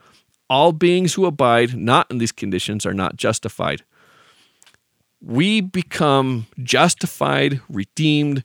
All 0.48 0.70
beings 0.70 1.14
who 1.14 1.26
abide 1.26 1.76
not 1.76 2.08
in 2.08 2.18
these 2.18 2.32
conditions 2.32 2.86
are 2.86 2.94
not 2.94 3.16
justified. 3.16 3.82
We 5.20 5.60
become 5.60 6.46
justified, 6.62 7.60
redeemed 7.68 8.44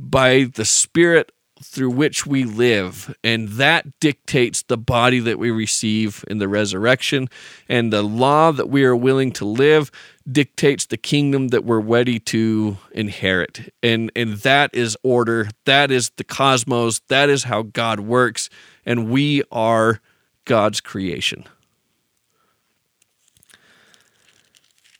by 0.00 0.44
the 0.54 0.64
Spirit 0.64 1.32
through 1.62 1.90
which 1.90 2.26
we 2.26 2.44
live. 2.44 3.14
And 3.22 3.48
that 3.50 4.00
dictates 4.00 4.62
the 4.62 4.78
body 4.78 5.20
that 5.20 5.38
we 5.38 5.50
receive 5.50 6.24
in 6.26 6.38
the 6.38 6.48
resurrection. 6.48 7.28
And 7.68 7.92
the 7.92 8.02
law 8.02 8.50
that 8.52 8.70
we 8.70 8.84
are 8.84 8.96
willing 8.96 9.30
to 9.32 9.44
live 9.44 9.90
dictates 10.30 10.86
the 10.86 10.96
kingdom 10.96 11.48
that 11.48 11.64
we're 11.64 11.80
ready 11.80 12.18
to 12.18 12.78
inherit. 12.92 13.72
And, 13.82 14.10
and 14.16 14.34
that 14.38 14.70
is 14.74 14.96
order. 15.02 15.50
That 15.66 15.90
is 15.90 16.10
the 16.16 16.24
cosmos. 16.24 17.00
That 17.08 17.28
is 17.28 17.44
how 17.44 17.62
God 17.62 18.00
works. 18.00 18.48
And 18.86 19.10
we 19.10 19.42
are 19.52 20.00
God's 20.46 20.80
creation. 20.80 21.44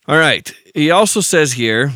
All 0.07 0.19
right. 0.19 0.53
He 0.75 0.91
also 0.91 1.21
says 1.21 1.53
here 1.53 1.93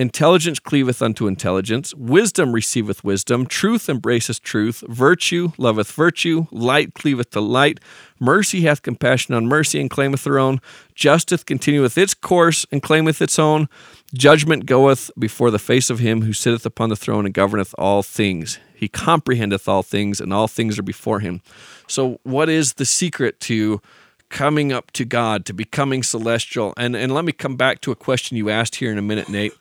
Intelligence 0.00 0.58
cleaveth 0.58 1.02
unto 1.02 1.26
intelligence, 1.26 1.94
wisdom 1.94 2.54
receiveth 2.54 3.04
wisdom, 3.04 3.44
truth 3.44 3.86
embraceth 3.86 4.40
truth, 4.40 4.82
virtue 4.88 5.52
loveth 5.58 5.92
virtue, 5.92 6.46
light 6.50 6.94
cleaveth 6.94 7.28
to 7.28 7.40
light, 7.42 7.80
mercy 8.18 8.62
hath 8.62 8.80
compassion 8.80 9.34
on 9.34 9.44
mercy 9.44 9.78
and 9.78 9.90
claimeth 9.90 10.24
her 10.24 10.38
own, 10.38 10.58
justice 10.94 11.44
continueth 11.44 11.98
its 11.98 12.14
course 12.14 12.64
and 12.72 12.82
claimeth 12.82 13.20
its 13.20 13.38
own, 13.38 13.68
judgment 14.14 14.64
goeth 14.64 15.10
before 15.18 15.50
the 15.50 15.58
face 15.58 15.90
of 15.90 15.98
him 15.98 16.22
who 16.22 16.32
sitteth 16.32 16.64
upon 16.64 16.88
the 16.88 16.96
throne 16.96 17.26
and 17.26 17.34
governeth 17.34 17.74
all 17.76 18.02
things. 18.02 18.58
He 18.74 18.88
comprehendeth 18.88 19.68
all 19.68 19.82
things, 19.82 20.18
and 20.18 20.32
all 20.32 20.48
things 20.48 20.78
are 20.78 20.82
before 20.82 21.20
him. 21.20 21.42
So, 21.86 22.20
what 22.22 22.48
is 22.48 22.72
the 22.72 22.86
secret 22.86 23.38
to 23.40 23.82
coming 24.30 24.72
up 24.72 24.92
to 24.92 25.04
God, 25.04 25.44
to 25.44 25.52
becoming 25.52 26.02
celestial? 26.02 26.72
And 26.78 26.96
and 26.96 27.12
let 27.12 27.26
me 27.26 27.32
come 27.32 27.56
back 27.56 27.82
to 27.82 27.92
a 27.92 27.94
question 27.96 28.38
you 28.38 28.48
asked 28.48 28.76
here 28.76 28.90
in 28.90 28.96
a 28.96 29.02
minute, 29.02 29.28
Nate. 29.28 29.52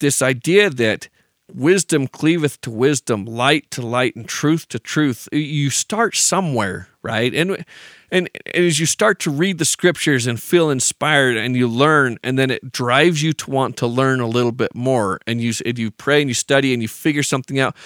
This 0.00 0.22
idea 0.22 0.70
that 0.70 1.08
wisdom 1.54 2.08
cleaveth 2.08 2.60
to 2.62 2.70
wisdom, 2.70 3.24
light 3.24 3.70
to 3.72 3.82
light, 3.82 4.16
and 4.16 4.26
truth 4.26 4.68
to 4.68 4.78
truth. 4.78 5.28
You 5.32 5.70
start 5.70 6.16
somewhere, 6.16 6.88
right? 7.02 7.34
And 7.34 7.64
and, 8.10 8.28
as 8.54 8.80
you 8.80 8.86
start 8.86 9.20
to 9.20 9.30
read 9.30 9.58
the 9.58 9.64
scriptures 9.64 10.26
and 10.26 10.40
feel 10.40 10.70
inspired 10.70 11.36
and 11.36 11.56
you 11.56 11.68
learn, 11.68 12.18
and 12.24 12.38
then 12.38 12.50
it 12.50 12.72
drives 12.72 13.22
you 13.22 13.32
to 13.34 13.50
want 13.50 13.76
to 13.78 13.86
learn 13.86 14.20
a 14.20 14.26
little 14.26 14.52
bit 14.52 14.74
more. 14.74 15.20
And 15.26 15.40
you 15.40 15.52
and 15.64 15.78
you 15.78 15.90
pray 15.90 16.20
and 16.20 16.28
you 16.28 16.34
study 16.34 16.72
and 16.72 16.82
you 16.82 16.88
figure 16.88 17.22
something 17.22 17.60
out. 17.60 17.76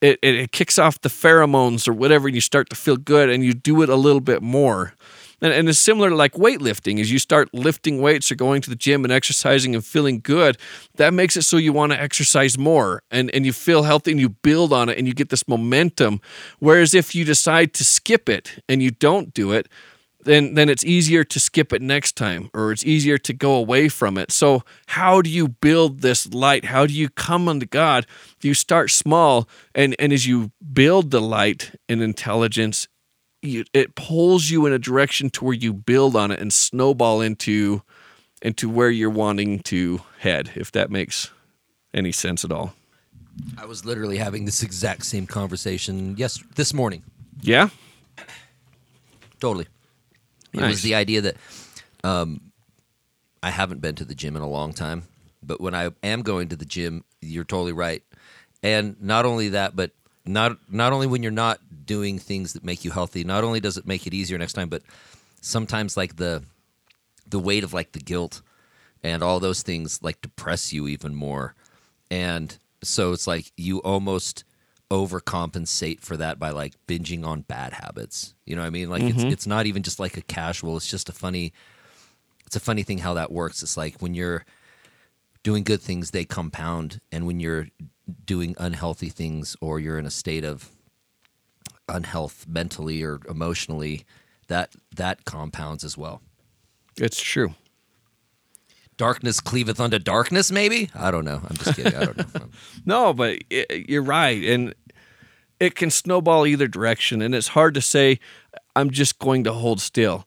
It, 0.00 0.18
it, 0.22 0.34
it 0.34 0.52
kicks 0.52 0.78
off 0.78 1.00
the 1.00 1.10
pheromones 1.10 1.86
or 1.86 1.92
whatever, 1.92 2.26
and 2.26 2.34
you 2.34 2.40
start 2.40 2.70
to 2.70 2.76
feel 2.76 2.96
good, 2.96 3.28
and 3.28 3.44
you 3.44 3.52
do 3.52 3.82
it 3.82 3.88
a 3.90 3.96
little 3.96 4.20
bit 4.20 4.42
more. 4.42 4.94
And, 5.40 5.52
and 5.52 5.68
it's 5.68 5.78
similar 5.78 6.10
to 6.10 6.16
like 6.16 6.32
weightlifting. 6.32 7.00
As 7.00 7.10
you 7.10 7.18
start 7.18 7.48
lifting 7.52 8.00
weights 8.00 8.30
or 8.30 8.34
going 8.34 8.62
to 8.62 8.70
the 8.70 8.76
gym 8.76 9.04
and 9.04 9.12
exercising 9.12 9.74
and 9.74 9.84
feeling 9.84 10.20
good, 10.20 10.58
that 10.96 11.14
makes 11.14 11.36
it 11.36 11.42
so 11.42 11.56
you 11.56 11.72
want 11.72 11.92
to 11.92 12.00
exercise 12.00 12.58
more 12.58 13.02
and, 13.10 13.30
and 13.34 13.46
you 13.46 13.52
feel 13.52 13.84
healthy 13.84 14.10
and 14.10 14.20
you 14.20 14.28
build 14.28 14.72
on 14.72 14.88
it 14.88 14.98
and 14.98 15.06
you 15.06 15.14
get 15.14 15.30
this 15.30 15.48
momentum. 15.48 16.20
Whereas 16.58 16.94
if 16.94 17.14
you 17.14 17.24
decide 17.24 17.72
to 17.74 17.84
skip 17.84 18.28
it 18.28 18.62
and 18.68 18.82
you 18.82 18.90
don't 18.90 19.32
do 19.34 19.52
it, 19.52 19.68
then 20.24 20.54
then 20.54 20.68
it's 20.68 20.84
easier 20.84 21.24
to 21.24 21.40
skip 21.40 21.72
it 21.72 21.82
next 21.82 22.16
time 22.16 22.50
or 22.52 22.72
it's 22.72 22.84
easier 22.84 23.18
to 23.18 23.32
go 23.32 23.54
away 23.54 23.88
from 23.88 24.18
it. 24.18 24.30
So 24.30 24.62
how 24.88 25.22
do 25.22 25.30
you 25.30 25.48
build 25.48 26.00
this 26.00 26.32
light? 26.32 26.66
How 26.66 26.86
do 26.86 26.92
you 26.92 27.08
come 27.08 27.48
unto 27.48 27.66
God? 27.66 28.06
You 28.42 28.54
start 28.54 28.90
small 28.90 29.48
and 29.74 29.96
and 29.98 30.12
as 30.12 30.26
you 30.26 30.52
build 30.72 31.10
the 31.10 31.20
light 31.20 31.72
and 31.88 32.02
intelligence 32.02 32.88
you, 33.42 33.64
it 33.72 33.94
pulls 33.94 34.50
you 34.50 34.66
in 34.66 34.72
a 34.72 34.78
direction 34.78 35.30
to 35.30 35.44
where 35.44 35.54
you 35.54 35.72
build 35.72 36.16
on 36.16 36.30
it 36.30 36.40
and 36.40 36.52
snowball 36.52 37.20
into 37.20 37.82
into 38.42 38.68
where 38.70 38.90
you're 38.90 39.10
wanting 39.10 39.58
to 39.60 40.00
head 40.18 40.50
if 40.54 40.72
that 40.72 40.90
makes 40.90 41.30
any 41.92 42.12
sense 42.12 42.44
at 42.44 42.52
all 42.52 42.72
I 43.58 43.64
was 43.66 43.84
literally 43.84 44.18
having 44.18 44.44
this 44.44 44.62
exact 44.62 45.04
same 45.04 45.26
conversation 45.26 46.14
yes 46.16 46.42
this 46.54 46.74
morning. 46.74 47.02
yeah 47.42 47.70
Totally. 49.40 49.66
It 50.52 50.60
was 50.60 50.82
the 50.82 50.94
idea 50.94 51.22
that 51.22 51.36
um, 52.04 52.52
I 53.42 53.50
haven't 53.50 53.80
been 53.80 53.94
to 53.96 54.04
the 54.04 54.14
gym 54.14 54.36
in 54.36 54.42
a 54.42 54.48
long 54.48 54.72
time, 54.72 55.04
but 55.42 55.60
when 55.60 55.74
I 55.74 55.90
am 56.02 56.22
going 56.22 56.48
to 56.48 56.56
the 56.56 56.64
gym, 56.64 57.04
you're 57.20 57.44
totally 57.44 57.72
right. 57.72 58.02
And 58.62 59.00
not 59.00 59.24
only 59.24 59.50
that, 59.50 59.74
but 59.74 59.92
not 60.24 60.56
not 60.70 60.92
only 60.92 61.06
when 61.06 61.22
you're 61.22 61.32
not 61.32 61.60
doing 61.86 62.18
things 62.18 62.52
that 62.52 62.64
make 62.64 62.84
you 62.84 62.90
healthy, 62.90 63.24
not 63.24 63.44
only 63.44 63.60
does 63.60 63.76
it 63.76 63.86
make 63.86 64.06
it 64.06 64.14
easier 64.14 64.38
next 64.38 64.52
time, 64.52 64.68
but 64.68 64.82
sometimes 65.40 65.96
like 65.96 66.16
the 66.16 66.42
the 67.26 67.38
weight 67.38 67.64
of 67.64 67.72
like 67.72 67.92
the 67.92 68.00
guilt 68.00 68.42
and 69.02 69.22
all 69.22 69.40
those 69.40 69.62
things 69.62 70.02
like 70.02 70.20
depress 70.20 70.72
you 70.72 70.88
even 70.88 71.14
more. 71.14 71.54
And 72.10 72.56
so 72.82 73.12
it's 73.12 73.26
like 73.26 73.52
you 73.56 73.78
almost 73.78 74.44
overcompensate 74.90 76.00
for 76.00 76.16
that 76.16 76.38
by 76.38 76.50
like 76.50 76.74
binging 76.86 77.24
on 77.24 77.42
bad 77.42 77.72
habits. 77.72 78.34
You 78.44 78.56
know 78.56 78.62
what 78.62 78.68
I 78.68 78.70
mean? 78.70 78.90
Like 78.90 79.02
it's 79.02 79.18
mm-hmm. 79.18 79.28
it's 79.28 79.46
not 79.46 79.66
even 79.66 79.82
just 79.82 80.00
like 80.00 80.16
a 80.16 80.22
casual, 80.22 80.76
it's 80.76 80.90
just 80.90 81.08
a 81.08 81.12
funny 81.12 81.52
it's 82.46 82.56
a 82.56 82.60
funny 82.60 82.82
thing 82.82 82.98
how 82.98 83.14
that 83.14 83.30
works. 83.30 83.62
It's 83.62 83.76
like 83.76 84.00
when 84.00 84.14
you're 84.14 84.44
doing 85.42 85.62
good 85.62 85.80
things 85.80 86.10
they 86.10 86.24
compound 86.24 87.00
and 87.12 87.26
when 87.26 87.40
you're 87.40 87.68
doing 88.24 88.54
unhealthy 88.58 89.08
things 89.08 89.56
or 89.60 89.78
you're 89.80 89.98
in 89.98 90.06
a 90.06 90.10
state 90.10 90.44
of 90.44 90.70
unhealth 91.88 92.46
mentally 92.48 93.02
or 93.02 93.20
emotionally, 93.28 94.04
that 94.48 94.74
that 94.94 95.24
compounds 95.24 95.84
as 95.84 95.96
well. 95.96 96.20
it's 96.96 97.20
true 97.20 97.54
Darkness 98.96 99.40
cleaveth 99.40 99.80
unto 99.80 99.98
darkness, 99.98 100.52
maybe? 100.52 100.90
I 100.94 101.10
don't 101.10 101.24
know. 101.24 101.40
I'm 101.48 101.56
just 101.56 101.74
kidding. 101.74 101.96
I 101.96 102.04
don't 102.04 102.34
know. 102.34 102.48
No, 102.84 103.14
but 103.14 103.38
i 103.50 103.64
you're 103.88 104.02
right, 104.02 104.44
and 104.44 104.74
it 105.58 105.74
can 105.74 105.90
snowball 105.90 106.46
either 106.46 106.68
direction, 106.68 107.22
and 107.22 107.34
it's 107.34 107.48
hard 107.48 107.72
to 107.74 107.80
say. 107.80 108.18
I'm 108.76 108.90
just 108.90 109.18
going 109.18 109.44
to 109.44 109.54
hold 109.54 109.80
still. 109.80 110.26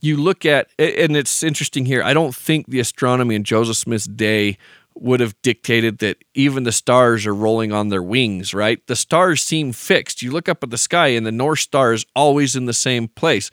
You 0.00 0.16
look 0.16 0.44
at, 0.44 0.68
and 0.80 1.16
it's 1.16 1.44
interesting 1.44 1.86
here. 1.86 2.02
I 2.02 2.12
don't 2.12 2.34
think 2.34 2.66
the 2.66 2.80
astronomy 2.80 3.36
in 3.36 3.44
Joseph 3.44 3.76
Smith's 3.76 4.06
day 4.06 4.58
would 5.00 5.20
have 5.20 5.40
dictated 5.42 5.98
that 5.98 6.24
even 6.34 6.64
the 6.64 6.72
stars 6.72 7.26
are 7.26 7.34
rolling 7.34 7.72
on 7.72 7.88
their 7.88 8.02
wings. 8.02 8.54
Right? 8.54 8.84
The 8.86 8.96
stars 8.96 9.42
seem 9.42 9.72
fixed. 9.72 10.22
You 10.22 10.30
look 10.30 10.48
up 10.48 10.62
at 10.62 10.70
the 10.70 10.78
sky, 10.78 11.08
and 11.08 11.26
the 11.26 11.32
North 11.32 11.60
Star 11.60 11.92
is 11.92 12.06
always 12.14 12.56
in 12.56 12.66
the 12.66 12.72
same 12.72 13.08
place, 13.08 13.50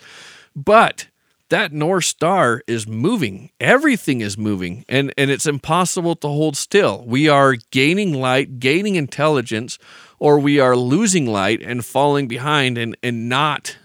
but 0.55 1.07
that 1.49 1.71
North 1.71 2.05
Star 2.05 2.63
is 2.67 2.87
moving. 2.87 3.51
Everything 3.59 4.21
is 4.21 4.37
moving, 4.37 4.83
and, 4.89 5.13
and 5.17 5.29
it's 5.29 5.45
impossible 5.45 6.15
to 6.17 6.27
hold 6.27 6.57
still. 6.57 7.03
We 7.05 7.29
are 7.29 7.55
gaining 7.71 8.13
light, 8.13 8.59
gaining 8.59 8.95
intelligence, 8.95 9.77
or 10.17 10.39
we 10.39 10.59
are 10.59 10.75
losing 10.75 11.27
light 11.27 11.61
and 11.61 11.85
falling 11.85 12.27
behind 12.27 12.77
and, 12.77 12.97
and 13.03 13.29
not. 13.29 13.77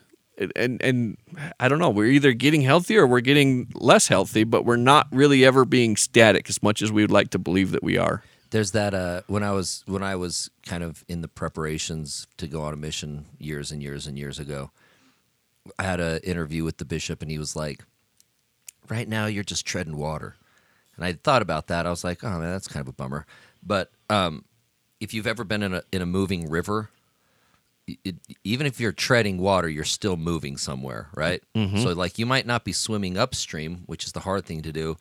And, 0.57 0.80
and 0.82 1.16
I 1.59 1.68
don't 1.68 1.78
know, 1.78 1.91
we're 1.91 2.07
either 2.07 2.32
getting 2.32 2.62
healthier 2.62 3.03
or 3.03 3.07
we're 3.07 3.20
getting 3.20 3.70
less 3.74 4.09
healthy, 4.09 4.45
but 4.45 4.64
we're 4.64 4.76
not 4.76 5.07
really 5.12 5.45
ever 5.45 5.64
being 5.64 5.97
static 5.97 6.49
as 6.49 6.62
much 6.62 6.80
as 6.80 6.91
we 6.91 7.03
would 7.03 7.11
like 7.11 7.30
to 7.30 7.38
believe 7.38 7.72
that 7.72 7.82
we 7.82 7.99
are. 7.99 8.22
There's 8.51 8.72
that 8.72 8.95
uh, 8.95 9.22
when 9.26 9.43
I 9.43 9.53
was 9.53 9.84
when 9.86 10.03
I 10.03 10.16
was 10.16 10.51
kind 10.66 10.82
of 10.82 11.05
in 11.09 11.20
the 11.20 11.28
preparations 11.28 12.26
to 12.38 12.49
go 12.49 12.62
on 12.62 12.72
a 12.72 12.76
mission 12.76 13.26
years 13.38 13.70
and 13.70 13.82
years 13.82 14.07
and 14.07 14.18
years 14.18 14.38
ago. 14.38 14.70
I 15.78 15.84
had 15.84 16.01
an 16.01 16.18
interview 16.24 16.64
with 16.64 16.78
the 16.78 16.84
bishop, 16.84 17.22
and 17.22 17.30
he 17.30 17.38
was 17.38 17.55
like, 17.55 17.84
"Right 18.88 19.09
now, 19.09 19.26
you're 19.26 19.45
just 19.45 19.66
treading 19.66 19.97
water." 19.97 20.34
And 20.97 21.05
I 21.05 21.12
thought 21.12 21.43
about 21.43 21.68
that. 21.68 21.86
I 21.86 21.91
was 21.91 22.03
like, 22.03 22.24
"Oh 22.24 22.41
man, 22.41 22.51
that's 22.51 22.66
kind 22.66 22.80
of 22.80 22.88
a 22.88 22.93
bummer." 22.93 23.24
But 23.62 23.93
um, 24.09 24.45
if 25.01 25.14
you've 25.14 25.26
ever 25.28 25.45
been 25.45 25.62
in 25.62 25.74
a 25.74 25.82
in 25.93 26.03
a 26.03 26.07
moving 26.07 26.51
river, 26.51 26.91
it, 28.05 28.16
even 28.45 28.66
if 28.66 28.80
you're 28.80 28.93
treading 28.93 29.38
water, 29.38 29.68
you're 29.68 29.84
still 29.84 30.16
moving 30.16 30.57
somewhere, 30.57 31.09
right? 31.14 31.43
Mm-hmm. 31.55 31.78
So 31.78 31.93
like 31.93 32.18
you 32.18 32.26
might 32.26 32.47
not 32.47 32.64
be 32.64 32.72
swimming 32.72 33.16
upstream, 33.16 33.82
which 33.86 34.05
is 34.05 34.12
the 34.12 34.20
hard 34.20 34.45
thing 34.45 34.62
to 34.62 34.72
do. 34.72 34.97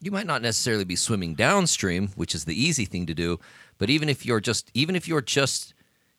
You 0.00 0.10
might 0.10 0.26
not 0.26 0.42
necessarily 0.42 0.84
be 0.84 0.96
swimming 0.96 1.34
downstream, 1.34 2.08
which 2.14 2.34
is 2.34 2.44
the 2.44 2.60
easy 2.60 2.84
thing 2.84 3.06
to 3.06 3.14
do. 3.14 3.40
But 3.78 3.90
even 3.90 4.08
if 4.08 4.24
you're 4.24 4.40
just 4.40 4.70
even 4.74 4.94
if 4.96 5.08
you're 5.08 5.20
just 5.22 5.74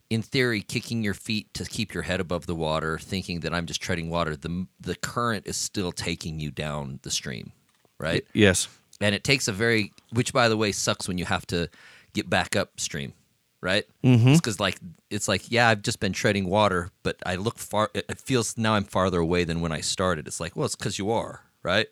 in 0.10 0.22
theory 0.22 0.62
kicking 0.62 1.04
your 1.04 1.14
feet 1.14 1.54
to 1.54 1.64
keep 1.66 1.94
your 1.94 2.04
head 2.04 2.20
above 2.20 2.46
the 2.48 2.56
water, 2.56 2.98
thinking 2.98 3.42
that 3.42 3.54
I'm 3.54 3.66
just 3.66 3.82
treading 3.82 4.10
water, 4.10 4.36
the 4.36 4.68
the 4.80 4.96
current 4.96 5.48
is 5.48 5.56
still 5.56 5.92
taking 5.92 6.40
you 6.40 6.52
down 6.52 7.00
the 7.04 7.12
stream, 7.12 7.52
right? 8.00 8.26
Yes. 8.34 8.68
and 9.02 9.16
it 9.16 9.24
takes 9.24 9.48
a 9.48 9.54
very 9.54 9.94
which 10.12 10.34
by 10.34 10.50
the 10.50 10.58
way 10.58 10.72
sucks 10.72 11.08
when 11.08 11.18
you 11.18 11.26
have 11.26 11.46
to 11.48 11.70
get 12.14 12.30
back 12.30 12.56
upstream 12.56 13.14
right 13.62 13.86
mm-hmm. 14.04 14.30
it's 14.30 14.40
because 14.40 14.60
like 14.60 14.80
it's 15.10 15.28
like 15.28 15.52
yeah 15.52 15.68
i've 15.70 15.82
just 15.82 16.00
been 16.00 16.14
treading 16.14 16.48
water 16.48 16.90
but 17.04 17.18
i 17.26 17.36
look 17.36 17.58
far 17.58 17.90
it 17.94 18.06
it 18.10 18.20
feels 18.20 18.58
now 18.58 18.74
i'm 18.74 18.84
farther 18.84 19.20
away 19.20 19.44
than 19.44 19.62
when 19.62 19.72
i 19.72 19.82
started 19.82 20.28
it's 20.28 20.40
like 20.40 20.56
well 20.56 20.66
it's 20.66 20.76
because 20.76 20.98
you 20.98 21.12
are 21.12 21.44
right 21.64 21.88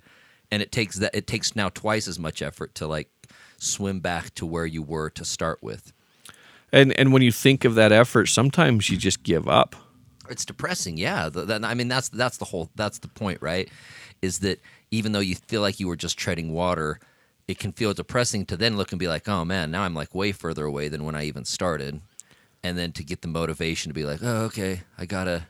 and 0.49 0.61
it 0.61 0.71
takes 0.71 0.97
that 0.97 1.13
it 1.13 1.27
takes 1.27 1.55
now 1.55 1.69
twice 1.69 2.07
as 2.07 2.17
much 2.17 2.41
effort 2.41 2.73
to 2.75 2.87
like 2.87 3.09
swim 3.57 3.99
back 3.99 4.33
to 4.35 4.45
where 4.45 4.65
you 4.65 4.81
were 4.81 5.09
to 5.09 5.25
start 5.25 5.61
with 5.61 5.91
And 6.71 6.93
and 6.99 7.13
when 7.13 7.21
you 7.21 7.31
think 7.31 7.65
of 7.65 7.75
that 7.75 7.91
effort, 7.91 8.27
sometimes 8.27 8.89
you 8.89 8.97
just 8.97 9.23
give 9.23 9.47
up. 9.47 9.75
It's 10.29 10.43
depressing, 10.45 10.97
yeah. 10.97 11.29
The, 11.29 11.45
the, 11.45 11.59
I 11.63 11.73
mean, 11.73 11.87
that's 11.87 12.09
that's 12.09 12.37
the 12.37 12.45
whole 12.45 12.69
that's 12.75 12.99
the 12.99 13.07
point, 13.07 13.41
right? 13.41 13.69
Is 14.21 14.39
that 14.39 14.61
even 14.91 15.11
though 15.13 15.21
you 15.21 15.35
feel 15.35 15.61
like 15.61 15.79
you 15.79 15.87
were 15.87 15.95
just 15.95 16.17
treading 16.17 16.51
water, 16.51 16.99
it 17.47 17.59
can 17.59 17.71
feel 17.71 17.93
depressing 17.93 18.45
to 18.45 18.57
then 18.57 18.77
look 18.77 18.91
and 18.91 18.99
be 18.99 19.07
like, 19.07 19.27
oh 19.27 19.45
man, 19.45 19.71
now 19.71 19.83
I'm 19.83 19.93
like 19.93 20.13
way 20.13 20.31
further 20.31 20.65
away 20.65 20.89
than 20.89 21.03
when 21.03 21.15
I 21.15 21.25
even 21.25 21.45
started, 21.45 22.01
and 22.63 22.77
then 22.77 22.91
to 22.93 23.03
get 23.03 23.21
the 23.21 23.27
motivation 23.27 23.89
to 23.89 23.93
be 23.93 24.03
like, 24.03 24.19
oh 24.21 24.43
okay, 24.45 24.81
I 24.97 25.05
gotta 25.05 25.47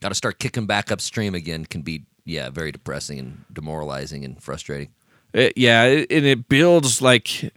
gotta 0.00 0.14
start 0.14 0.38
kicking 0.38 0.66
back 0.66 0.90
upstream 0.90 1.34
again 1.34 1.64
can 1.64 1.82
be 1.82 2.04
yeah 2.24 2.50
very 2.50 2.72
depressing 2.72 3.18
and 3.18 3.44
demoralizing 3.52 4.24
and 4.24 4.42
frustrating. 4.42 4.88
It, 5.32 5.54
yeah, 5.56 5.84
it, 5.84 6.12
and 6.12 6.24
it 6.24 6.48
builds 6.48 7.02
like 7.02 7.52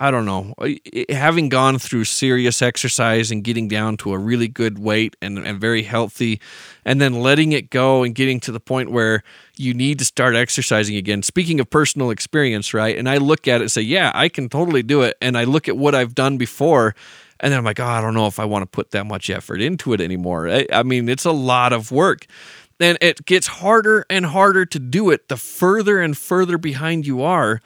I 0.00 0.12
don't 0.12 0.24
know. 0.24 0.54
Having 1.08 1.48
gone 1.48 1.78
through 1.80 2.04
serious 2.04 2.62
exercise 2.62 3.32
and 3.32 3.42
getting 3.42 3.66
down 3.66 3.96
to 3.98 4.12
a 4.12 4.18
really 4.18 4.46
good 4.46 4.78
weight 4.78 5.16
and, 5.20 5.38
and 5.38 5.60
very 5.60 5.82
healthy, 5.82 6.40
and 6.84 7.00
then 7.00 7.14
letting 7.14 7.50
it 7.50 7.68
go 7.68 8.04
and 8.04 8.14
getting 8.14 8.38
to 8.40 8.52
the 8.52 8.60
point 8.60 8.92
where 8.92 9.24
you 9.56 9.74
need 9.74 9.98
to 9.98 10.04
start 10.04 10.36
exercising 10.36 10.94
again. 10.94 11.22
Speaking 11.24 11.58
of 11.58 11.68
personal 11.68 12.10
experience, 12.10 12.72
right? 12.72 12.96
And 12.96 13.08
I 13.08 13.16
look 13.16 13.48
at 13.48 13.56
it 13.56 13.62
and 13.62 13.72
say, 13.72 13.82
yeah, 13.82 14.12
I 14.14 14.28
can 14.28 14.48
totally 14.48 14.84
do 14.84 15.02
it. 15.02 15.16
And 15.20 15.36
I 15.36 15.42
look 15.44 15.68
at 15.68 15.76
what 15.76 15.96
I've 15.96 16.14
done 16.14 16.38
before. 16.38 16.94
And 17.40 17.52
then 17.52 17.58
I'm 17.58 17.64
like, 17.64 17.80
oh, 17.80 17.84
I 17.84 18.00
don't 18.00 18.14
know 18.14 18.28
if 18.28 18.38
I 18.38 18.44
want 18.44 18.62
to 18.62 18.66
put 18.66 18.92
that 18.92 19.04
much 19.04 19.30
effort 19.30 19.60
into 19.60 19.92
it 19.92 20.00
anymore. 20.00 20.48
I, 20.48 20.66
I 20.72 20.84
mean, 20.84 21.08
it's 21.08 21.24
a 21.24 21.32
lot 21.32 21.72
of 21.72 21.90
work. 21.90 22.26
And 22.78 22.96
it 23.00 23.26
gets 23.26 23.48
harder 23.48 24.06
and 24.08 24.26
harder 24.26 24.64
to 24.64 24.78
do 24.78 25.10
it 25.10 25.28
the 25.28 25.36
further 25.36 26.00
and 26.00 26.16
further 26.16 26.56
behind 26.56 27.04
you 27.04 27.22
are 27.22 27.60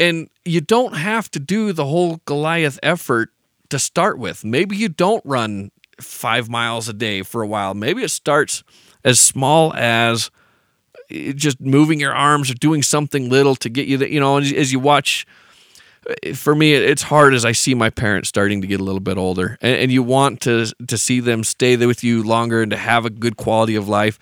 and 0.00 0.28
you 0.44 0.60
don't 0.60 0.96
have 0.96 1.30
to 1.32 1.38
do 1.38 1.72
the 1.72 1.84
whole 1.84 2.20
Goliath 2.24 2.78
effort 2.82 3.30
to 3.68 3.78
start 3.78 4.18
with. 4.18 4.44
Maybe 4.44 4.76
you 4.76 4.88
don't 4.88 5.24
run 5.24 5.70
five 6.00 6.48
miles 6.48 6.88
a 6.88 6.92
day 6.92 7.22
for 7.22 7.42
a 7.42 7.46
while. 7.46 7.74
Maybe 7.74 8.02
it 8.02 8.10
starts 8.10 8.64
as 9.04 9.20
small 9.20 9.72
as 9.74 10.30
eh, 11.10 11.32
just 11.36 11.60
moving 11.60 12.00
your 12.00 12.14
arms 12.14 12.50
or 12.50 12.54
doing 12.54 12.82
something 12.82 13.28
little 13.28 13.54
to 13.56 13.68
get 13.68 13.86
you 13.86 13.98
that, 13.98 14.10
you 14.10 14.18
know, 14.18 14.38
as, 14.38 14.72
you 14.72 14.80
watch. 14.80 15.26
eh, 16.24 16.32
For 16.32 16.54
me, 16.54 16.72
it's 16.74 17.02
hard 17.02 17.34
as 17.34 17.44
I 17.44 17.52
see 17.52 17.74
my 17.74 17.90
parents 17.90 18.28
starting 18.28 18.60
to 18.62 18.66
get 18.66 18.80
a 18.80 18.84
little 18.84 19.00
bit 19.00 19.18
older, 19.18 19.58
and, 19.60 19.92
you 19.92 20.02
want 20.02 20.40
to 20.42 20.66
to 20.88 20.96
see 20.98 21.20
them 21.20 21.44
stay 21.44 21.76
with 21.76 22.02
you 22.02 22.22
longer 22.22 22.62
and 22.62 22.70
to 22.70 22.76
have 22.76 23.04
a 23.06 23.10
good 23.10 23.36
quality 23.36 23.76
of 23.76 23.88
life, 23.88 24.18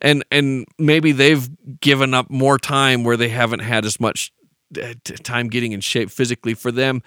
and 0.00 0.24
and 0.30 0.64
maybe 0.78 1.12
they've 1.12 1.48
given 1.80 2.14
up 2.14 2.30
more 2.30 2.58
time 2.58 3.04
where 3.04 3.16
they 3.16 3.28
haven't 3.28 3.60
had 3.60 3.84
as 3.84 4.00
much 4.00 4.32
Uh, 4.76 4.94
time 5.22 5.48
getting 5.48 5.72
in 5.72 5.80
shape 5.80 6.10
physically 6.10 6.52
for 6.52 6.70
them 6.70 7.02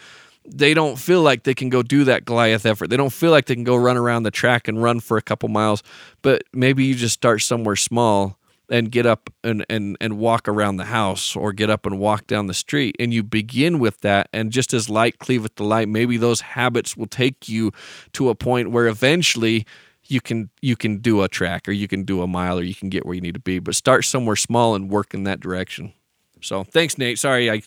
they 0.46 0.74
don't 0.74 0.98
feel 0.98 1.22
like 1.22 1.44
they 1.44 1.54
can 1.54 1.70
go 1.70 1.84
do 1.84 2.04
that 2.06 2.26
Goliath 2.26 2.66
effort. 2.66 2.90
They 2.90 2.98
don't 2.98 3.14
feel 3.14 3.32
like 3.32 3.46
they 3.46 3.56
can 3.56 3.64
go 3.64 3.76
run 3.76 3.98
around 3.98 4.24
the 4.24 4.32
track 4.32 4.68
and 4.68 4.82
run 4.82 5.00
for 5.00 5.18
a 5.18 5.22
couple 5.22 5.50
miles. 5.50 5.84
But 6.22 6.44
maybe 6.54 6.84
you 6.84 6.96
just 6.96 7.14
start 7.14 7.42
somewhere 7.42 7.76
small 7.76 8.38
and 8.70 8.90
get 8.90 9.06
up 9.06 9.30
and, 9.44 9.66
and, 9.70 9.98
and 10.00 10.18
walk 10.18 10.48
around 10.48 10.78
the 10.78 10.86
house 10.86 11.36
or 11.36 11.52
get 11.52 11.70
up 11.70 11.86
and 11.86 12.00
walk 12.00 12.26
down 12.26 12.48
the 12.48 12.54
street. 12.54 12.96
And 13.00 13.14
you 13.14 13.22
begin 13.22 13.80
with 13.80 14.00
that. 14.02 14.30
And 14.34 14.52
just 14.52 14.74
as 14.74 14.90
light 14.90 15.20
cleaveth 15.20 15.56
the 15.56 15.64
light, 15.64 15.90
maybe 15.90 16.18
those 16.18 16.42
habits 16.42 16.96
will 16.96 17.08
take 17.08 17.50
you 17.50 17.72
to 18.14 18.30
a 18.30 18.36
point 18.36 18.72
where 18.72 18.88
eventually 18.88 19.66
you 20.08 20.22
can 20.22 20.50
you 20.62 20.76
can 20.76 20.98
do 20.98 21.22
a 21.22 21.28
track 21.28 21.68
or 21.68 21.72
you 21.72 21.88
can 21.88 22.04
do 22.04 22.22
a 22.22 22.28
mile 22.28 22.58
or 22.58 22.64
you 22.64 22.76
can 22.76 22.90
get 22.90 23.06
where 23.06 23.14
you 23.14 23.22
need 23.22 23.36
to 23.36 23.40
be. 23.40 23.60
But 23.60 23.76
start 23.76 24.06
somewhere 24.06 24.36
small 24.36 24.74
and 24.74 24.90
work 24.90 25.14
in 25.14 25.26
that 25.26 25.40
direction. 25.40 25.94
So 26.42 26.64
thanks, 26.64 26.98
Nate. 26.98 27.20
Sorry, 27.20 27.50
I 27.50 27.62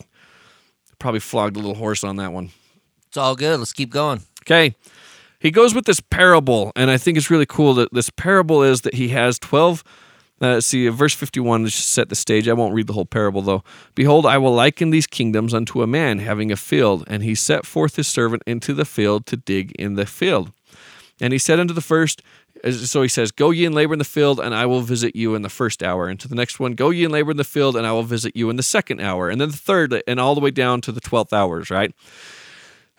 probably 0.99 1.19
flogged 1.19 1.55
a 1.55 1.59
little 1.59 1.75
horse 1.75 2.03
on 2.03 2.17
that 2.17 2.31
one. 2.31 2.51
It's 3.07 3.17
all 3.17 3.35
good. 3.35 3.59
Let's 3.59 3.73
keep 3.73 3.91
going. 3.91 4.21
Okay. 4.43 4.75
He 5.39 5.51
goes 5.51 5.75
with 5.75 5.85
this 5.85 5.99
parable, 5.99 6.71
and 6.75 6.89
I 6.89 6.97
think 6.97 7.17
it's 7.17 7.29
really 7.29 7.45
cool 7.45 7.75
that 7.75 7.93
this 7.93 8.09
parable 8.09 8.63
is 8.63 8.81
that 8.81 8.95
he 8.95 9.09
has 9.09 9.37
12. 9.39 9.83
Uh, 10.41 10.59
see, 10.59 10.87
verse 10.89 11.13
51, 11.13 11.63
let's 11.63 11.75
just 11.75 11.91
set 11.91 12.09
the 12.09 12.15
stage. 12.15 12.47
I 12.47 12.53
won't 12.53 12.73
read 12.73 12.87
the 12.87 12.93
whole 12.93 13.05
parable, 13.05 13.41
though. 13.41 13.63
Behold, 13.93 14.25
I 14.25 14.37
will 14.37 14.53
liken 14.53 14.89
these 14.89 15.07
kingdoms 15.07 15.53
unto 15.53 15.81
a 15.81 15.87
man 15.87 16.19
having 16.19 16.51
a 16.51 16.57
field, 16.57 17.03
and 17.07 17.23
he 17.23 17.35
set 17.35 17.65
forth 17.65 17.95
his 17.95 18.07
servant 18.07 18.43
into 18.45 18.73
the 18.73 18.85
field 18.85 19.25
to 19.27 19.37
dig 19.37 19.71
in 19.73 19.93
the 19.93 20.05
field. 20.05 20.51
And 21.21 21.31
he 21.31 21.39
said 21.39 21.59
unto 21.59 21.73
the 21.73 21.79
first, 21.81 22.21
so 22.71 23.01
he 23.01 23.07
says, 23.07 23.31
Go 23.31 23.51
ye 23.51 23.65
and 23.65 23.75
labor 23.75 23.93
in 23.93 23.99
the 23.99 24.05
field, 24.05 24.39
and 24.39 24.55
I 24.55 24.65
will 24.65 24.81
visit 24.81 25.15
you 25.15 25.35
in 25.35 25.41
the 25.41 25.49
first 25.49 25.83
hour. 25.83 26.07
And 26.07 26.19
to 26.19 26.27
the 26.27 26.35
next 26.35 26.59
one, 26.59 26.73
Go 26.73 26.89
ye 26.89 27.03
and 27.03 27.13
labor 27.13 27.31
in 27.31 27.37
the 27.37 27.43
field, 27.43 27.75
and 27.75 27.85
I 27.85 27.91
will 27.91 28.03
visit 28.03 28.35
you 28.35 28.49
in 28.49 28.55
the 28.55 28.63
second 28.63 29.01
hour. 29.01 29.29
And 29.29 29.39
then 29.39 29.49
the 29.49 29.57
third, 29.57 30.01
and 30.07 30.19
all 30.19 30.35
the 30.35 30.41
way 30.41 30.51
down 30.51 30.81
to 30.81 30.91
the 30.91 31.01
twelfth 31.01 31.33
hours, 31.33 31.69
right? 31.69 31.93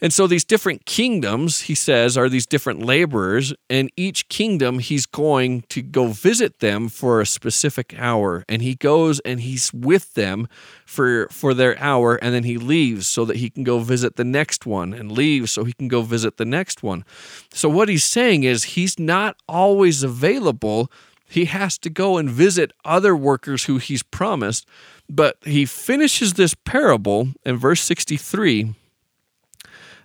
And 0.02 0.12
so 0.12 0.26
these 0.26 0.44
different 0.44 0.84
kingdoms, 0.84 1.62
he 1.62 1.74
says, 1.74 2.18
are 2.18 2.28
these 2.28 2.44
different 2.44 2.84
laborers, 2.84 3.54
and 3.70 3.90
each 3.96 4.28
kingdom 4.28 4.78
he's 4.78 5.06
going 5.06 5.62
to 5.70 5.80
go 5.80 6.08
visit 6.08 6.58
them 6.58 6.90
for 6.90 7.20
a 7.20 7.26
specific 7.26 7.94
hour. 7.98 8.44
And 8.46 8.60
he 8.60 8.74
goes 8.74 9.20
and 9.20 9.40
he's 9.40 9.72
with 9.72 10.12
them 10.12 10.48
for 10.84 11.28
for 11.30 11.54
their 11.54 11.78
hour, 11.78 12.16
and 12.16 12.34
then 12.34 12.44
he 12.44 12.58
leaves 12.58 13.08
so 13.08 13.24
that 13.24 13.36
he 13.36 13.48
can 13.48 13.64
go 13.64 13.78
visit 13.78 14.16
the 14.16 14.24
next 14.24 14.66
one, 14.66 14.92
and 14.92 15.10
leaves 15.10 15.50
so 15.50 15.64
he 15.64 15.72
can 15.72 15.88
go 15.88 16.02
visit 16.02 16.36
the 16.36 16.44
next 16.44 16.82
one. 16.82 17.04
So 17.52 17.68
what 17.68 17.88
he's 17.88 18.04
saying 18.04 18.44
is 18.44 18.64
he's 18.64 18.98
not 18.98 19.36
always 19.48 20.02
available. 20.02 20.90
He 21.28 21.46
has 21.46 21.78
to 21.78 21.90
go 21.90 22.18
and 22.18 22.28
visit 22.28 22.72
other 22.84 23.16
workers 23.16 23.64
who 23.64 23.78
he's 23.78 24.02
promised. 24.02 24.68
But 25.08 25.38
he 25.42 25.64
finishes 25.64 26.34
this 26.34 26.54
parable 26.54 27.28
in 27.44 27.56
verse 27.56 27.80
63 27.80 28.74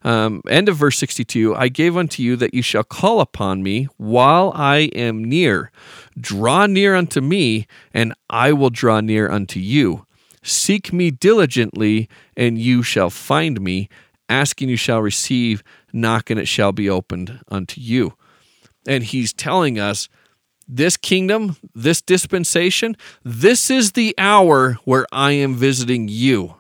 um, 0.04 0.42
end 0.50 0.68
of 0.70 0.78
verse 0.78 0.98
62 0.98 1.56
I 1.56 1.68
gave 1.68 1.96
unto 1.96 2.24
you 2.24 2.36
that 2.38 2.54
you 2.54 2.62
shall 2.62 2.84
call 2.84 3.20
upon 3.22 3.64
me 3.64 3.88
while 3.98 4.52
I 4.56 4.90
am 4.96 5.24
near. 5.24 5.72
Draw 6.20 6.68
near 6.68 6.96
unto 6.96 7.22
me, 7.22 7.68
and 7.94 8.14
I 8.30 8.54
will 8.54 8.70
draw 8.70 9.02
near 9.02 9.30
unto 9.30 9.60
you. 9.60 10.06
Seek 10.44 10.92
me 10.92 11.12
diligently, 11.12 12.10
and 12.36 12.58
you 12.58 12.82
shall 12.84 13.10
find 13.10 13.62
me. 13.62 13.90
Asking 14.28 14.70
you 14.70 14.78
shall 14.78 15.02
receive, 15.02 15.62
knock, 15.94 16.30
and 16.30 16.40
it 16.40 16.48
shall 16.48 16.72
be 16.72 16.90
opened 16.90 17.40
unto 17.50 17.80
you. 17.82 18.14
And 18.88 19.04
he's 19.04 19.34
telling 19.34 19.78
us 19.78 20.10
this 20.68 20.96
kingdom, 20.98 21.58
this 21.76 22.02
dispensation, 22.02 22.96
this 23.24 23.70
is 23.70 23.92
the 23.92 24.16
hour 24.18 24.78
where 24.86 25.06
I 25.12 25.34
am 25.34 25.54
visiting 25.54 26.08
you. 26.08 26.56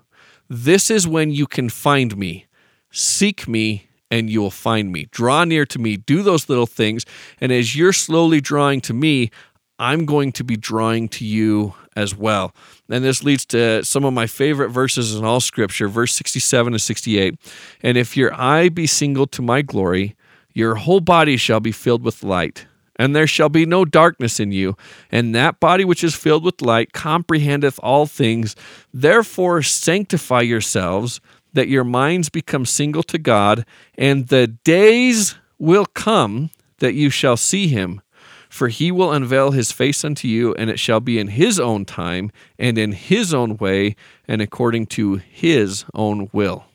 This 0.49 0.91
is 0.91 1.07
when 1.07 1.31
you 1.31 1.47
can 1.47 1.69
find 1.69 2.17
me. 2.17 2.45
Seek 2.91 3.47
me 3.47 3.87
and 4.09 4.29
you 4.29 4.41
will 4.41 4.51
find 4.51 4.91
me. 4.91 5.07
Draw 5.11 5.45
near 5.45 5.65
to 5.65 5.79
me. 5.79 5.97
Do 5.97 6.21
those 6.21 6.49
little 6.49 6.67
things. 6.67 7.05
And 7.39 7.51
as 7.51 7.75
you're 7.75 7.93
slowly 7.93 8.41
drawing 8.41 8.81
to 8.81 8.93
me, 8.93 9.31
I'm 9.79 10.05
going 10.05 10.31
to 10.33 10.43
be 10.43 10.57
drawing 10.57 11.09
to 11.09 11.25
you 11.25 11.73
as 11.95 12.15
well. 12.15 12.53
And 12.89 13.03
this 13.03 13.23
leads 13.23 13.45
to 13.47 13.83
some 13.83 14.05
of 14.05 14.13
my 14.13 14.27
favorite 14.27 14.69
verses 14.69 15.15
in 15.15 15.23
all 15.25 15.39
scripture, 15.39 15.87
verse 15.87 16.13
67 16.13 16.73
and 16.73 16.81
68. 16.81 17.35
And 17.81 17.97
if 17.97 18.15
your 18.15 18.33
eye 18.33 18.69
be 18.69 18.85
single 18.85 19.27
to 19.27 19.41
my 19.41 19.61
glory, 19.61 20.15
your 20.53 20.75
whole 20.75 20.99
body 20.99 21.37
shall 21.37 21.59
be 21.59 21.71
filled 21.71 22.03
with 22.03 22.23
light. 22.23 22.67
And 22.97 23.15
there 23.15 23.25
shall 23.25 23.49
be 23.49 23.65
no 23.65 23.83
darkness 23.83 24.39
in 24.39 24.51
you, 24.51 24.75
and 25.11 25.33
that 25.33 25.59
body 25.59 25.83
which 25.83 26.03
is 26.03 26.13
filled 26.13 26.43
with 26.43 26.61
light 26.61 26.93
comprehendeth 26.93 27.79
all 27.81 28.05
things. 28.05 28.55
Therefore, 28.93 29.63
sanctify 29.63 30.41
yourselves, 30.41 31.19
that 31.53 31.67
your 31.67 31.83
minds 31.83 32.29
become 32.29 32.65
single 32.65 33.03
to 33.03 33.17
God, 33.17 33.65
and 33.97 34.27
the 34.27 34.47
days 34.47 35.35
will 35.59 35.85
come 35.85 36.49
that 36.79 36.93
you 36.93 37.09
shall 37.09 37.37
see 37.37 37.67
him. 37.67 38.01
For 38.49 38.67
he 38.67 38.91
will 38.91 39.13
unveil 39.13 39.51
his 39.51 39.71
face 39.71 40.03
unto 40.03 40.27
you, 40.27 40.53
and 40.55 40.69
it 40.69 40.77
shall 40.77 40.99
be 40.99 41.17
in 41.17 41.29
his 41.29 41.57
own 41.57 41.85
time, 41.85 42.31
and 42.59 42.77
in 42.77 42.91
his 42.91 43.33
own 43.33 43.55
way, 43.55 43.95
and 44.27 44.41
according 44.41 44.87
to 44.87 45.15
his 45.15 45.85
own 45.93 46.29
will. 46.33 46.65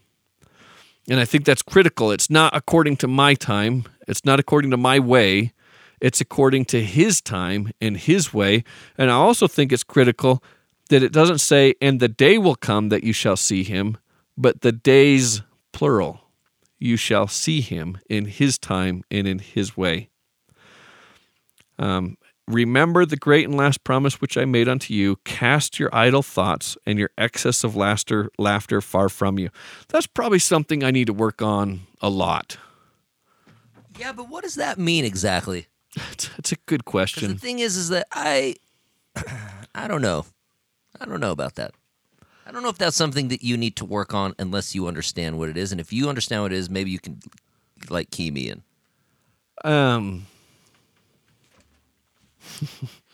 And 1.08 1.20
I 1.20 1.26
think 1.26 1.44
that's 1.44 1.62
critical. 1.62 2.10
It's 2.10 2.30
not 2.30 2.56
according 2.56 2.96
to 2.98 3.08
my 3.08 3.34
time, 3.34 3.84
it's 4.08 4.24
not 4.24 4.40
according 4.40 4.70
to 4.70 4.78
my 4.78 4.98
way, 4.98 5.52
it's 6.00 6.20
according 6.20 6.64
to 6.66 6.82
his 6.82 7.20
time 7.20 7.70
and 7.80 7.96
his 7.96 8.32
way. 8.32 8.64
And 8.96 9.10
I 9.10 9.14
also 9.14 9.46
think 9.46 9.70
it's 9.72 9.84
critical 9.84 10.42
that 10.88 11.02
it 11.02 11.12
doesn't 11.12 11.38
say, 11.38 11.74
and 11.80 12.00
the 12.00 12.08
day 12.08 12.38
will 12.38 12.54
come 12.54 12.88
that 12.88 13.04
you 13.04 13.12
shall 13.12 13.36
see 13.36 13.64
him, 13.64 13.98
but 14.37 14.61
the 14.61 14.72
days, 14.72 15.43
plural, 15.72 16.20
you 16.78 16.97
shall 16.97 17.26
see 17.26 17.61
him 17.61 17.99
in 18.09 18.26
his 18.26 18.59
time 18.59 19.03
and 19.11 19.26
in 19.26 19.39
his 19.39 19.76
way. 19.76 20.11
Um, 21.78 22.16
Remember 22.49 23.05
the 23.05 23.16
great 23.16 23.49
and 23.49 23.57
last 23.57 23.82
promise 23.82 24.20
which 24.20 24.39
I 24.39 24.45
made 24.45 24.68
unto 24.68 24.95
you. 24.95 25.16
Cast 25.24 25.80
your 25.80 25.93
idle 25.93 26.22
thoughts 26.22 26.78
and 26.87 26.97
your 26.97 27.11
excess 27.18 27.64
of 27.64 27.74
laughter, 27.74 28.30
laughter 28.39 28.80
far 28.80 29.09
from 29.09 29.37
you. 29.37 29.51
That's 29.89 30.07
probably 30.07 30.39
something 30.39 30.84
I 30.84 30.93
need 30.93 31.09
to 31.09 31.12
work 31.12 31.43
on 31.43 31.80
a 32.01 32.09
lot. 32.09 32.57
Yeah, 33.99 34.12
but 34.12 34.28
what 34.28 34.45
does 34.45 34.55
that 34.55 34.78
mean 34.78 35.05
exactly? 35.05 35.66
It's, 36.12 36.30
it's 36.39 36.53
a 36.53 36.57
good 36.66 36.84
question. 36.84 37.32
the 37.32 37.39
thing 37.39 37.59
is, 37.59 37.76
is 37.76 37.89
that 37.89 38.07
I, 38.12 38.55
I 39.74 39.89
don't 39.89 40.03
know, 40.03 40.24
I 41.01 41.05
don't 41.05 41.20
know 41.20 41.32
about 41.32 41.57
that. 41.57 41.72
I 42.47 42.53
don't 42.53 42.62
know 42.62 42.68
if 42.68 42.78
that's 42.78 42.97
something 42.97 43.28
that 43.28 43.42
you 43.42 43.57
need 43.57 43.74
to 43.76 43.84
work 43.84 44.14
on 44.14 44.34
unless 44.38 44.74
you 44.74 44.86
understand 44.86 45.38
what 45.38 45.49
it 45.49 45.57
is. 45.57 45.72
And 45.72 45.80
if 45.80 45.92
you 45.92 46.09
understand 46.09 46.42
what 46.42 46.53
it 46.53 46.57
is, 46.57 46.70
maybe 46.70 46.90
you 46.90 47.01
can 47.01 47.20
like 47.90 48.11
key 48.11 48.30
me 48.30 48.51
in. 48.51 48.62
Um, 49.64 50.26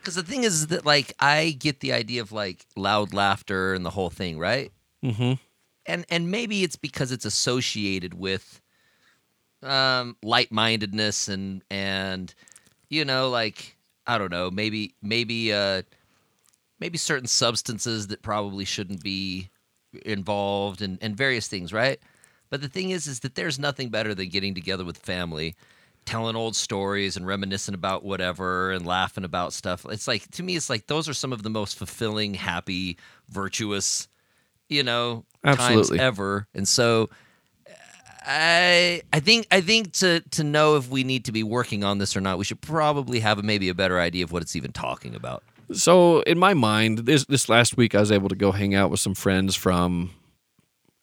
Because 0.00 0.14
the 0.14 0.22
thing 0.22 0.44
is, 0.44 0.68
that 0.68 0.86
like 0.86 1.12
I 1.20 1.50
get 1.50 1.80
the 1.80 1.92
idea 1.92 2.22
of 2.22 2.32
like 2.32 2.64
loud 2.76 3.12
laughter 3.12 3.74
and 3.74 3.84
the 3.84 3.90
whole 3.90 4.08
thing, 4.08 4.38
right? 4.38 4.72
Mm 5.04 5.14
hmm 5.14 5.32
And 5.84 6.06
and 6.08 6.30
maybe 6.30 6.62
it's 6.62 6.76
because 6.76 7.12
it's 7.12 7.26
associated 7.26 8.14
with 8.14 8.62
um, 9.62 10.16
light 10.22 10.50
mindedness 10.50 11.28
and 11.28 11.62
and 11.70 12.34
you 12.88 13.04
know 13.04 13.28
like 13.28 13.76
I 14.06 14.16
don't 14.18 14.30
know 14.30 14.50
maybe 14.50 14.94
maybe 15.02 15.52
uh, 15.52 15.82
maybe 16.80 16.98
certain 16.98 17.26
substances 17.26 18.08
that 18.08 18.22
probably 18.22 18.64
shouldn't 18.64 19.02
be 19.02 19.50
involved 20.04 20.82
and 20.82 20.98
and 21.00 21.16
various 21.16 21.48
things, 21.48 21.72
right? 21.72 21.98
But 22.50 22.60
the 22.60 22.68
thing 22.68 22.90
is, 22.90 23.06
is 23.06 23.20
that 23.20 23.34
there's 23.34 23.58
nothing 23.58 23.90
better 23.90 24.14
than 24.14 24.28
getting 24.28 24.54
together 24.54 24.84
with 24.84 24.96
family, 24.98 25.54
telling 26.04 26.36
old 26.36 26.56
stories 26.56 27.16
and 27.16 27.26
reminiscing 27.26 27.74
about 27.74 28.04
whatever 28.04 28.70
and 28.72 28.86
laughing 28.86 29.24
about 29.24 29.52
stuff. 29.52 29.84
It's 29.90 30.08
like 30.08 30.30
to 30.32 30.42
me, 30.42 30.56
it's 30.56 30.70
like 30.70 30.86
those 30.86 31.08
are 31.08 31.14
some 31.14 31.32
of 31.32 31.42
the 31.42 31.50
most 31.50 31.76
fulfilling, 31.76 32.34
happy, 32.34 32.96
virtuous, 33.28 34.08
you 34.68 34.82
know, 34.82 35.24
Absolutely. 35.44 35.98
times 35.98 36.02
ever. 36.02 36.46
And 36.54 36.66
so, 36.66 37.10
uh, 37.66 37.72
I 38.24 39.02
I 39.12 39.20
think 39.20 39.46
I 39.50 39.60
think 39.60 39.92
to 39.94 40.20
to 40.20 40.44
know 40.44 40.76
if 40.76 40.88
we 40.88 41.04
need 41.04 41.26
to 41.26 41.32
be 41.32 41.42
working 41.42 41.84
on 41.84 41.98
this 41.98 42.16
or 42.16 42.20
not, 42.20 42.38
we 42.38 42.44
should 42.44 42.62
probably 42.62 43.20
have 43.20 43.38
a, 43.38 43.42
maybe 43.42 43.68
a 43.68 43.74
better 43.74 44.00
idea 44.00 44.24
of 44.24 44.32
what 44.32 44.42
it's 44.42 44.56
even 44.56 44.72
talking 44.72 45.14
about. 45.14 45.42
So 45.72 46.20
in 46.22 46.38
my 46.38 46.54
mind, 46.54 47.00
this 47.00 47.24
this 47.26 47.48
last 47.48 47.76
week 47.76 47.94
I 47.94 48.00
was 48.00 48.10
able 48.12 48.28
to 48.28 48.34
go 48.36 48.52
hang 48.52 48.74
out 48.74 48.90
with 48.90 49.00
some 49.00 49.14
friends 49.14 49.54
from 49.54 50.10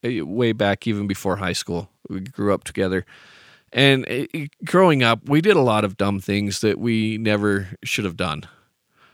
eh, 0.03 0.22
way 0.22 0.53
back 0.53 0.88
even 0.88 1.07
before 1.07 1.38
high 1.38 1.53
school. 1.53 1.89
We 2.09 2.22
grew 2.22 2.53
up 2.53 2.63
together. 2.63 3.05
And 3.72 4.05
it, 4.07 4.30
it- 4.34 4.51
growing 4.63 5.03
up, 5.03 5.28
we 5.30 5.41
did 5.41 5.55
a 5.55 5.61
lot 5.61 5.84
of 5.84 5.97
dumb 5.97 6.20
things 6.20 6.61
that 6.61 6.80
we 6.80 7.18
never 7.18 7.70
should 7.84 8.05
have 8.05 8.18
done. 8.18 8.43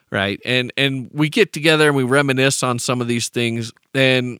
Right? 0.10 0.40
And 0.46 0.72
and 0.78 1.10
we 1.14 1.30
get 1.30 1.54
together 1.54 1.88
and 1.88 1.96
we 1.96 2.04
reminisce 2.04 2.64
on 2.64 2.80
some 2.80 3.02
of 3.02 3.08
these 3.08 3.30
things 3.30 3.72
and 3.94 4.40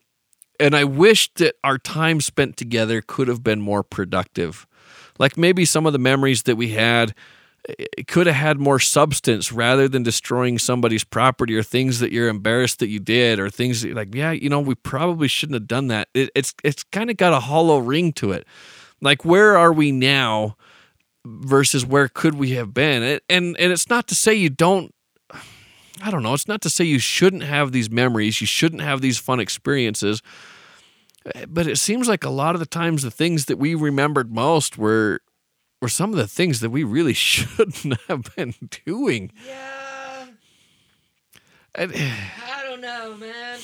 and 0.60 0.76
I 0.76 0.84
wish 0.84 1.34
that 1.36 1.56
our 1.64 1.78
time 1.80 2.22
spent 2.22 2.56
together 2.56 3.02
could 3.02 3.28
have 3.28 3.44
been 3.44 3.60
more 3.62 3.84
productive. 3.84 4.68
Like 5.18 5.36
maybe 5.38 5.66
some 5.66 5.86
of 5.88 5.94
the 5.94 6.00
memories 6.00 6.44
that 6.44 6.56
we 6.56 6.70
had 6.70 7.16
it 7.68 8.08
could 8.08 8.28
have 8.28 8.36
had 8.36 8.60
more 8.60 8.80
substance 8.80 9.52
rather 9.52 9.88
than 9.88 10.04
destroying 10.04 10.58
somebody's 10.58 11.04
property 11.04 11.56
or 11.56 11.64
things 11.64 12.00
that 12.00 12.12
you're 12.12 12.28
embarrassed 12.28 12.80
that 12.80 12.90
you 12.90 13.00
did 13.00 13.40
or 13.40 13.50
things 13.50 13.86
like, 13.86 14.16
yeah, 14.16 14.32
you 14.32 14.50
know, 14.50 14.60
we 14.60 14.76
probably 14.76 15.28
shouldn't 15.28 15.56
have 15.56 15.68
done 15.68 15.88
that. 15.88 16.10
It, 16.14 16.32
it's 16.34 16.54
it's 16.64 16.84
kind 16.84 17.10
of 17.10 17.18
got 17.18 17.34
a 17.34 17.40
hollow 17.40 17.78
ring 17.78 18.14
to 18.14 18.32
it. 18.32 18.48
Like 19.02 19.24
where 19.24 19.58
are 19.58 19.72
we 19.72 19.92
now 19.92 20.58
versus 21.26 21.86
where 21.86 22.08
could 22.08 22.36
we 22.36 22.52
have 22.52 22.74
been? 22.74 23.04
And 23.04 23.22
and, 23.30 23.60
and 23.60 23.72
it's 23.72 23.90
not 23.90 24.08
to 24.08 24.16
say 24.16 24.34
you 24.34 24.50
don't 24.50 24.94
I 26.04 26.10
don't 26.10 26.24
know. 26.24 26.34
It's 26.34 26.48
not 26.48 26.62
to 26.62 26.70
say 26.70 26.84
you 26.84 27.00
shouldn't 27.00 27.44
have 27.44 27.72
these 27.72 27.92
memories, 27.92 28.42
you 28.42 28.48
shouldn't 28.48 28.82
have 28.82 29.02
these 29.02 29.20
fun 29.20 29.40
experiences. 29.40 30.24
Eh, 31.36 31.46
but 31.48 31.68
it 31.68 31.78
seems 31.78 32.08
like 32.08 32.24
a 32.24 32.30
lot 32.30 32.56
of 32.56 32.60
the 32.60 32.66
times 32.66 33.04
the 33.04 33.12
things 33.12 33.46
that 33.46 33.60
we 33.60 33.76
remembered 33.76 34.34
most 34.34 34.80
were 34.80 35.22
were 35.82 35.90
some 35.90 36.12
of 36.12 36.18
the 36.18 36.28
things 36.28 36.60
that 36.62 36.70
we 36.70 36.84
really 36.84 37.14
shouldn't 37.30 38.00
have 38.08 38.34
been 38.36 38.54
doing. 38.86 39.32
Yeah, 39.46 40.26
And, 41.76 41.92
I 41.96 42.64
don't 42.64 42.82
know, 42.82 43.18
man. 43.18 43.60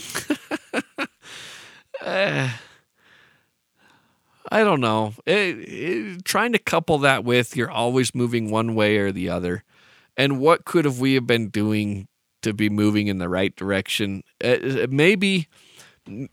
I 4.50 4.64
don't 4.64 4.80
know. 4.82 5.14
It- 5.26 5.34
it- 5.60 6.26
trying 6.26 6.54
to 6.54 6.60
couple 6.60 6.98
that 7.00 7.24
with 7.24 7.56
you're 7.56 7.70
always 7.72 8.16
moving 8.16 8.50
one 8.50 8.76
way 8.76 8.98
or 8.98 9.12
the 9.12 9.30
other, 9.30 9.64
and 10.16 10.40
what 10.40 10.64
could 10.66 10.86
have 10.86 11.00
we 11.00 11.16
have 11.16 11.28
been 11.28 11.50
doing 11.50 12.08
to 12.44 12.54
be 12.54 12.70
moving 12.70 13.08
in 13.08 13.18
the 13.18 13.28
right 13.30 13.54
direction? 13.56 14.24
Uh, 14.44 14.88
maybe, 14.90 15.48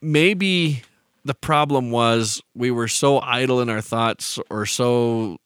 maybe 0.01 0.83
the 1.25 1.35
problem 1.35 1.91
was 1.91 2.41
we 2.55 2.71
were 2.71 2.87
so 2.89 3.19
idle 3.21 3.61
in 3.61 3.69
our 3.69 3.81
thoughts 3.81 4.39
or 4.49 4.65
so 4.65 5.39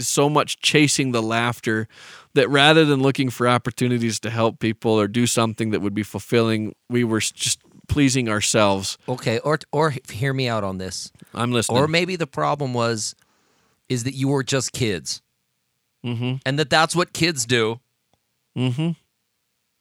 so 0.00 0.28
much 0.28 0.60
chasing 0.60 1.12
the 1.12 1.22
laughter 1.22 1.88
that 2.34 2.48
rather 2.48 2.84
than 2.84 3.02
looking 3.02 3.30
for 3.30 3.48
opportunities 3.48 4.20
to 4.20 4.30
help 4.30 4.58
people 4.58 4.92
or 4.92 5.08
do 5.08 5.26
something 5.26 5.70
that 5.70 5.80
would 5.80 5.94
be 5.94 6.02
fulfilling, 6.02 6.74
we 6.88 7.04
were 7.04 7.20
just 7.20 7.60
pleasing 7.88 8.28
ourselves. 8.28 8.98
Okay, 9.08 9.38
or 9.40 9.58
or 9.72 9.94
hear 10.10 10.32
me 10.32 10.48
out 10.48 10.64
on 10.64 10.78
this. 10.78 11.10
I'm 11.34 11.52
listening. 11.52 11.78
Or 11.78 11.88
maybe 11.88 12.16
the 12.16 12.26
problem 12.26 12.74
was 12.74 13.14
is 13.88 14.04
that 14.04 14.14
you 14.14 14.28
were 14.28 14.44
just 14.44 14.72
kids. 14.72 15.22
mm-hmm. 16.04 16.36
And 16.44 16.58
that 16.58 16.70
that's 16.70 16.94
what 16.94 17.12
kids 17.12 17.46
do. 17.46 17.80
Mm-hmm. 18.56 18.90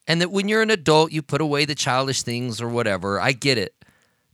And 0.08 0.22
that 0.22 0.32
when 0.32 0.48
you're 0.48 0.62
an 0.62 0.70
adult, 0.70 1.12
you 1.12 1.22
put 1.22 1.42
away 1.42 1.66
the 1.66 1.76
childish 1.76 2.24
things 2.24 2.62
or 2.62 2.70
whatever. 2.70 3.20
I 3.20 3.34
get 3.34 3.58
it. 3.58 3.76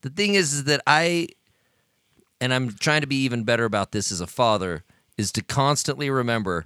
The 0.02 0.10
thing 0.10 0.36
is, 0.36 0.54
is 0.54 0.64
that 0.66 0.82
I, 0.86 1.30
and 2.40 2.54
I'm 2.54 2.70
trying 2.70 3.02
to 3.02 3.08
be 3.08 3.24
even 3.24 3.44
better 3.44 3.66
about 3.66 3.92
this 3.92 4.12
as 4.12 4.22
a 4.22 4.28
father, 4.28 4.84
is 5.18 5.32
to 5.34 5.44
constantly 5.44 6.10
remember 6.10 6.66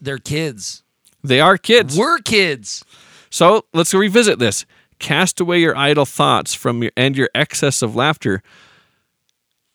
they're 0.00 0.18
kids. 0.18 0.82
They 1.22 1.40
are 1.40 1.58
kids. 1.58 1.96
We're 1.96 2.18
kids. 2.18 2.84
So 3.30 3.66
let's 3.72 3.92
revisit 3.92 4.38
this. 4.38 4.66
Cast 4.98 5.40
away 5.40 5.58
your 5.58 5.76
idle 5.76 6.06
thoughts 6.06 6.54
from 6.54 6.82
your 6.82 6.92
and 6.96 7.16
your 7.16 7.28
excess 7.34 7.82
of 7.82 7.94
laughter. 7.94 8.42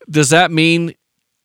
Does 0.10 0.30
that 0.30 0.52
mean 0.52 0.96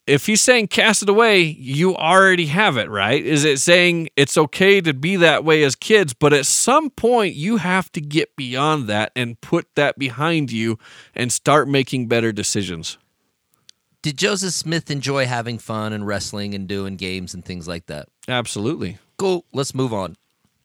if 0.07 0.27
he's 0.27 0.41
saying 0.41 0.69
cast 0.69 1.03
it 1.03 1.09
away, 1.09 1.41
you 1.41 1.97
already 1.97 2.47
have 2.47 2.77
it, 2.77 2.89
right? 2.89 3.25
Is 3.25 3.45
it 3.45 3.59
saying 3.59 4.09
it's 4.17 4.39
okay 4.39 4.81
to 4.81 4.95
be 4.95 5.17
that 5.17 5.45
way 5.45 5.65
as 5.65 5.75
kids, 5.75 6.15
but 6.15 6.33
at 6.33 6.47
some 6.47 6.91
point 6.91 7.35
you 7.35 7.57
have 7.57 7.91
to 7.93 8.01
get 8.01 8.35
beyond 8.37 8.87
that 8.87 9.11
and 9.17 9.41
put 9.41 9.67
that 9.75 9.99
behind 9.99 10.53
you 10.53 10.79
and 11.15 11.33
start 11.33 11.69
making 11.69 12.07
better 12.07 12.33
decisions? 12.33 12.99
Did 14.07 14.19
Joseph 14.19 14.55
Smith 14.55 14.89
enjoy 14.89 15.27
having 15.27 15.59
fun 15.59 15.93
and 15.93 16.07
wrestling 16.07 16.55
and 16.55 16.69
doing 16.69 16.95
games 16.95 17.35
and 17.35 17.45
things 17.45 17.67
like 17.67 17.87
that? 17.87 18.09
Absolutely. 18.29 18.99
Cool. 19.19 19.45
Let's 19.53 19.75
move 19.75 19.93
on. 19.93 20.15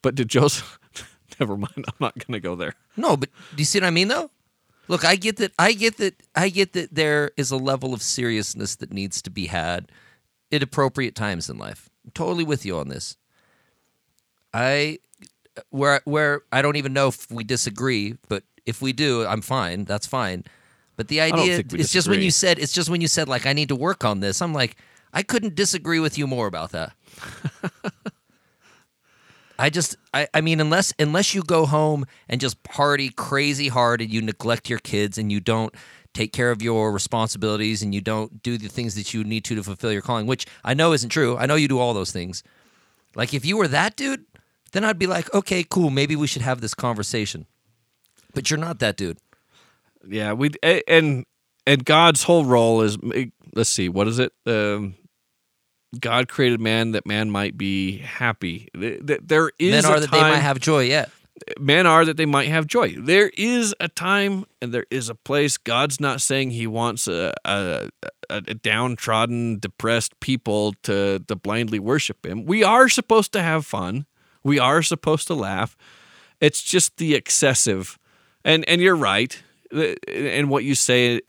But 0.03 0.13
did 0.13 0.27
Joseph 0.27 0.77
Never 1.39 1.57
mind. 1.57 1.85
I'm 1.87 1.95
not 1.99 2.13
going 2.13 2.33
to 2.33 2.39
go 2.39 2.53
there. 2.53 2.75
No, 2.95 3.17
but 3.17 3.29
do 3.55 3.57
you 3.57 3.65
see 3.65 3.79
what 3.79 3.87
I 3.87 3.89
mean 3.89 4.09
though? 4.09 4.29
Look, 4.87 5.03
I 5.03 5.15
get 5.15 5.37
that 5.37 5.53
I 5.57 5.73
get 5.73 5.97
that 5.97 6.21
I 6.35 6.49
get 6.49 6.73
that 6.73 6.93
there 6.93 7.31
is 7.35 7.49
a 7.49 7.57
level 7.57 7.95
of 7.95 8.03
seriousness 8.03 8.75
that 8.75 8.93
needs 8.93 9.23
to 9.23 9.31
be 9.31 9.47
had 9.47 9.91
at 10.51 10.61
appropriate 10.61 11.15
times 11.15 11.49
in 11.49 11.57
life. 11.57 11.89
I'm 12.05 12.11
totally 12.11 12.43
with 12.43 12.63
you 12.63 12.77
on 12.77 12.89
this. 12.89 13.17
I 14.53 14.99
where 15.71 16.01
where 16.05 16.43
I 16.51 16.61
don't 16.61 16.75
even 16.75 16.93
know 16.93 17.07
if 17.07 17.31
we 17.31 17.43
disagree, 17.43 18.17
but 18.29 18.43
if 18.67 18.83
we 18.83 18.93
do, 18.93 19.25
I'm 19.25 19.41
fine. 19.41 19.85
That's 19.85 20.05
fine. 20.05 20.43
But 21.01 21.07
the 21.07 21.21
idea 21.21 21.63
it's 21.73 21.91
just 21.91 22.07
when 22.07 22.21
you 22.21 22.29
said 22.29 22.59
it's 22.59 22.73
just 22.73 22.87
when 22.87 23.01
you 23.01 23.07
said 23.07 23.27
like 23.27 23.47
I 23.47 23.53
need 23.53 23.69
to 23.69 23.75
work 23.75 24.05
on 24.05 24.19
this. 24.19 24.39
I'm 24.39 24.53
like 24.53 24.75
I 25.11 25.23
couldn't 25.23 25.55
disagree 25.55 25.99
with 25.99 26.15
you 26.15 26.27
more 26.27 26.45
about 26.45 26.73
that. 26.73 26.93
I 29.57 29.71
just 29.71 29.95
I, 30.13 30.27
I 30.31 30.41
mean 30.41 30.59
unless 30.59 30.93
unless 30.99 31.33
you 31.33 31.41
go 31.41 31.65
home 31.65 32.05
and 32.29 32.39
just 32.39 32.61
party 32.61 33.09
crazy 33.09 33.67
hard 33.69 33.99
and 33.99 34.13
you 34.13 34.21
neglect 34.21 34.69
your 34.69 34.77
kids 34.77 35.17
and 35.17 35.31
you 35.31 35.39
don't 35.39 35.73
take 36.13 36.33
care 36.33 36.51
of 36.51 36.61
your 36.61 36.91
responsibilities 36.91 37.81
and 37.81 37.95
you 37.95 38.01
don't 38.01 38.43
do 38.43 38.59
the 38.59 38.67
things 38.67 38.93
that 38.93 39.11
you 39.11 39.23
need 39.23 39.43
to 39.45 39.55
to 39.55 39.63
fulfill 39.63 39.91
your 39.91 40.03
calling, 40.03 40.27
which 40.27 40.45
I 40.63 40.75
know 40.75 40.93
isn't 40.93 41.09
true. 41.09 41.35
I 41.35 41.47
know 41.47 41.55
you 41.55 41.67
do 41.67 41.79
all 41.79 41.95
those 41.95 42.11
things. 42.11 42.43
Like 43.15 43.33
if 43.33 43.43
you 43.43 43.57
were 43.57 43.67
that 43.69 43.95
dude, 43.95 44.23
then 44.71 44.83
I'd 44.83 44.99
be 44.99 45.07
like, 45.07 45.33
okay, 45.33 45.63
cool, 45.63 45.89
maybe 45.89 46.15
we 46.15 46.27
should 46.27 46.43
have 46.43 46.61
this 46.61 46.75
conversation. 46.75 47.47
But 48.35 48.51
you're 48.51 48.59
not 48.59 48.77
that 48.81 48.97
dude. 48.97 49.17
Yeah, 50.07 50.33
we 50.33 50.51
and 50.87 51.25
and 51.65 51.85
God's 51.85 52.23
whole 52.23 52.45
role 52.45 52.81
is 52.81 52.97
let's 53.55 53.69
see, 53.69 53.89
what 53.89 54.07
is 54.07 54.19
it? 54.19 54.33
Um, 54.45 54.95
God 55.99 56.27
created 56.27 56.59
man 56.61 56.91
that 56.91 57.05
man 57.05 57.29
might 57.29 57.57
be 57.57 57.97
happy. 57.97 58.69
Th- 58.73 59.05
th- 59.05 59.21
There 59.23 59.51
is 59.59 59.71
Men 59.83 59.85
a 59.85 59.95
are 59.95 59.99
that 59.99 60.11
they 60.11 60.21
might 60.21 60.37
have 60.37 60.59
joy, 60.59 60.83
yeah. 60.83 61.05
men 61.59 61.85
are 61.85 62.05
that 62.05 62.15
they 62.17 62.25
might 62.25 62.47
have 62.47 62.65
joy. 62.65 62.95
There 62.97 63.29
is 63.37 63.75
a 63.79 63.89
time 63.89 64.45
and 64.61 64.73
there 64.73 64.85
is 64.89 65.09
a 65.09 65.15
place. 65.15 65.57
God's 65.57 65.99
not 65.99 66.21
saying 66.21 66.51
He 66.51 66.65
wants 66.65 67.07
a, 67.07 67.33
a, 67.43 67.89
a, 68.29 68.35
a 68.47 68.53
downtrodden, 68.53 69.59
depressed 69.59 70.17
people 70.21 70.73
to, 70.83 71.19
to 71.27 71.35
blindly 71.35 71.79
worship 71.79 72.25
Him. 72.25 72.45
We 72.45 72.63
are 72.63 72.87
supposed 72.87 73.33
to 73.33 73.41
have 73.41 73.65
fun. 73.65 74.05
We 74.43 74.59
are 74.59 74.81
supposed 74.81 75.27
to 75.27 75.33
laugh. 75.33 75.75
It's 76.39 76.63
just 76.63 76.97
the 76.97 77.13
excessive, 77.15 77.99
and 78.43 78.67
and 78.67 78.81
you're 78.81 78.95
right, 78.95 79.43
and 79.71 80.49
what 80.49 80.63
you 80.63 80.75
say 80.75 81.21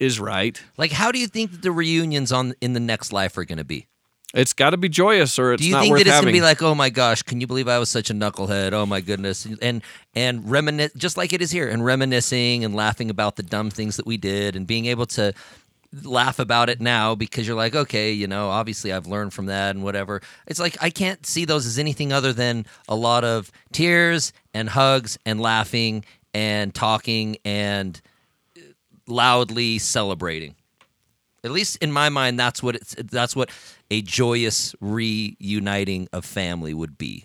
is 0.00 0.20
right. 0.20 0.60
Like 0.76 0.92
how 0.92 1.12
do 1.12 1.18
you 1.18 1.26
think 1.26 1.52
that 1.52 1.62
the 1.62 1.72
reunions 1.72 2.32
on 2.32 2.54
in 2.60 2.72
the 2.72 2.80
next 2.80 3.12
life 3.12 3.36
are 3.36 3.44
gonna 3.44 3.64
be? 3.64 3.86
It's 4.32 4.52
got 4.52 4.70
to 4.70 4.76
be 4.76 4.88
joyous, 4.88 5.40
or 5.40 5.54
it's 5.54 5.62
Do 5.62 5.68
you 5.68 5.74
not 5.74 5.82
think 5.82 5.90
worth 5.90 6.00
that 6.00 6.06
it's 6.06 6.14
having. 6.14 6.26
gonna 6.26 6.36
be 6.36 6.40
like, 6.40 6.62
oh 6.62 6.74
my 6.74 6.88
gosh, 6.88 7.22
can 7.22 7.40
you 7.40 7.48
believe 7.48 7.66
I 7.66 7.78
was 7.78 7.88
such 7.88 8.10
a 8.10 8.14
knucklehead? 8.14 8.72
Oh 8.72 8.86
my 8.86 9.00
goodness, 9.00 9.44
and 9.60 9.82
and 10.14 10.48
reminisce 10.48 10.92
just 10.94 11.16
like 11.16 11.32
it 11.32 11.42
is 11.42 11.50
here, 11.50 11.68
and 11.68 11.84
reminiscing 11.84 12.64
and 12.64 12.74
laughing 12.74 13.10
about 13.10 13.36
the 13.36 13.42
dumb 13.42 13.70
things 13.70 13.96
that 13.96 14.06
we 14.06 14.16
did, 14.16 14.54
and 14.54 14.66
being 14.68 14.86
able 14.86 15.06
to 15.06 15.32
laugh 16.04 16.38
about 16.38 16.68
it 16.70 16.80
now 16.80 17.16
because 17.16 17.46
you're 17.46 17.56
like, 17.56 17.74
okay, 17.74 18.12
you 18.12 18.28
know, 18.28 18.48
obviously 18.48 18.92
I've 18.92 19.06
learned 19.06 19.32
from 19.32 19.46
that 19.46 19.74
and 19.74 19.82
whatever. 19.82 20.22
It's 20.46 20.60
like 20.60 20.76
I 20.80 20.90
can't 20.90 21.26
see 21.26 21.44
those 21.44 21.66
as 21.66 21.78
anything 21.78 22.12
other 22.12 22.32
than 22.32 22.66
a 22.88 22.94
lot 22.94 23.24
of 23.24 23.50
tears 23.72 24.32
and 24.54 24.68
hugs 24.68 25.18
and 25.26 25.40
laughing 25.40 26.04
and 26.34 26.74
talking 26.74 27.36
and 27.44 28.00
loudly 29.06 29.78
celebrating. 29.78 30.54
At 31.42 31.50
least 31.50 31.76
in 31.76 31.90
my 31.90 32.08
mind, 32.10 32.38
that's 32.38 32.62
what 32.62 32.76
it's. 32.76 32.94
That's 32.94 33.34
what 33.34 33.50
a 33.90 34.02
joyous 34.02 34.74
reuniting 34.80 36.08
of 36.12 36.24
family 36.24 36.74
would 36.74 36.98
be. 36.98 37.24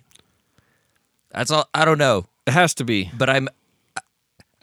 That's 1.32 1.51
all. 1.51 1.70
I 1.74 1.84
don't 1.84 1.97
know, 1.97 2.26
it 2.47 2.51
has 2.51 2.74
to 2.76 2.86
be. 2.86 3.12
but 3.18 3.30
I'm. 3.30 3.49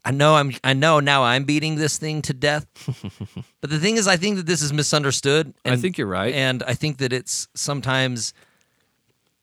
I 0.04 0.10
know 0.10 0.36
I'm. 0.36 0.52
I 0.64 0.72
know 0.72 1.00
now 1.00 1.22
I'm 1.22 1.44
beating 1.44 1.76
this 1.76 1.98
thing 1.98 2.22
to 2.22 2.32
death. 2.32 2.66
but 3.60 3.68
the 3.68 3.78
thing 3.78 3.98
is, 3.98 4.08
I 4.08 4.16
think 4.16 4.36
that 4.36 4.46
this 4.46 4.62
is 4.62 4.72
misunderstood. 4.72 5.52
And, 5.64 5.74
I 5.74 5.76
think 5.76 5.98
you're 5.98 6.06
right. 6.06 6.32
and 6.34 6.62
I 6.62 6.72
think 6.74 6.98
that 6.98 7.12
it's 7.12 7.46
sometimes 7.54 8.32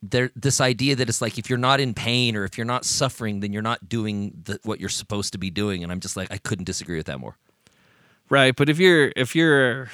there. 0.02 0.30
This 0.34 0.60
idea 0.60 0.96
that 0.96 1.08
it's 1.08 1.20
like 1.20 1.38
if 1.38 1.48
you're 1.48 1.58
not 1.58 1.80
in 1.80 1.94
pain 1.94 2.36
or 2.36 2.44
if 2.44 2.56
you're 2.56 2.64
not 2.64 2.84
suffering, 2.84 3.40
then 3.40 3.52
you're 3.52 3.62
not 3.62 3.88
doing 3.88 4.32
the, 4.44 4.58
what 4.64 4.80
you're 4.80 4.88
supposed 4.88 5.32
to 5.32 5.38
be 5.38 5.50
doing. 5.50 5.82
And 5.82 5.92
I'm 5.92 6.00
just 6.00 6.16
like, 6.16 6.32
I 6.32 6.38
couldn't 6.38 6.64
disagree 6.64 6.96
with 6.96 7.06
that 7.06 7.20
more. 7.20 7.36
Right, 8.28 8.54
but 8.54 8.68
if 8.68 8.78
you're 8.78 9.12
if 9.16 9.34
you're 9.34 9.90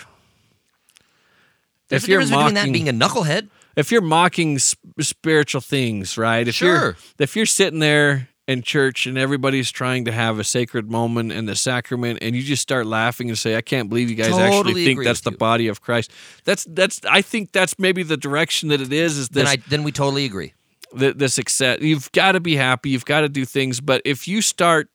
There's 1.89 2.05
if 2.05 2.09
you're 2.09 2.21
between 2.21 2.55
that 2.55 2.71
being 2.71 2.89
a 2.89 2.93
knucklehead. 2.93 3.49
if 3.77 3.91
you're 3.91 4.03
mocking 4.03 4.59
sp- 4.61 4.79
spiritual 5.01 5.63
things, 5.63 6.19
right? 6.19 6.47
If 6.47 6.61
you're 6.61 6.97
if 7.19 7.35
you're 7.35 7.47
sitting 7.47 7.79
there 7.79 8.29
in 8.49 8.63
church 8.63 9.07
and 9.07 9.19
everybody's 9.19 9.71
trying 9.71 10.05
to 10.05 10.13
have 10.13 10.39
a 10.39 10.45
sacred 10.45 10.91
moment 10.91 11.33
and 11.33 11.49
the 11.49 11.57
sacrament 11.57 12.19
and 12.23 12.37
you 12.37 12.43
just 12.43 12.63
start 12.63 12.87
laughing 12.87 13.29
and 13.29 13.37
say 13.37 13.57
i 13.57 13.61
can't 13.61 13.89
believe 13.89 14.09
you 14.09 14.15
guys 14.15 14.29
Totally 14.31 14.47
actually 14.59 14.85
think 14.85 15.03
that's 15.03 15.21
the 15.23 15.33
you. 15.33 15.37
body 15.37 15.69
of 15.69 15.81
christ 15.81 16.13
that's 16.45 16.65
that's 16.71 17.01
i 17.11 17.23
think 17.23 17.51
that's 17.53 17.79
maybe 17.79 18.03
the 18.05 18.17
direction 18.17 18.69
that 18.69 18.81
it 18.81 18.93
is 18.93 19.19
is 19.19 19.29
Then 19.31 19.47
I 19.49 19.57
then 19.69 19.83
we 19.83 19.91
totally 19.91 20.25
agree. 20.25 20.55
the, 20.95 21.13
the 21.13 21.29
success 21.29 21.81
you've 21.81 22.11
got 22.13 22.33
to 22.33 22.41
be 22.41 22.55
happy 22.57 22.91
you've 22.91 23.05
got 23.05 23.23
to 23.23 23.29
do 23.29 23.45
things 23.45 23.81
but 23.81 24.01
if 24.05 24.29
you 24.29 24.41
start 24.41 24.89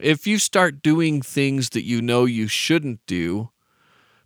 if 0.00 0.26
you 0.26 0.38
start 0.38 0.82
doing 0.82 1.20
things 1.20 1.70
that 1.70 1.84
you 1.84 2.00
know 2.00 2.24
you 2.24 2.46
shouldn't 2.48 3.00
do 3.06 3.50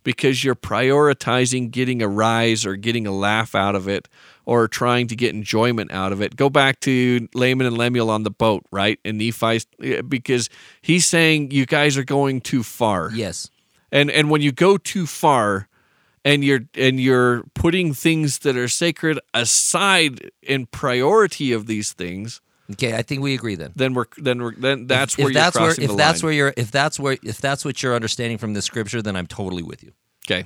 because 0.05 0.41
you're 0.45 0.55
prioritizing 0.55 1.69
getting 1.69 2.01
a 2.01 2.07
rise 2.07 2.65
or 2.65 2.77
getting 2.77 3.05
a 3.05 3.11
laugh 3.11 3.53
out 3.53 3.75
of 3.75 3.89
it 3.89 4.07
or 4.45 4.69
trying 4.69 5.07
to 5.07 5.15
get 5.15 5.33
enjoyment 5.35 5.91
out 5.91 6.13
of 6.13 6.21
it. 6.21 6.37
Go 6.37 6.49
back 6.49 6.79
to 6.81 7.27
Laman 7.33 7.67
and 7.67 7.77
Lemuel 7.77 8.09
on 8.09 8.23
the 8.23 8.31
boat 8.31 8.63
right? 8.71 8.97
And 9.03 9.17
Nephi 9.17 9.59
eh, 9.83 10.01
because 10.01 10.49
he's 10.81 11.05
saying 11.05 11.51
you 11.51 11.65
guys 11.65 11.97
are 11.97 12.05
going 12.05 12.39
too 12.39 12.63
far. 12.63 13.11
Yes. 13.13 13.49
and 13.91 14.09
and 14.09 14.29
when 14.29 14.41
you 14.41 14.53
go 14.53 14.77
too 14.77 15.05
far 15.05 15.67
and 16.23 16.43
you're 16.43 16.61
and 16.75 16.99
you're 16.99 17.43
putting 17.53 17.93
things 17.93 18.39
that 18.39 18.55
are 18.55 18.67
sacred 18.69 19.19
aside 19.33 20.31
in 20.41 20.65
priority 20.67 21.51
of 21.51 21.65
these 21.65 21.91
things 21.93 22.41
Okay, 22.73 22.95
I 22.95 23.03
think 23.03 23.21
we 23.21 23.35
agree 23.35 23.55
then. 23.55 23.71
then 23.75 23.93
we're 23.93 24.05
then 24.17 24.41
we're 24.41 24.55
then 24.55 24.87
that's 24.87 25.13
if 25.13 25.19
where 25.19 25.27
you're 25.31 25.33
that's 25.41 25.59
where 25.59 25.69
if 25.71 25.77
the 25.77 25.95
that's 25.95 26.23
line. 26.23 26.27
where 26.27 26.33
you're 26.33 26.53
if 26.57 26.71
that's 26.71 26.99
where 26.99 27.17
if 27.23 27.39
that's 27.39 27.63
what 27.63 27.83
you're 27.83 27.93
understanding 27.95 28.37
from 28.39 28.53
the 28.53 28.61
scripture, 28.61 29.01
then 29.01 29.15
I'm 29.15 29.27
totally 29.27 29.61
with 29.63 29.83
you. 29.83 29.91
okay 30.27 30.45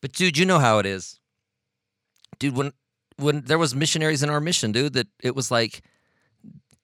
But 0.00 0.12
dude, 0.12 0.36
you 0.36 0.44
know 0.46 0.58
how 0.58 0.78
it 0.78 0.86
is. 0.86 1.20
Dude, 2.38 2.56
when 2.56 2.72
when 3.16 3.42
there 3.42 3.58
was 3.58 3.74
missionaries 3.74 4.22
in 4.22 4.30
our 4.30 4.40
mission, 4.40 4.72
dude, 4.72 4.94
that 4.94 5.06
it 5.22 5.36
was 5.36 5.50
like 5.50 5.82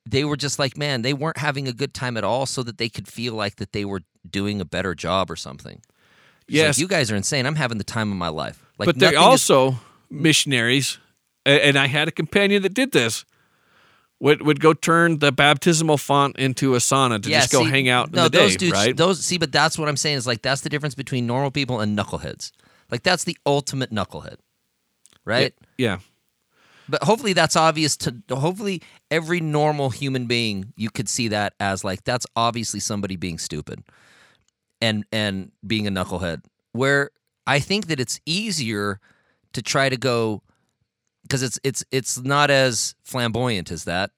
they 0.09 0.24
were 0.24 0.36
just 0.36 0.59
like, 0.59 0.76
man, 0.76 1.03
they 1.03 1.12
weren't 1.12 1.39
having 1.39 1.66
a 1.68 1.72
good 1.72 1.93
time 1.93 2.16
at 2.16 2.24
all 2.24 2.47
so 2.47 2.62
that 2.62 2.78
they 2.78 2.89
could 2.89 3.09
feel 3.09 3.34
like 3.34 3.57
that 3.57 3.72
they 3.72 3.84
were 3.84 4.03
doing 4.30 4.61
a 4.61 4.64
better 4.64 4.95
job 4.95 5.30
or 5.30 5.36
something. 5.36 5.80
It's 5.82 6.55
like, 6.57 6.57
yes 6.57 6.78
you 6.78 6.86
guys 6.89 7.11
are 7.11 7.16
insane. 7.16 7.45
I'm 7.45 7.57
having 7.57 7.78
the 7.78 7.84
time 7.84 8.11
of 8.12 8.16
my 8.16 8.28
life. 8.28 8.64
Like 8.78 8.86
but 8.86 8.99
they're 8.99 9.12
nothing 9.12 9.32
is- 9.34 9.51
also 9.51 9.80
missionaries 10.11 10.99
and 11.45 11.76
I 11.78 11.86
had 11.89 12.09
a 12.09 12.11
companion 12.11 12.62
that 12.62 12.72
did 12.74 12.93
this 12.93 13.24
would 14.21 14.43
would 14.43 14.61
go 14.61 14.75
turn 14.75 15.19
the 15.19 15.31
baptismal 15.31 15.97
font 15.97 16.37
into 16.37 16.75
a 16.75 16.79
sauna 16.79 17.23
to 17.23 17.31
Yeah, 17.31 17.41
just 17.41 17.53
go 17.53 17.62
see, 17.62 17.71
hang 17.71 17.89
out 17.89 18.12
no, 18.12 18.27
in 18.27 18.33
the 18.33 18.39
those 18.39 18.53
day 18.53 18.66
dudes, 18.66 18.73
right 18.73 18.97
Those 18.97 19.25
see, 19.25 19.39
but 19.39 19.53
that's 19.53 19.79
what 19.79 19.89
I'm 19.89 19.97
saying 19.97 20.16
is 20.16 20.27
like 20.27 20.43
that's 20.43 20.62
the 20.62 20.69
difference 20.69 20.95
between 20.95 21.27
normal 21.27 21.51
people 21.51 21.81
and 21.81 21.97
knuckleheads. 21.97 22.53
Like 22.91 23.03
that's 23.03 23.25
the 23.25 23.37
ultimate 23.47 23.91
knucklehead, 23.93 24.37
right? 25.25 25.55
yeah 25.77 25.99
But 26.89 27.05
hopefully 27.05 27.33
that's 27.33 27.55
obvious 27.55 27.97
to 27.99 28.16
hopefully 28.31 28.83
every 29.11 29.41
normal 29.41 29.91
human 29.91 30.27
being 30.27 30.73
you 30.77 30.91
could 30.91 31.09
see 31.09 31.29
that 31.29 31.55
as 31.61 31.85
like 31.85 32.05
that's 32.05 32.27
obviously 32.35 32.81
somebody 32.81 33.16
being 33.16 33.39
stupid 33.39 33.85
and 34.81 35.05
and 35.12 35.53
being 35.66 35.87
a 35.87 35.91
knucklehead. 35.91 36.43
Where 36.73 37.11
I 37.47 37.61
think 37.61 37.87
that 37.87 38.01
it's 38.01 38.21
easier 38.27 39.01
to 39.53 39.62
try 39.62 39.89
to 39.89 39.97
go 39.97 40.43
because 41.29 41.43
it's 41.43 41.61
it's 41.62 41.85
it's 41.93 42.18
not 42.18 42.51
as 42.51 42.95
flamboyant 43.05 43.70
as 43.70 43.85
that. 43.85 44.11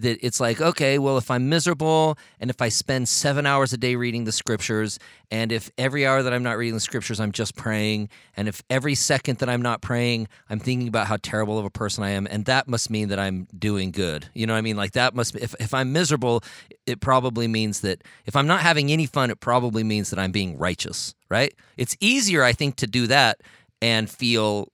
That 0.00 0.24
it's 0.24 0.38
like, 0.38 0.60
okay, 0.60 1.00
well, 1.00 1.18
if 1.18 1.28
I'm 1.28 1.48
miserable 1.48 2.16
and 2.38 2.50
if 2.50 2.62
I 2.62 2.68
spend 2.68 3.08
seven 3.08 3.46
hours 3.46 3.72
a 3.72 3.76
day 3.76 3.96
reading 3.96 4.22
the 4.22 4.30
scriptures, 4.30 5.00
and 5.28 5.50
if 5.50 5.72
every 5.76 6.06
hour 6.06 6.22
that 6.22 6.32
I'm 6.32 6.44
not 6.44 6.56
reading 6.56 6.74
the 6.74 6.80
scriptures, 6.80 7.18
I'm 7.18 7.32
just 7.32 7.56
praying, 7.56 8.08
and 8.36 8.46
if 8.46 8.62
every 8.70 8.94
second 8.94 9.38
that 9.38 9.48
I'm 9.48 9.60
not 9.60 9.82
praying, 9.82 10.28
I'm 10.48 10.60
thinking 10.60 10.86
about 10.86 11.08
how 11.08 11.16
terrible 11.20 11.58
of 11.58 11.64
a 11.64 11.70
person 11.70 12.04
I 12.04 12.10
am, 12.10 12.28
and 12.30 12.44
that 12.44 12.68
must 12.68 12.90
mean 12.90 13.08
that 13.08 13.18
I'm 13.18 13.48
doing 13.58 13.90
good. 13.90 14.28
You 14.34 14.46
know 14.46 14.52
what 14.52 14.58
I 14.58 14.62
mean? 14.62 14.76
Like 14.76 14.92
that 14.92 15.16
must 15.16 15.34
be, 15.34 15.42
if, 15.42 15.56
if 15.58 15.74
I'm 15.74 15.92
miserable, 15.92 16.44
it 16.86 17.00
probably 17.00 17.48
means 17.48 17.80
that 17.80 18.04
if 18.24 18.36
I'm 18.36 18.46
not 18.46 18.60
having 18.60 18.92
any 18.92 19.06
fun, 19.06 19.30
it 19.30 19.40
probably 19.40 19.82
means 19.82 20.10
that 20.10 20.20
I'm 20.20 20.30
being 20.30 20.56
righteous, 20.58 21.16
right? 21.28 21.52
It's 21.76 21.96
easier, 21.98 22.44
I 22.44 22.52
think, 22.52 22.76
to 22.76 22.86
do 22.86 23.08
that 23.08 23.40
and 23.82 24.08
feel 24.08 24.68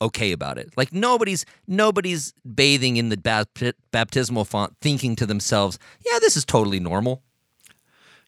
okay 0.00 0.32
about 0.32 0.58
it. 0.58 0.70
Like 0.76 0.92
nobody's 0.92 1.44
nobody's 1.66 2.32
bathing 2.54 2.96
in 2.96 3.08
the 3.08 3.16
bap- 3.16 3.76
baptismal 3.90 4.44
font 4.44 4.74
thinking 4.80 5.16
to 5.16 5.26
themselves, 5.26 5.78
"Yeah, 6.04 6.18
this 6.20 6.36
is 6.36 6.44
totally 6.44 6.80
normal." 6.80 7.22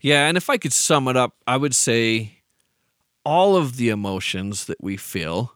Yeah, 0.01 0.29
and 0.29 0.37
if 0.37 0.49
I 0.49 0.59
could 0.59 0.73
sum 0.73 1.09
it 1.09 1.17
up, 1.17 1.35
I 1.47 1.57
would 1.57 1.75
say 1.75 2.39
all 3.25 3.57
of 3.57 3.77
the 3.77 3.89
emotions 3.89 4.67
that 4.67 4.79
we 4.81 4.97
feel 4.97 5.55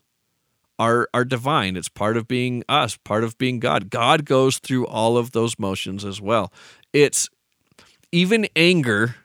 are 0.79 1.09
are 1.15 1.25
divine. 1.25 1.77
It's 1.77 1.89
part 1.89 2.17
of 2.17 2.27
being 2.27 2.65
us, 2.69 2.97
part 2.97 3.25
of 3.25 3.39
being 3.39 3.61
God. 3.61 3.91
God 3.91 4.25
goes 4.25 4.59
through 4.59 4.87
all 4.87 5.17
of 5.17 5.33
those 5.33 5.59
motions 5.59 6.05
as 6.05 6.21
well. 6.21 6.53
It's 6.93 7.29
even 8.11 8.49
anger 8.57 9.17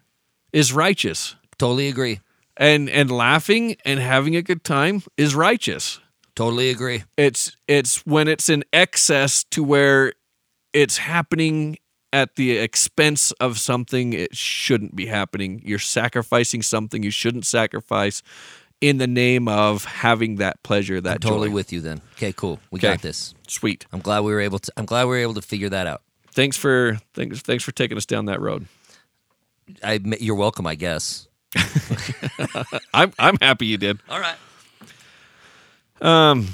is 0.54 0.72
righteous. 0.72 1.36
Totally 1.58 1.88
agree. 1.88 2.20
And 2.56 2.90
and 2.90 3.10
laughing 3.12 3.76
and 3.86 4.00
having 4.00 4.36
a 4.36 4.42
good 4.42 4.64
time 4.64 5.04
is 5.18 5.36
righteous. 5.36 6.00
Totally 6.38 6.70
agree. 6.70 7.04
It's 7.18 7.58
it's 7.68 8.06
when 8.06 8.28
it's 8.28 8.48
in 8.48 8.64
excess 8.72 9.44
to 9.52 9.64
where 9.64 10.14
it's 10.72 10.98
happening 10.98 11.78
at 12.14 12.36
the 12.36 12.58
expense 12.60 13.32
of 13.34 13.60
something 13.60 14.14
it 14.14 14.36
shouldn't 14.36 14.96
be 14.96 15.08
happening. 15.08 15.62
You're 15.66 15.80
sacrificing 15.80 16.62
something 16.62 17.02
you 17.04 17.10
shouldn't 17.12 17.46
sacrifice 17.46 18.22
in 18.80 19.00
the 19.00 19.08
name 19.08 19.48
of 19.48 19.84
having 19.86 20.36
that 20.36 20.62
pleasure, 20.62 21.02
that 21.02 21.14
I'm 21.16 21.20
totally 21.20 21.50
joy. 21.50 21.54
with 21.56 21.74
you 21.74 21.82
then. 21.82 22.02
Okay, 22.14 22.32
cool. 22.34 22.60
We 22.70 22.78
Okay. 22.78 22.90
got 22.92 23.02
this. 23.02 23.34
Sweet. 23.48 23.88
I'm 23.92 24.00
glad 24.00 24.20
we 24.20 24.32
were 24.32 24.40
able 24.40 24.60
to 24.60 24.72
I'm 24.78 24.86
glad 24.86 25.06
we 25.06 25.10
were 25.10 25.18
able 25.18 25.34
to 25.34 25.42
figure 25.42 25.70
that 25.70 25.88
out. 25.88 26.04
Thanks 26.34 26.56
for 26.56 27.00
thanks 27.16 27.42
thanks 27.42 27.64
for 27.64 27.72
taking 27.72 27.98
us 27.98 28.06
down 28.06 28.26
that 28.26 28.40
road. 28.40 28.68
I 29.84 30.00
you're 30.20 30.36
welcome, 30.36 30.68
I 30.68 30.76
guess. 30.76 31.28
I'm 32.94 33.12
I'm 33.18 33.38
happy 33.42 33.66
you 33.66 33.78
did. 33.78 34.00
All 34.08 34.20
right. 34.20 34.38
Um, 36.02 36.48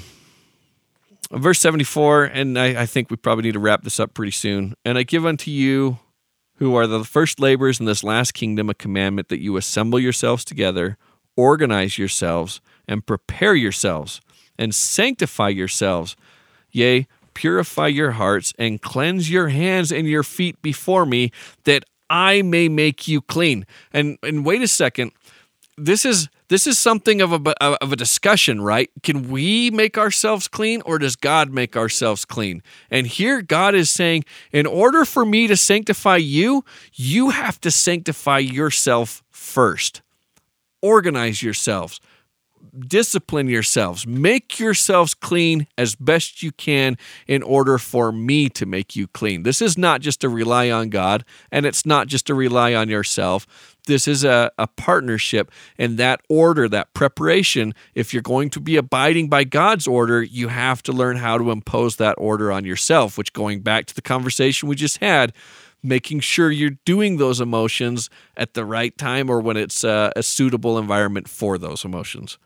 verse 1.30 1.60
74 1.60 2.24
and 2.24 2.58
I, 2.58 2.82
I 2.82 2.86
think 2.86 3.10
we 3.10 3.16
probably 3.16 3.44
need 3.44 3.52
to 3.52 3.58
wrap 3.58 3.82
this 3.82 4.00
up 4.00 4.14
pretty 4.14 4.32
soon. 4.32 4.74
And 4.84 4.96
i 4.96 5.02
give 5.02 5.26
unto 5.26 5.50
you 5.50 5.98
who 6.56 6.74
are 6.76 6.86
the 6.86 7.04
first 7.04 7.40
laborers 7.40 7.80
in 7.80 7.86
this 7.86 8.04
last 8.04 8.32
kingdom 8.32 8.70
a 8.70 8.74
commandment 8.74 9.28
that 9.28 9.40
you 9.40 9.56
assemble 9.56 9.98
yourselves 9.98 10.44
together 10.44 10.96
organize 11.36 11.98
yourselves 11.98 12.60
and 12.86 13.04
prepare 13.06 13.54
yourselves 13.54 14.20
and 14.58 14.74
sanctify 14.74 15.48
yourselves. 15.48 16.16
Yea 16.70 17.06
purify 17.34 17.88
your 17.88 18.12
hearts 18.12 18.52
and 18.58 18.80
cleanse 18.80 19.28
your 19.28 19.48
hands 19.48 19.90
and 19.90 20.06
your 20.06 20.22
feet 20.22 20.60
before 20.62 21.04
me 21.04 21.32
that 21.64 21.84
i 22.08 22.42
may 22.42 22.68
make 22.68 23.08
you 23.08 23.20
clean. 23.20 23.66
And 23.92 24.18
and 24.22 24.44
wait 24.44 24.62
a 24.62 24.68
second 24.68 25.12
this 25.76 26.04
is 26.04 26.28
this 26.48 26.66
is 26.66 26.78
something 26.78 27.20
of 27.20 27.32
a 27.32 27.62
of 27.62 27.92
a 27.92 27.96
discussion, 27.96 28.60
right? 28.60 28.90
Can 29.02 29.28
we 29.30 29.70
make 29.70 29.98
ourselves 29.98 30.46
clean 30.46 30.82
or 30.82 30.98
does 30.98 31.16
God 31.16 31.50
make 31.50 31.76
ourselves 31.76 32.24
clean? 32.24 32.62
And 32.90 33.06
here 33.06 33.42
God 33.42 33.74
is 33.74 33.90
saying, 33.90 34.24
in 34.52 34.66
order 34.66 35.04
for 35.04 35.24
me 35.24 35.46
to 35.46 35.56
sanctify 35.56 36.16
you, 36.16 36.64
you 36.92 37.30
have 37.30 37.60
to 37.62 37.70
sanctify 37.70 38.38
yourself 38.38 39.22
first. 39.30 40.02
Organize 40.82 41.42
yourselves. 41.42 42.00
Discipline 42.78 43.48
yourselves. 43.48 44.06
Make 44.06 44.58
yourselves 44.58 45.14
clean 45.14 45.66
as 45.78 45.94
best 45.94 46.42
you 46.42 46.50
can 46.52 46.98
in 47.26 47.42
order 47.42 47.78
for 47.78 48.10
me 48.10 48.48
to 48.50 48.66
make 48.66 48.96
you 48.96 49.06
clean. 49.06 49.44
This 49.44 49.62
is 49.62 49.78
not 49.78 50.00
just 50.00 50.20
to 50.22 50.28
rely 50.28 50.70
on 50.70 50.88
God 50.88 51.24
and 51.52 51.66
it's 51.66 51.86
not 51.86 52.08
just 52.08 52.26
to 52.26 52.34
rely 52.34 52.74
on 52.74 52.88
yourself. 52.88 53.46
This 53.86 54.08
is 54.08 54.24
a, 54.24 54.50
a 54.58 54.66
partnership, 54.66 55.50
and 55.78 55.98
that 55.98 56.20
order, 56.28 56.68
that 56.68 56.94
preparation, 56.94 57.74
if 57.94 58.14
you're 58.14 58.22
going 58.22 58.48
to 58.50 58.60
be 58.60 58.76
abiding 58.76 59.28
by 59.28 59.44
God's 59.44 59.86
order, 59.86 60.22
you 60.22 60.48
have 60.48 60.82
to 60.84 60.92
learn 60.92 61.16
how 61.16 61.36
to 61.36 61.50
impose 61.50 61.96
that 61.96 62.14
order 62.16 62.50
on 62.50 62.64
yourself, 62.64 63.18
which, 63.18 63.32
going 63.32 63.60
back 63.60 63.86
to 63.86 63.94
the 63.94 64.02
conversation 64.02 64.68
we 64.68 64.76
just 64.76 64.98
had, 64.98 65.34
making 65.82 66.20
sure 66.20 66.50
you're 66.50 66.78
doing 66.86 67.18
those 67.18 67.40
emotions 67.40 68.08
at 68.36 68.54
the 68.54 68.64
right 68.64 68.96
time 68.96 69.28
or 69.28 69.38
when 69.40 69.56
it's 69.56 69.84
uh, 69.84 70.10
a 70.16 70.22
suitable 70.22 70.78
environment 70.78 71.28
for 71.28 71.58
those 71.58 71.84
emotions. 71.84 72.38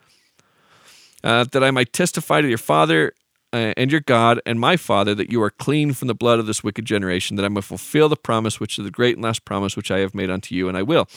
Uh, 1.22 1.45
that 1.53 1.64
I 1.64 1.70
might 1.70 1.93
testify 1.93 2.41
to 2.41 2.49
your 2.49 2.59
Father 2.59 3.12
and 3.53 3.90
your 3.90 4.01
God 4.01 4.40
and 4.44 4.61
my 4.61 4.76
Father 4.76 5.14
that 5.14 5.30
you 5.30 5.42
are 5.42 5.51
clean 5.51 5.92
from 5.92 6.09
the 6.09 6.14
blood 6.14 6.38
of 6.38 6.46
this 6.46 6.62
wicked 6.62 6.84
generation, 6.84 7.36
that 7.36 7.44
I 7.44 7.49
may 7.49 7.61
fulfill 7.61 8.09
the 8.09 8.16
promise, 8.16 8.61
which 8.61 8.78
is 8.78 8.84
the 8.84 8.90
great 8.90 9.16
and 9.16 9.24
last 9.24 9.44
promise 9.44 9.76
which 9.76 9.90
I 9.90 9.99
have 10.01 10.14
made 10.14 10.30
unto 10.30 10.55
you, 10.55 10.68
and 10.68 10.76
I 10.76 10.82
will. 10.82 11.09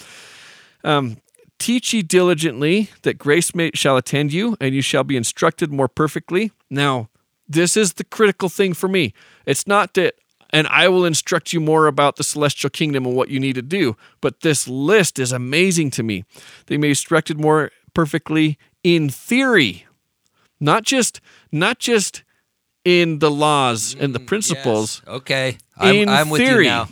Um, 0.84 1.17
Teach 1.61 1.93
ye 1.93 2.01
diligently 2.01 2.89
that 3.03 3.19
grace 3.19 3.53
may, 3.53 3.69
shall 3.75 3.95
attend 3.95 4.34
you, 4.34 4.57
and 4.59 4.73
you 4.73 4.82
shall 4.82 5.03
be 5.03 5.15
instructed 5.15 5.71
more 5.71 5.88
perfectly. 5.88 6.51
Now, 6.71 7.09
this 7.47 7.77
is 7.77 7.93
the 7.93 8.03
critical 8.03 8.49
thing 8.49 8.73
for 8.73 8.88
me. 8.88 9.13
It's 9.45 9.67
not 9.67 9.93
that, 9.93 10.15
and 10.49 10.65
I 10.69 10.88
will 10.88 11.05
instruct 11.05 11.53
you 11.53 11.59
more 11.59 11.86
about 11.86 12.15
the 12.15 12.23
celestial 12.23 12.71
kingdom 12.71 13.05
and 13.05 13.15
what 13.15 13.29
you 13.29 13.39
need 13.39 13.53
to 13.53 13.61
do, 13.61 13.95
but 14.21 14.39
this 14.39 14.67
list 14.67 15.19
is 15.19 15.32
amazing 15.32 15.91
to 15.91 16.01
me. 16.01 16.25
They 16.65 16.77
may 16.77 16.88
be 16.88 16.89
instructed 16.89 17.39
more 17.39 17.69
perfectly 17.93 18.57
in 18.84 19.09
theory, 19.09 19.86
not 20.62 20.84
just 20.84 21.20
not 21.51 21.80
just 21.80 22.24
in 22.86 23.20
the 23.20 23.30
laws 23.30 23.93
and 23.99 24.16
the 24.16 24.20
Mm, 24.20 24.28
principles. 24.28 25.01
Yes. 25.05 25.16
Okay. 25.16 25.57
I'm, 25.78 26.07
I'm 26.09 26.30
with 26.30 26.41
you 26.41 26.64
now. 26.64 26.88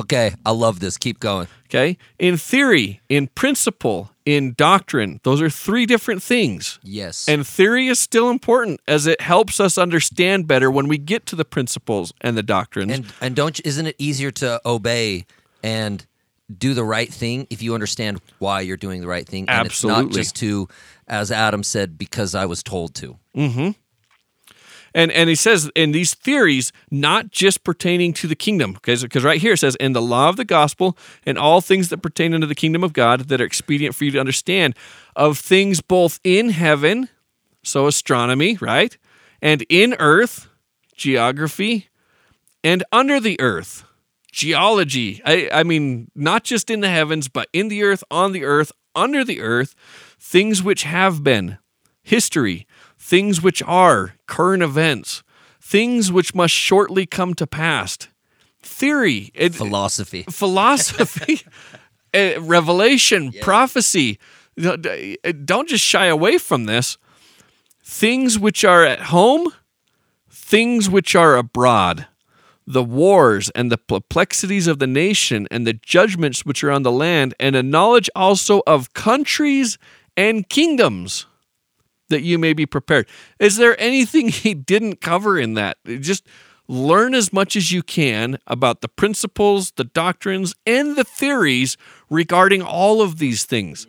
Okay. 0.00 0.32
I 0.46 0.52
love 0.52 0.80
this. 0.80 0.96
Keep 0.96 1.20
going. 1.20 1.48
Okay. 1.66 1.98
In 2.18 2.36
theory, 2.38 3.00
in 3.08 3.26
principle, 3.28 4.10
in 4.24 4.54
doctrine. 4.56 5.20
Those 5.22 5.42
are 5.42 5.50
three 5.50 5.84
different 5.84 6.22
things. 6.22 6.78
Yes. 6.82 7.28
And 7.28 7.46
theory 7.46 7.88
is 7.88 7.98
still 7.98 8.30
important 8.30 8.80
as 8.88 9.06
it 9.06 9.20
helps 9.20 9.58
us 9.60 9.76
understand 9.76 10.46
better 10.46 10.70
when 10.70 10.88
we 10.88 10.96
get 10.98 11.26
to 11.26 11.36
the 11.36 11.44
principles 11.44 12.12
and 12.20 12.36
the 12.36 12.42
doctrines. 12.42 12.92
and 12.92 13.04
and 13.20 13.34
don't 13.36 13.60
isn't 13.66 13.86
it 13.86 13.96
easier 13.98 14.30
to 14.30 14.60
obey 14.64 15.26
and 15.62 16.06
do 16.58 16.74
the 16.74 16.84
right 16.84 17.12
thing 17.12 17.46
if 17.50 17.62
you 17.62 17.74
understand 17.74 18.20
why 18.38 18.60
you're 18.60 18.76
doing 18.76 19.00
the 19.00 19.08
right 19.08 19.26
thing. 19.26 19.48
And 19.48 19.66
it's 19.66 19.84
not 19.84 20.10
just 20.10 20.36
to 20.36 20.68
as 21.08 21.30
Adam 21.30 21.62
said 21.62 21.98
because 21.98 22.34
I 22.34 22.46
was 22.46 22.62
told 22.62 22.94
to. 22.96 23.18
Mm-hmm. 23.36 23.70
And 24.94 25.10
and 25.12 25.28
he 25.28 25.34
says 25.34 25.70
in 25.74 25.92
these 25.92 26.14
theories, 26.14 26.72
not 26.90 27.30
just 27.30 27.64
pertaining 27.64 28.12
to 28.14 28.26
the 28.26 28.34
kingdom, 28.34 28.74
because 28.74 29.02
because 29.02 29.24
right 29.24 29.40
here 29.40 29.54
it 29.54 29.58
says, 29.58 29.74
in 29.76 29.92
the 29.92 30.02
law 30.02 30.28
of 30.28 30.36
the 30.36 30.44
gospel 30.44 30.96
and 31.24 31.38
all 31.38 31.60
things 31.60 31.88
that 31.88 31.98
pertain 31.98 32.34
unto 32.34 32.46
the 32.46 32.54
kingdom 32.54 32.84
of 32.84 32.92
God 32.92 33.28
that 33.28 33.40
are 33.40 33.44
expedient 33.44 33.94
for 33.94 34.04
you 34.04 34.10
to 34.10 34.20
understand, 34.20 34.74
of 35.16 35.38
things 35.38 35.80
both 35.80 36.20
in 36.24 36.50
heaven, 36.50 37.08
so 37.62 37.86
astronomy, 37.86 38.58
right, 38.60 38.96
and 39.40 39.64
in 39.68 39.94
earth, 39.98 40.48
geography, 40.94 41.88
and 42.62 42.84
under 42.92 43.18
the 43.18 43.40
earth, 43.40 43.84
geology. 44.32 45.20
I, 45.24 45.48
I 45.52 45.62
mean, 45.62 46.10
not 46.14 46.42
just 46.42 46.70
in 46.70 46.80
the 46.80 46.88
heavens, 46.88 47.28
but 47.28 47.48
in 47.52 47.68
the 47.68 47.82
earth, 47.84 48.02
on 48.10 48.32
the 48.32 48.44
earth, 48.44 48.72
under 48.94 49.24
the 49.24 49.40
earth, 49.40 49.74
things 50.18 50.62
which 50.62 50.82
have 50.82 51.22
been, 51.22 51.58
history, 52.02 52.66
things 52.98 53.42
which 53.42 53.62
are, 53.62 54.14
current 54.26 54.62
events, 54.62 55.22
things 55.60 56.10
which 56.10 56.34
must 56.34 56.54
shortly 56.54 57.06
come 57.06 57.34
to 57.34 57.46
pass, 57.46 57.98
theory, 58.62 59.30
it, 59.34 59.54
Philosophy. 59.54 60.22
philosophy, 60.30 61.42
uh, 62.14 62.32
revelation, 62.40 63.32
prophecy. 63.40 64.18
Don't 64.56 65.68
just 65.68 65.84
shy 65.84 66.06
away 66.06 66.38
from 66.38 66.64
this. 66.64 66.98
Things 67.84 68.38
which 68.38 68.64
are 68.64 68.84
at 68.84 69.00
home, 69.00 69.52
things 70.30 70.88
which 70.88 71.14
are 71.16 71.36
abroad, 71.36 72.06
the 72.66 72.82
wars 72.82 73.50
and 73.50 73.70
the 73.70 73.78
perplexities 73.78 74.66
of 74.66 74.78
the 74.78 74.86
nation 74.86 75.48
and 75.50 75.66
the 75.66 75.72
judgments 75.72 76.44
which 76.44 76.62
are 76.62 76.70
on 76.70 76.82
the 76.82 76.92
land, 76.92 77.34
and 77.40 77.56
a 77.56 77.62
knowledge 77.62 78.08
also 78.14 78.62
of 78.66 78.92
countries 78.94 79.78
and 80.16 80.48
kingdoms 80.48 81.26
that 82.08 82.22
you 82.22 82.38
may 82.38 82.52
be 82.52 82.66
prepared. 82.66 83.06
Is 83.38 83.56
there 83.56 83.80
anything 83.80 84.28
he 84.30 84.54
didn't 84.54 85.00
cover 85.00 85.38
in 85.38 85.54
that? 85.54 85.78
Just 85.84 86.26
learn 86.68 87.14
as 87.14 87.32
much 87.32 87.56
as 87.56 87.72
you 87.72 87.82
can 87.82 88.38
about 88.46 88.80
the 88.80 88.88
principles, 88.88 89.72
the 89.72 89.84
doctrines, 89.84 90.54
and 90.66 90.96
the 90.96 91.04
theories 91.04 91.76
regarding 92.08 92.62
all 92.62 93.02
of 93.02 93.18
these 93.18 93.44
things. 93.44 93.86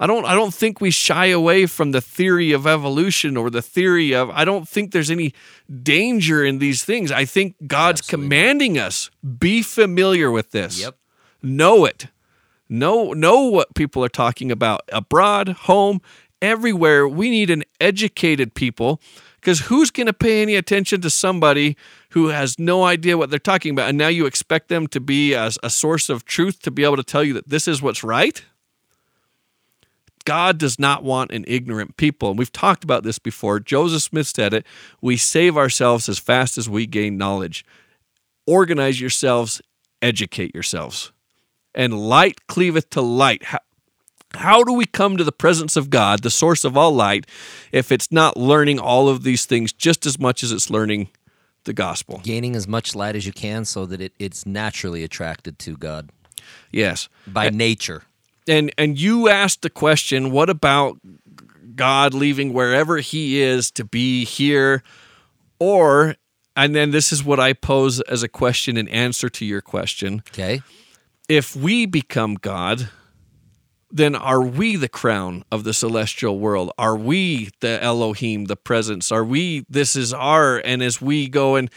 I 0.00 0.06
don't 0.06 0.24
I 0.24 0.34
don't 0.34 0.54
think 0.54 0.80
we 0.80 0.90
shy 0.90 1.26
away 1.26 1.66
from 1.66 1.92
the 1.92 2.00
theory 2.00 2.52
of 2.52 2.66
evolution 2.66 3.36
or 3.36 3.50
the 3.50 3.62
theory 3.62 4.14
of 4.14 4.30
I 4.30 4.44
don't 4.44 4.68
think 4.68 4.92
there's 4.92 5.10
any 5.10 5.34
danger 5.82 6.44
in 6.44 6.58
these 6.58 6.84
things. 6.84 7.10
I 7.10 7.24
think 7.24 7.56
God's 7.66 8.00
commanding 8.00 8.78
us 8.78 9.10
be 9.38 9.62
familiar 9.62 10.30
with 10.30 10.52
this. 10.52 10.80
Yep. 10.80 10.96
Know 11.42 11.84
it. 11.84 12.06
Know 12.68 13.12
know 13.12 13.42
what 13.42 13.74
people 13.74 14.04
are 14.04 14.10
talking 14.10 14.52
about 14.52 14.82
abroad, 14.92 15.48
home, 15.48 16.00
everywhere. 16.40 17.08
We 17.08 17.30
need 17.30 17.50
an 17.50 17.64
educated 17.80 18.54
people 18.54 19.00
because 19.40 19.60
who's 19.60 19.90
going 19.90 20.06
to 20.06 20.12
pay 20.12 20.42
any 20.42 20.54
attention 20.54 21.00
to 21.00 21.10
somebody 21.10 21.76
who 22.10 22.28
has 22.28 22.58
no 22.58 22.84
idea 22.84 23.16
what 23.16 23.30
they're 23.30 23.38
talking 23.38 23.72
about 23.72 23.88
and 23.88 23.98
now 23.98 24.08
you 24.08 24.26
expect 24.26 24.68
them 24.68 24.86
to 24.88 25.00
be 25.00 25.32
a, 25.32 25.50
a 25.62 25.70
source 25.70 26.08
of 26.08 26.24
truth 26.24 26.60
to 26.62 26.70
be 26.70 26.84
able 26.84 26.96
to 26.96 27.04
tell 27.04 27.24
you 27.24 27.32
that 27.34 27.48
this 27.48 27.66
is 27.66 27.80
what's 27.80 28.04
right? 28.04 28.44
God 30.28 30.58
does 30.58 30.78
not 30.78 31.02
want 31.02 31.32
an 31.32 31.44
ignorant 31.48 31.96
people. 31.96 32.28
And 32.30 32.38
we've 32.38 32.52
talked 32.52 32.84
about 32.84 33.02
this 33.02 33.18
before. 33.18 33.60
Joseph 33.60 34.02
Smith 34.02 34.26
said 34.26 34.52
it. 34.52 34.66
We 35.00 35.16
save 35.16 35.56
ourselves 35.56 36.08
as 36.08 36.18
fast 36.18 36.58
as 36.58 36.68
we 36.68 36.86
gain 36.86 37.16
knowledge. 37.16 37.64
Organize 38.46 39.00
yourselves, 39.00 39.62
educate 40.02 40.54
yourselves. 40.54 41.12
And 41.74 41.98
light 41.98 42.46
cleaveth 42.46 42.90
to 42.90 43.00
light. 43.00 43.44
How, 43.44 43.58
how 44.34 44.62
do 44.64 44.72
we 44.72 44.84
come 44.84 45.16
to 45.16 45.24
the 45.24 45.32
presence 45.32 45.76
of 45.76 45.88
God, 45.88 46.22
the 46.22 46.30
source 46.30 46.64
of 46.64 46.76
all 46.76 46.92
light, 46.92 47.26
if 47.72 47.90
it's 47.90 48.12
not 48.12 48.36
learning 48.36 48.78
all 48.78 49.08
of 49.08 49.22
these 49.22 49.46
things 49.46 49.72
just 49.72 50.04
as 50.06 50.18
much 50.18 50.42
as 50.42 50.52
it's 50.52 50.68
learning 50.70 51.08
the 51.64 51.72
gospel? 51.72 52.20
Gaining 52.22 52.54
as 52.54 52.68
much 52.68 52.94
light 52.94 53.16
as 53.16 53.24
you 53.26 53.32
can 53.32 53.64
so 53.64 53.86
that 53.86 54.00
it, 54.00 54.12
it's 54.18 54.44
naturally 54.44 55.02
attracted 55.04 55.58
to 55.60 55.76
God 55.76 56.10
Yes. 56.70 57.08
by 57.26 57.48
nature. 57.50 58.02
And 58.48 58.72
and 58.78 58.98
you 58.98 59.28
asked 59.28 59.62
the 59.62 59.70
question 59.70 60.30
what 60.30 60.50
about 60.50 60.98
god 61.74 62.14
leaving 62.14 62.52
wherever 62.52 62.98
he 62.98 63.40
is 63.40 63.70
to 63.72 63.84
be 63.84 64.24
here? 64.24 64.82
Or 65.58 66.16
and 66.56 66.74
then 66.74 66.90
this 66.90 67.12
is 67.12 67.22
what 67.22 67.38
i 67.38 67.52
pose 67.52 68.00
as 68.02 68.22
a 68.22 68.28
question 68.28 68.76
in 68.76 68.88
answer 68.88 69.28
to 69.28 69.44
your 69.44 69.60
question. 69.60 70.22
Okay. 70.28 70.62
if 71.28 71.54
we 71.54 71.86
become 71.86 72.34
god 72.34 72.90
then 73.90 74.14
are 74.14 74.42
we 74.42 74.76
the 74.76 74.88
crown 74.88 75.44
of 75.50 75.64
the 75.64 75.72
celestial 75.72 76.38
world? 76.38 76.70
Are 76.76 76.96
we 76.96 77.48
the 77.60 77.82
elohim 77.82 78.44
the 78.44 78.56
presence? 78.56 79.10
Are 79.10 79.24
we 79.24 79.64
this 79.68 79.96
is 79.96 80.12
our 80.12 80.58
and 80.58 80.82
as 80.82 81.00
we 81.00 81.28
go 81.28 81.56
and 81.56 81.70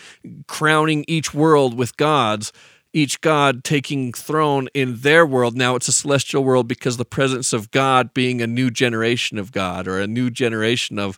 crowning 0.47 1.05
each 1.07 1.33
world 1.33 1.77
with 1.77 1.95
gods 1.97 2.51
each 2.93 3.21
god 3.21 3.63
taking 3.63 4.11
throne 4.11 4.67
in 4.73 4.97
their 4.97 5.25
world. 5.25 5.57
Now 5.57 5.75
it's 5.75 5.87
a 5.87 5.93
celestial 5.93 6.43
world 6.43 6.67
because 6.67 6.97
the 6.97 7.05
presence 7.05 7.53
of 7.53 7.71
god 7.71 8.13
being 8.13 8.41
a 8.41 8.47
new 8.47 8.69
generation 8.69 9.37
of 9.37 9.51
god 9.51 9.87
or 9.87 9.99
a 9.99 10.07
new 10.07 10.29
generation 10.29 10.99
of 10.99 11.17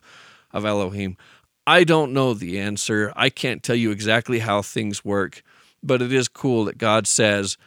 of 0.52 0.64
elohim. 0.64 1.16
I 1.66 1.84
don't 1.84 2.12
know 2.12 2.34
the 2.34 2.60
answer. 2.60 3.12
I 3.16 3.30
can't 3.30 3.62
tell 3.62 3.76
you 3.76 3.90
exactly 3.90 4.40
how 4.40 4.62
things 4.62 5.04
work 5.04 5.42
but 5.82 6.00
it 6.00 6.12
is 6.12 6.28
cool 6.28 6.64
that 6.64 6.78
god 6.78 7.06
says 7.06 7.58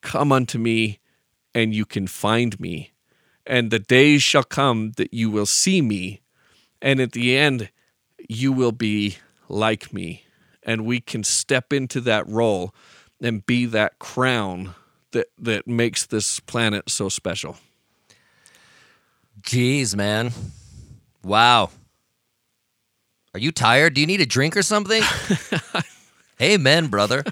come 0.00 0.32
unto 0.32 0.58
me 0.58 0.98
and 1.54 1.74
you 1.74 1.84
can 1.84 2.06
find 2.06 2.58
me 2.58 2.92
and 3.46 3.70
the 3.70 3.78
days 3.78 4.22
shall 4.22 4.44
come 4.44 4.92
that 4.96 5.12
you 5.12 5.30
will 5.30 5.46
see 5.46 5.82
me 5.82 6.22
and 6.80 7.00
at 7.00 7.12
the 7.12 7.36
end 7.36 7.70
you 8.28 8.52
will 8.52 8.72
be 8.72 9.18
like 9.48 9.92
me. 9.92 10.24
And 10.62 10.86
we 10.86 11.00
can 11.00 11.24
step 11.24 11.72
into 11.72 12.00
that 12.02 12.26
role 12.28 12.74
and 13.22 13.46
be 13.46 13.64
that 13.66 13.98
crown 13.98 14.74
that 15.12 15.28
that 15.38 15.66
makes 15.66 16.04
this 16.04 16.40
planet 16.40 16.90
so 16.90 17.08
special 17.08 17.56
Jeez, 19.42 19.96
man. 19.96 20.30
Wow. 21.24 21.70
Are 23.34 23.40
you 23.40 23.50
tired? 23.50 23.94
Do 23.94 24.00
you 24.00 24.06
need 24.06 24.20
a 24.20 24.26
drink 24.26 24.56
or 24.56 24.62
something? 24.62 25.02
Amen, 26.40 26.86
brother. 26.86 27.24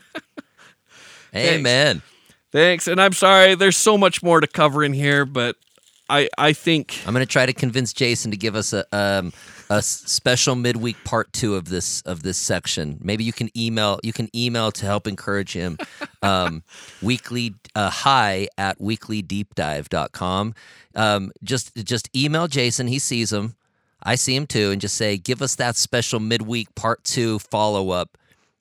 Amen. 1.34 2.02
thanks 2.50 2.88
and 2.88 3.00
i'm 3.00 3.12
sorry 3.12 3.54
there's 3.54 3.76
so 3.76 3.96
much 3.96 4.20
more 4.20 4.40
to 4.40 4.48
cover 4.48 4.82
in 4.82 4.92
here 4.92 5.24
but 5.24 5.54
i 6.10 6.28
i 6.38 6.52
think 6.52 7.00
I'm 7.06 7.14
going 7.14 7.24
to 7.24 7.32
try 7.32 7.46
to 7.46 7.52
convince 7.52 7.92
Jason 7.92 8.30
to 8.30 8.36
give 8.36 8.54
us 8.54 8.72
a 8.72 8.84
um, 8.92 9.32
a 9.70 9.80
special 9.80 10.56
midweek 10.56 11.02
part 11.04 11.32
two 11.32 11.54
of 11.54 11.68
this 11.68 12.02
of 12.02 12.22
this 12.22 12.36
section. 12.36 12.98
Maybe 13.00 13.22
you 13.24 13.32
can 13.32 13.56
email 13.56 14.00
you 14.02 14.12
can 14.12 14.28
email 14.36 14.72
to 14.72 14.84
help 14.84 15.06
encourage 15.06 15.52
him. 15.52 15.78
Um, 16.22 16.64
weekly 17.00 17.54
uh, 17.74 17.88
hi 17.88 18.48
at 18.58 18.78
weeklydeepdive.com. 18.78 20.54
Um, 20.94 21.32
just 21.42 21.74
just 21.76 22.14
email 22.14 22.46
Jason. 22.46 22.88
He 22.88 22.98
sees 22.98 23.30
them. 23.30 23.56
I 24.02 24.16
see 24.16 24.36
him 24.36 24.46
too, 24.46 24.70
and 24.70 24.82
just 24.82 24.96
say, 24.96 25.16
give 25.16 25.40
us 25.40 25.54
that 25.54 25.76
special 25.76 26.20
midweek 26.20 26.74
part 26.74 27.02
two 27.04 27.38
follow 27.38 27.88
up. 27.88 28.18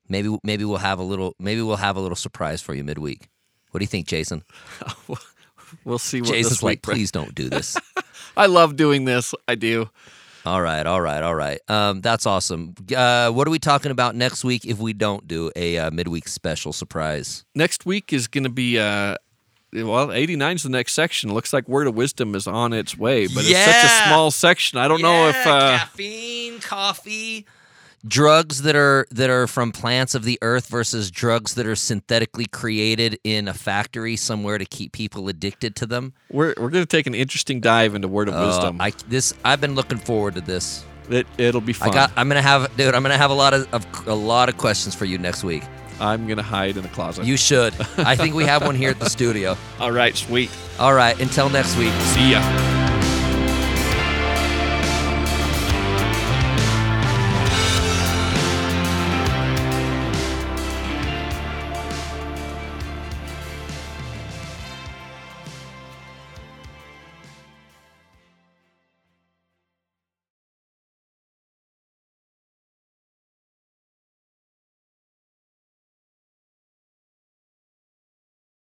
Maybe 0.07 0.37
maybe 0.41 0.63
we'll 0.63 0.77
have 0.77 0.99
a 0.99 1.03
little 1.03 1.35
maybe 1.37 1.61
we'll 1.61 1.75
have 1.75 1.97
a 1.97 1.99
little 1.99 2.15
surprise 2.15 2.61
for 2.61 2.73
you 2.73 2.85
midweek. 2.85 3.27
What 3.71 3.79
do 3.79 3.83
you 3.83 3.87
think, 3.87 4.07
Jason? 4.07 4.43
we'll 5.85 5.97
see 5.99 6.21
what 6.21 6.31
Jason's 6.31 6.49
this 6.49 6.63
like, 6.63 6.71
week 6.71 6.81
brings. 6.83 6.97
please 6.97 7.11
don't 7.11 7.33
do 7.35 7.49
this. 7.49 7.77
i 8.37 8.45
love 8.45 8.75
doing 8.75 9.05
this 9.05 9.33
i 9.47 9.55
do 9.55 9.89
All 10.45 10.61
right, 10.61 10.85
all 10.85 11.01
right, 11.01 11.21
all 11.21 11.35
right. 11.35 11.59
Um, 11.67 11.99
that's 11.99 12.25
awesome. 12.25 12.73
Uh, 12.95 13.29
what 13.29 13.45
are 13.45 13.51
we 13.51 13.59
talking 13.59 13.91
about 13.91 14.15
next 14.15 14.43
week 14.45 14.65
if 14.65 14.79
we 14.79 14.93
don't 14.93 15.27
do 15.27 15.51
a 15.55 15.77
uh, 15.77 15.91
midweek 15.91 16.27
special 16.29 16.71
surprise? 16.71 17.43
next 17.53 17.85
week 17.85 18.13
is 18.13 18.27
going 18.27 18.45
to 18.45 18.49
be 18.49 18.79
uh 18.79 19.15
well 19.73 20.11
89 20.11 20.55
is 20.55 20.63
the 20.63 20.69
next 20.69 20.93
section 20.93 21.31
looks 21.33 21.51
like 21.53 21.67
word 21.67 21.85
of 21.87 21.93
wisdom 21.95 22.33
is 22.33 22.47
on 22.47 22.73
its 22.73 22.97
way 22.97 23.27
but 23.27 23.43
it's 23.45 23.65
such 23.65 23.83
a 23.83 24.07
small 24.07 24.31
section 24.31 24.79
i 24.79 24.87
don't 24.87 25.01
know 25.01 25.27
if 25.27 25.35
uh 25.45 25.77
caffeine, 25.77 26.59
coffee, 26.59 27.45
drugs 28.07 28.61
that 28.63 28.75
are 28.75 29.05
that 29.11 29.29
are 29.29 29.47
from 29.47 29.71
plants 29.71 30.15
of 30.15 30.23
the 30.23 30.37
earth 30.41 30.67
versus 30.67 31.11
drugs 31.11 31.55
that 31.55 31.65
are 31.65 31.75
synthetically 31.75 32.45
created 32.45 33.19
in 33.23 33.47
a 33.47 33.53
factory 33.53 34.15
somewhere 34.15 34.57
to 34.57 34.65
keep 34.65 34.91
people 34.91 35.27
addicted 35.27 35.75
to 35.77 35.85
them. 35.85 36.13
we're, 36.31 36.53
we're 36.57 36.69
going 36.69 36.83
to 36.83 36.85
take 36.85 37.07
an 37.07 37.15
interesting 37.15 37.59
dive 37.59 37.95
into 37.95 38.07
word 38.07 38.27
of 38.29 38.35
Uh, 38.35 38.45
wisdom 38.47 38.81
I 38.81 38.91
this 39.07 39.33
I've 39.43 39.61
been 39.61 39.75
looking 39.75 39.97
forward 39.97 40.35
to 40.35 40.41
this. 40.41 40.83
It, 41.09 41.25
it'll 41.37 41.59
be 41.61 41.73
fun. 41.73 41.89
I 41.89 41.93
got. 41.93 42.11
I'm 42.15 42.27
gonna 42.27 42.41
have, 42.41 42.75
dude. 42.77 42.93
I'm 42.93 43.01
gonna 43.01 43.17
have 43.17 43.31
a 43.31 43.33
lot 43.33 43.53
of, 43.55 43.67
of 43.73 44.07
a 44.07 44.13
lot 44.13 44.47
of 44.47 44.57
questions 44.57 44.93
for 44.93 45.05
you 45.05 45.17
next 45.17 45.43
week. 45.43 45.63
I'm 45.99 46.27
gonna 46.27 46.43
hide 46.43 46.77
in 46.77 46.83
the 46.83 46.89
closet. 46.89 47.25
You 47.25 47.35
should. 47.35 47.73
I 47.97 48.15
think 48.15 48.35
we 48.35 48.45
have 48.45 48.61
one 48.61 48.75
here 48.75 48.91
at 48.91 48.99
the 48.99 49.09
studio. 49.09 49.57
All 49.79 49.91
right, 49.91 50.15
sweet. 50.15 50.51
All 50.77 50.93
right. 50.93 51.19
Until 51.19 51.49
next 51.49 51.75
week. 51.77 51.91
See 52.13 52.31
ya. 52.31 52.88